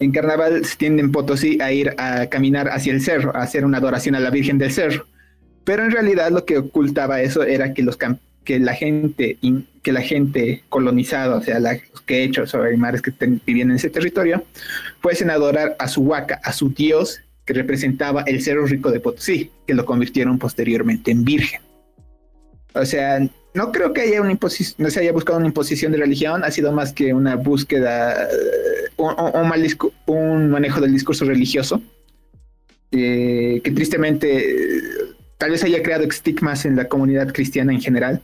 [0.00, 3.66] En carnaval se tiende en Potosí a ir a caminar hacia el cerro, a hacer
[3.66, 5.06] una adoración a la Virgen del Cerro.
[5.64, 7.98] Pero en realidad lo que ocultaba eso era que los
[8.44, 9.38] que la gente
[9.82, 13.12] que la gente colonizada, o sea, los quechos o aymares que
[13.44, 14.42] vivían en ese territorio,
[15.00, 19.00] fuesen a adorar a su huaca, a su dios que representaba el Cerro Rico de
[19.00, 21.60] Potosí, que lo convirtieron posteriormente en virgen.
[22.74, 23.20] O sea,
[23.54, 26.50] no creo que haya una imposición, no se haya buscado una imposición de religión, ha
[26.50, 31.82] sido más que una búsqueda, eh, un, manejo del discurso religioso,
[32.92, 34.80] eh, que tristemente
[35.36, 38.22] tal vez haya creado estigmas en la comunidad cristiana en general.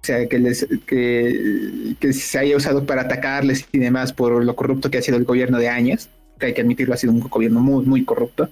[0.00, 4.90] O sea, que, les, que, se haya usado para atacarles y demás por lo corrupto
[4.90, 6.08] que ha sido el gobierno de años,
[6.38, 8.48] que hay que admitirlo, ha sido un gobierno muy, muy corrupto.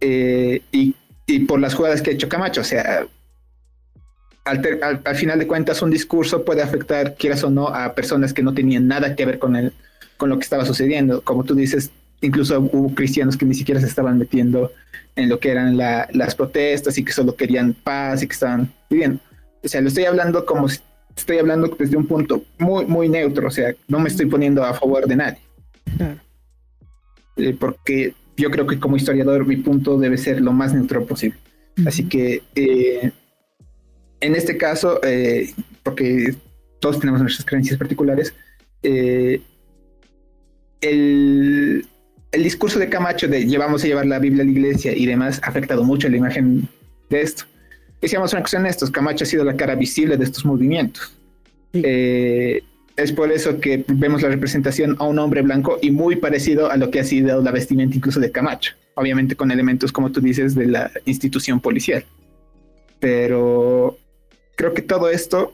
[0.00, 0.94] Eh, y,
[1.26, 3.06] y por las jugadas que ha hecho Camacho, o sea,
[4.44, 8.54] al, final de cuentas un discurso puede afectar, quieras o no, a personas que no
[8.54, 9.72] tenían nada que ver con, el,
[10.16, 11.22] con lo que estaba sucediendo.
[11.22, 11.90] Como tú dices,
[12.20, 14.72] incluso hubo cristianos que ni siquiera se estaban metiendo
[15.14, 19.20] en lo que eran las protestas y que solo querían paz y que estaban viviendo.
[19.62, 20.80] O sea, lo estoy hablando como si
[21.16, 24.74] estoy hablando desde un punto muy, muy neutro, o sea, no me estoy poniendo a
[24.74, 25.38] favor de nadie.
[27.36, 31.38] Eh, porque yo creo que como historiador mi punto debe ser lo más neutro posible.
[31.86, 33.12] Así que eh,
[34.22, 36.34] en este caso, eh, porque
[36.80, 38.34] todos tenemos nuestras creencias particulares,
[38.82, 39.40] eh,
[40.80, 41.86] el,
[42.32, 45.48] discurso de Camacho de llevamos a llevar la Biblia a la iglesia y demás ha
[45.48, 46.68] afectado mucho la imagen
[47.10, 47.44] de esto.
[48.00, 51.14] Y seamos una cuestión estos, Camacho ha sido la cara visible de estos movimientos.
[51.72, 52.62] Eh,
[52.96, 56.76] es por eso que vemos la representación a un hombre blanco y muy parecido a
[56.76, 60.54] lo que ha sido la vestimenta incluso de Camacho, obviamente con elementos, como tú dices,
[60.54, 62.04] de la institución policial.
[62.98, 63.98] Pero
[64.62, 65.52] creo que todo esto,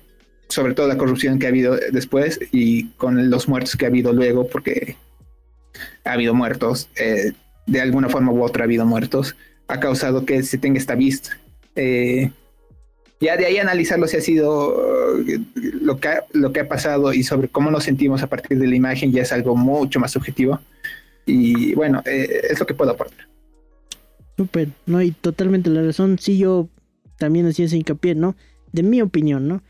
[0.48, 4.12] sobre todo la corrupción que ha habido después y con los muertos que ha habido
[4.12, 4.97] luego, porque
[6.05, 7.32] ha habido muertos, eh,
[7.66, 9.35] de alguna forma u otra ha habido muertos,
[9.66, 11.39] ha causado que se tenga esta vista.
[11.74, 12.30] Eh,
[13.18, 17.14] ya de ahí analizarlo si ha sido eh, lo, que ha, lo que ha pasado
[17.14, 20.10] y sobre cómo nos sentimos a partir de la imagen ya es algo mucho más
[20.12, 20.60] subjetivo.
[21.24, 23.26] Y bueno, es lo que puedo aportar.
[24.36, 26.18] Súper, no, y totalmente la razón.
[26.18, 26.68] Sí, yo
[27.18, 28.36] también hacía ese hincapié, ¿no?
[28.72, 29.62] De mi opinión, ¿no?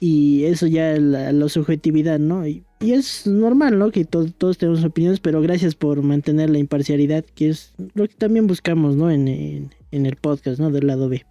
[0.00, 2.46] Y eso ya la, la subjetividad, ¿no?
[2.46, 3.90] Y, es normal, ¿no?
[3.90, 8.46] Que todos tenemos opiniones, pero gracias por mantener la imparcialidad, que es lo que también
[8.46, 9.10] buscamos, ¿no?
[9.10, 10.70] En, en, el podcast, ¿no?
[10.70, 11.24] Del lado B.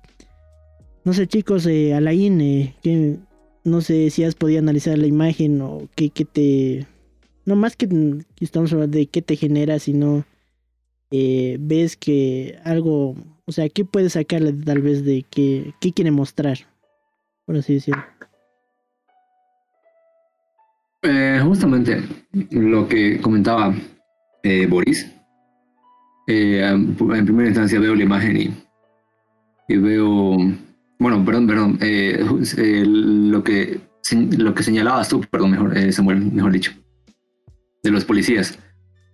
[1.06, 3.18] No sé, chicos, eh, Alain, eh, que,
[3.64, 6.86] no sé si has podido analizar la imagen o qué, qué te...
[7.46, 7.88] No más que,
[8.42, 10.26] estamos hablando de qué te genera, sino
[11.12, 13.16] eh, ves que algo,
[13.46, 16.68] o sea, ¿qué puedes sacarle tal vez de qué, qué quiere mostrar?
[17.48, 18.04] Por así decirlo.
[21.02, 22.04] Eh, justamente
[22.52, 23.74] lo que comentaba
[24.44, 25.10] eh, Boris.
[26.28, 28.38] Eh, en primera instancia veo la imagen
[29.70, 30.38] y, veo,
[31.00, 31.80] bueno, perdón, perdón,
[33.32, 33.80] lo que
[34.38, 36.74] lo que señalabas tú, perdón, mejor, Samuel, mejor dicho,
[37.84, 38.60] de los policías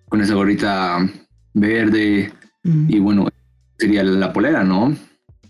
[0.09, 1.07] con esa gorrita
[1.53, 2.31] verde
[2.63, 3.27] y bueno,
[3.77, 4.95] sería la polera, ¿no?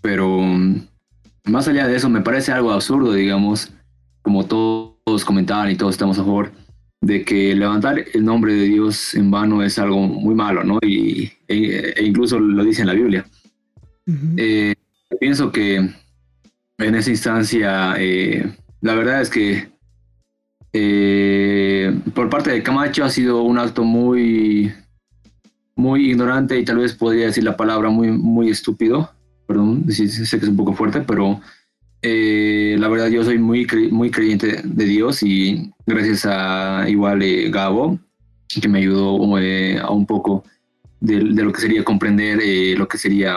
[0.02, 0.42] Pero
[1.44, 3.72] más allá de eso, me parece algo absurdo, digamos,
[4.22, 6.52] como todos comentaban y todos estamos a favor,
[7.00, 10.78] de que levantar el nombre de Dios en vano es algo muy malo, ¿no?
[10.82, 13.26] Y, e, e incluso lo dice en la Biblia.
[14.36, 14.74] Eh,
[15.20, 18.50] pienso que en esa instancia, eh,
[18.80, 19.68] la verdad es que
[20.72, 24.72] eh, por parte de Camacho ha sido un acto muy,
[25.76, 29.10] muy ignorante y tal vez podría decir la palabra muy, muy estúpido
[29.46, 31.40] perdón, sé que es un poco fuerte, pero
[32.06, 37.48] eh, la verdad yo soy muy, muy creyente de Dios y gracias a igual eh,
[37.48, 37.98] Gabo,
[38.60, 40.44] que me ayudó eh, a un poco
[41.00, 43.36] de, lo que sería comprender lo que sería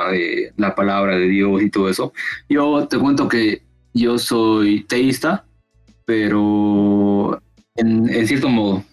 [0.57, 2.11] la palabra de Dios y todo eso.
[2.49, 3.63] Yo te cuento que
[3.93, 5.45] yo soy teísta,
[6.03, 7.41] pero
[7.75, 8.83] en, cierto modo,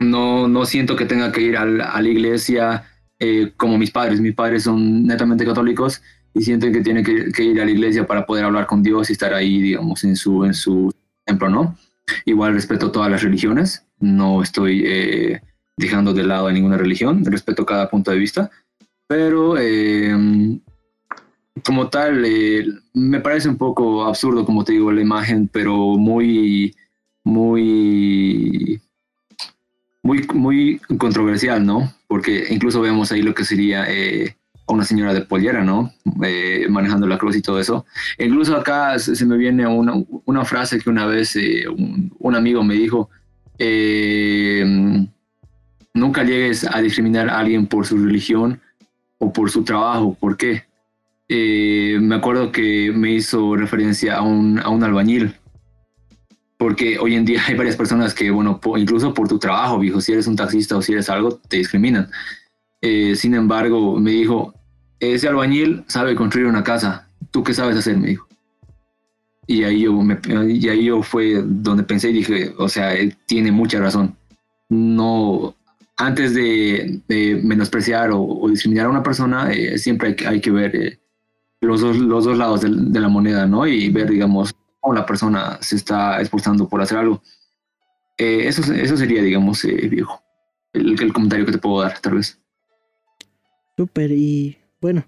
[0.00, 2.86] no, no siento que tenga que ir a la iglesia
[3.56, 4.20] como mis padres.
[4.20, 6.02] Mis padres son netamente católicos
[6.34, 9.12] y sienten que tienen que, ir a la iglesia para poder hablar con Dios y
[9.12, 10.92] estar ahí, digamos, en su, en su
[11.24, 11.76] templo, ¿no?
[12.24, 15.40] Igual respeto todas las religiones, no estoy eh,
[15.76, 18.50] dejando de lado a ninguna religión, respeto cada punto de vista,
[19.06, 20.12] pero eh,
[21.64, 26.74] como tal, eh, me parece un poco absurdo, como te digo, la imagen, pero muy,
[27.24, 28.80] muy,
[30.02, 31.92] muy, muy controversial, ¿no?
[32.06, 34.36] Porque incluso vemos ahí lo que sería eh,
[34.72, 35.92] una señora de pollera, ¿no?
[36.22, 37.86] Eh, manejando la cruz y todo eso.
[38.18, 43.10] incluso acá se, me viene una, frase que una vez un, un, amigo me dijo,
[45.94, 48.60] nunca llegues a discriminar a alguien por su religión
[49.18, 50.16] o por su trabajo.
[50.18, 50.64] ¿Por qué?
[51.32, 55.36] Eh, me acuerdo que me hizo referencia a un, a un albañil,
[56.56, 60.12] porque hoy en día hay varias personas que, bueno, incluso por tu trabajo, viejo, si
[60.12, 62.10] eres un taxista o si eres algo, te discriminan.
[62.80, 64.54] Eh, sin embargo, me dijo,
[65.00, 67.96] ese albañil sabe construir una casa, ¿tú qué sabes hacer?
[67.96, 68.28] Me dijo.
[69.46, 70.18] Y ahí yo, me,
[70.48, 74.14] y ahí yo fue donde pensé y dije, o sea, él tiene mucha razón.
[74.68, 75.56] No,
[75.96, 77.00] antes de,
[77.42, 81.00] menospreciar o, discriminar a una persona, eh, siempre hay, hay, que ver
[81.60, 83.66] los dos, los dos lados de, la moneda, ¿no?
[83.66, 87.20] Y ver, digamos, cómo la persona se está esforzando por hacer algo.
[88.18, 90.22] Eh, eso, eso sería, digamos, eh, viejo,
[90.72, 92.38] el, el, comentario que te puedo dar, tal vez.
[93.76, 95.04] Súper, y bueno,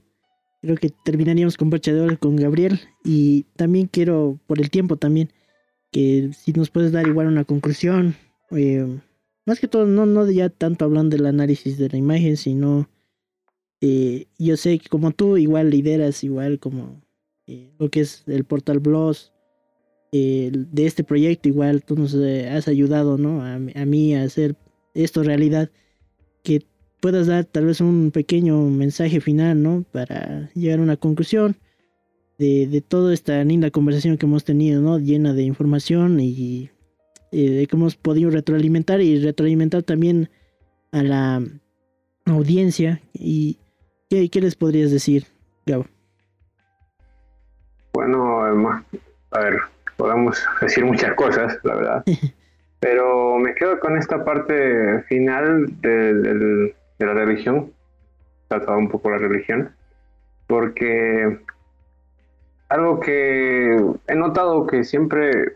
[0.61, 2.81] creo que terminaríamos con Brocha de con Gabriel.
[3.05, 5.33] Y también quiero, por el tiempo también,
[5.91, 8.15] que si nos puedes dar igual una conclusión.
[8.51, 9.01] Eh,
[9.47, 12.89] más que todo, no, no ya tanto hablando del análisis de la imagen, sino
[13.85, 17.03] eh, yo sé que como tú igual lideras igual como
[17.49, 19.33] eh, lo que es el portal blogs
[20.13, 24.57] de este proyecto igual tú nos eh, has ayudado no a, mí a hacer
[24.95, 25.71] esto realidad
[26.45, 26.65] que
[27.03, 31.57] puedas dar tal vez un pequeño mensaje final no para llegar a una conclusión
[32.39, 36.71] de, de toda esta linda conversación que hemos tenido no llena de información y
[37.31, 40.31] de que hemos podido retroalimentar y retroalimentar también
[40.93, 41.43] a la
[42.27, 43.59] audiencia y
[44.31, 45.25] ¿Qué, les podrías decir,
[45.65, 45.87] Gabo?
[47.95, 49.59] Bueno, a ver,
[49.97, 52.05] podemos decir muchas cosas, la verdad.
[52.81, 55.65] Pero me quedo con esta parte final
[57.07, 57.73] de, la religión,
[58.49, 59.75] tratado un poco la religión,
[60.47, 61.41] porque
[62.69, 63.77] algo que
[64.09, 65.53] he notado que siempre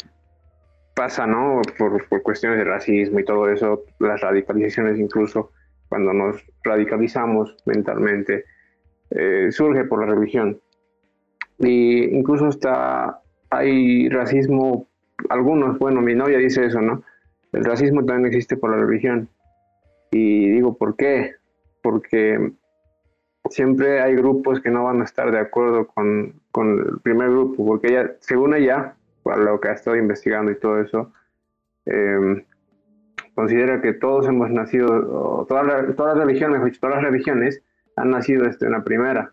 [0.95, 1.61] pasa, ¿no?
[1.79, 5.53] Por, por, cuestiones de racismo y todo eso, las radicalizaciones incluso,
[5.89, 8.45] cuando nos radicalizamos mentalmente,
[9.11, 10.61] eh, surge por la religión.
[11.59, 13.21] Y incluso está,
[13.51, 14.89] hay racismo,
[15.29, 17.03] algunos, bueno, mi novia dice eso, ¿no?
[17.53, 19.29] El racismo también existe por la religión.
[20.11, 21.36] Y digo, ¿por qué?
[21.87, 22.51] Porque
[23.49, 27.65] siempre hay grupos que no van a estar de acuerdo con, con el primer grupo,
[27.65, 31.13] porque ella, según ella, por lo que ha estado investigando y todo eso,
[31.85, 32.45] eh,
[33.37, 37.63] considera que todos hemos nacido, todas, todas las religiones, todas las religiones
[37.95, 39.31] han nacido desde una primera,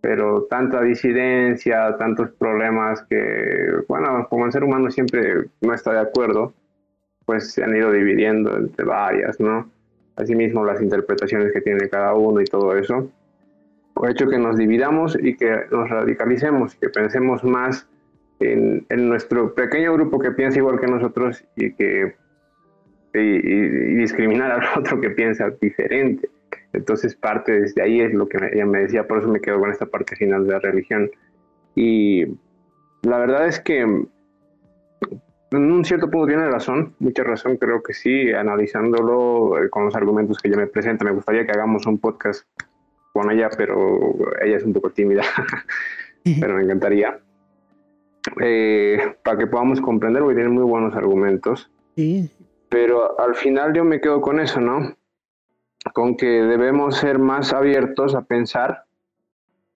[0.00, 6.00] pero tanta disidencia, tantos problemas que, bueno, como el ser humano siempre no está de
[6.00, 6.54] acuerdo,
[7.26, 9.70] pues se han ido dividiendo entre varias, ¿no?
[10.20, 13.10] Asimismo las interpretaciones que tiene cada uno y todo eso,
[13.96, 17.88] ha hecho que nos dividamos y que nos radicalicemos, que pensemos más
[18.38, 22.14] en, en nuestro pequeño grupo que piensa igual que nosotros y que
[23.14, 26.28] y, discriminar al otro que piensa diferente.
[26.72, 29.70] Entonces parte desde ahí es lo que ella me decía, por eso me quedo con
[29.70, 31.10] esta parte final de la religión.
[31.74, 32.26] Y
[33.02, 34.06] la verdad es que
[35.50, 39.96] en un cierto punto tiene razón, mucha razón, creo que sí, analizándolo eh, con los
[39.96, 41.04] argumentos que ella me presenta.
[41.04, 42.46] Me gustaría que hagamos un podcast
[43.12, 45.22] con ella, pero ella es un poco tímida,
[46.40, 47.18] pero me encantaría.
[48.40, 51.70] Eh, para que podamos comprender, porque tiene muy buenos argumentos.
[51.96, 52.30] Sí.
[52.68, 54.94] Pero al final yo me quedo con eso, ¿no?
[55.92, 58.84] Con que debemos ser más abiertos a pensar,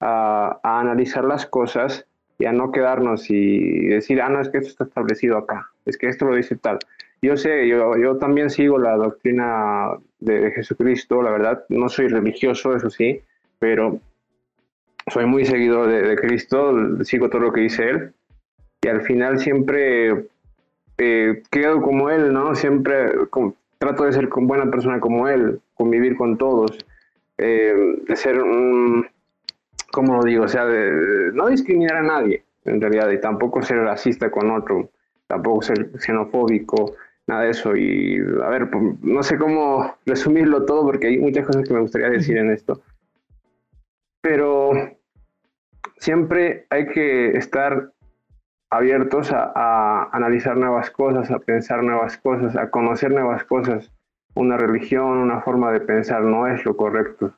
[0.01, 2.07] a, analizar las cosas
[2.39, 5.97] y a no quedarnos y decir, ah, no, es que esto está establecido acá, es
[5.97, 6.79] que esto lo dice tal.
[7.23, 12.77] Yo sé, yo, yo también sigo la doctrina de, Jesucristo, la verdad, no soy religioso,
[12.77, 13.21] eso sí,
[13.59, 13.99] pero
[15.09, 18.13] soy muy seguidor de, de Cristo, sigo todo lo que dice Él,
[18.83, 20.27] y al final siempre
[20.99, 22.55] eh, quedo como él, ¿no?
[22.55, 23.13] Siempre
[23.79, 26.77] trato de ser con buena persona como él, convivir con todos,
[27.39, 27.75] eh,
[28.07, 29.07] de ser, un,
[29.95, 30.45] ¿cómo lo digo?
[30.45, 34.91] O sea, de, no discriminar a nadie, en realidad, y tampoco ser racista con otro,
[35.29, 36.97] tampoco ser xenofóbico,
[37.29, 37.77] nada de eso.
[37.77, 41.81] Y a ver, pues, no sé cómo resumirlo todo porque hay muchas cosas que me
[41.81, 42.83] gustaría decir en esto.
[44.21, 44.73] Pero
[45.99, 47.93] siempre hay que estar
[48.71, 53.93] abiertos a, analizar nuevas cosas, a pensar nuevas cosas, a conocer nuevas cosas.
[54.35, 57.33] Una religión, una forma de pensar no es lo correcto.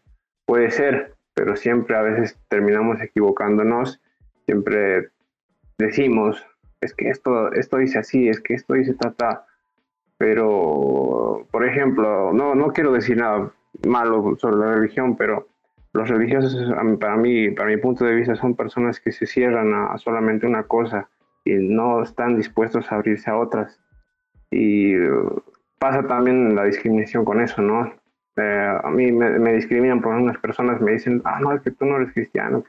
[0.47, 4.01] Puede ser, pero siempre a veces terminamos equivocándonos,
[4.47, 5.11] siempre
[5.77, 6.43] decimos,
[6.81, 9.45] es que esto, esto dice así, es que esto dice tata,
[10.17, 13.53] pero, por ejemplo, no, no quiero decir nada
[13.87, 15.47] malo sobre la religión, pero
[15.93, 16.57] los religiosos,
[16.99, 20.63] para mí, para mi punto de vista, son personas que se cierran a solamente una
[20.63, 21.11] cosa
[21.45, 23.79] y no están dispuestos a abrirse a otras.
[24.51, 24.95] Y
[25.79, 27.93] pasa también la discriminación con eso, ¿no?
[28.37, 31.87] Eh, a mí me, discriminan por unas personas, me dicen, ah, no, es que tú
[31.87, 32.63] no eres cristiano,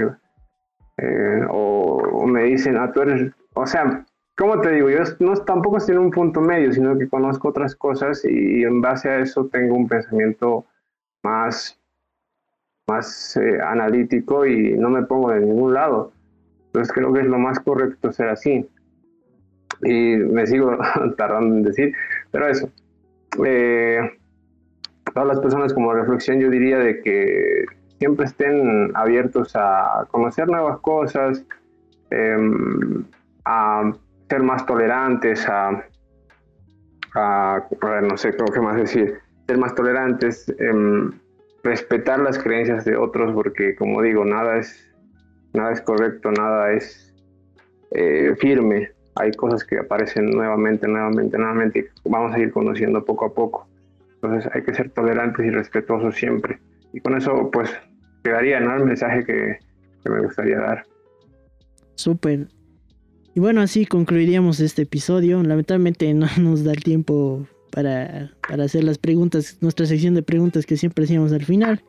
[0.98, 4.06] eh, o, me dicen, ah, tú eres, o sea,
[4.38, 4.90] ¿cómo te digo?
[4.90, 8.82] Yo no, tampoco estoy en un punto medio, sino que conozco otras cosas y, en
[8.82, 10.66] base a eso tengo un pensamiento
[11.22, 11.78] más,
[12.88, 16.14] más eh, analítico y no me pongo de ningún lado.
[16.68, 18.70] Entonces creo que es lo más correcto ser así.
[19.84, 20.78] Y me sigo
[21.18, 21.94] tardando en decir,
[22.32, 22.70] pero eso.
[23.46, 24.18] Eh,
[25.18, 27.66] todas las personas como reflexión yo diría de que
[27.98, 31.44] siempre estén abiertos a conocer nuevas cosas,
[32.12, 33.04] em,
[33.44, 33.92] a
[34.30, 35.84] ser más tolerantes, a,
[37.16, 39.18] no sé qué más decir,
[39.48, 41.12] ser más tolerantes, em,
[41.64, 44.94] respetar las creencias de otros, porque como digo, nada es
[45.56, 47.12] nada es correcto, nada es
[47.90, 48.92] eh, firme.
[49.16, 53.68] Hay cosas que aparecen nuevamente, nuevamente, nuevamente y vamos a ir conociendo poco a poco.
[54.22, 56.60] Entonces hay que ser tolerantes y respetuosos siempre.
[56.94, 57.70] Y con eso pues
[58.24, 58.76] quedaría ¿no?
[58.76, 59.58] el mensaje que,
[60.10, 60.86] me gustaría dar.
[61.96, 62.48] Súper.
[63.36, 65.44] Y bueno, así concluiríamos este episodio.
[65.44, 70.66] Lamentablemente no nos da el tiempo para, para hacer las preguntas, nuestra sección de preguntas
[70.66, 71.84] que siempre hacíamos al final.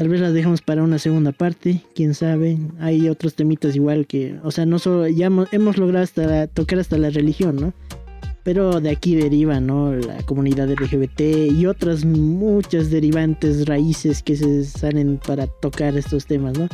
[0.00, 2.56] Tal vez las dejamos para una segunda parte, quién sabe.
[2.78, 6.96] Hay otros temitas igual que, o sea, no solo ya hemos, logrado hasta tocar hasta
[6.96, 7.74] la religión, ¿no?
[8.42, 9.92] Pero de aquí deriva, ¿no?
[9.92, 11.20] La comunidad LGBT
[11.52, 16.68] y otras muchas derivantes raíces que se salen para tocar estos temas, ¿no?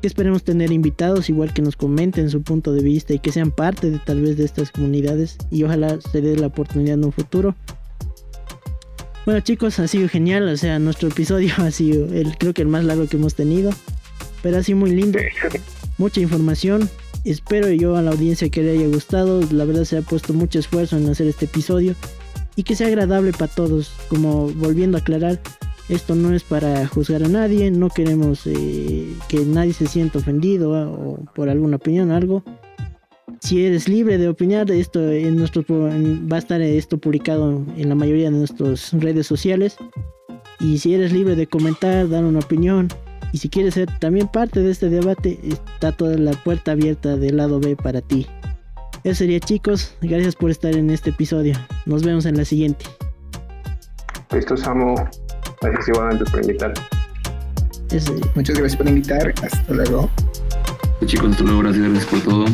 [0.00, 3.52] Que esperemos tener invitados igual que nos comenten su punto de vista y que sean
[3.52, 7.12] parte de tal vez de estas comunidades y ojalá se dé la oportunidad en un
[7.12, 7.54] futuro.
[9.24, 12.68] Bueno chicos, ha sido genial, o sea, nuestro episodio ha sido el, creo que el
[12.68, 13.70] más largo que hemos tenido,
[14.42, 15.20] pero ha sido muy lindo,
[15.96, 16.90] mucha información,
[17.24, 20.58] espero yo a la audiencia que le haya gustado, la verdad se ha puesto mucho
[20.58, 21.94] esfuerzo en hacer este episodio
[22.56, 25.40] y que sea agradable para todos, como volviendo a aclarar,
[25.88, 30.72] esto no es para juzgar a nadie, no queremos eh, que nadie se sienta ofendido
[30.72, 32.44] o por alguna opinión o algo,
[33.42, 37.96] si eres libre de opinar, esto en nuestro va a estar esto publicado en la
[37.96, 39.76] mayoría de nuestras redes sociales.
[40.60, 42.88] Y si eres libre de comentar, dar una opinión,
[43.32, 47.38] y si quieres ser también parte de este debate, está toda la puerta abierta del
[47.38, 48.26] lado B para ti.
[49.04, 51.54] Eso sería chicos, gracias por estar en este episodio.
[51.86, 52.84] Nos vemos en la siguiente.
[54.32, 54.94] Listo, Samu.
[55.60, 56.72] Gracias igualmente por invitar.
[58.34, 59.34] Muchas gracias por invitar.
[59.42, 60.10] Hasta luego.
[61.04, 61.62] Chicos, hasta luego.
[61.62, 62.44] Gracias por todo.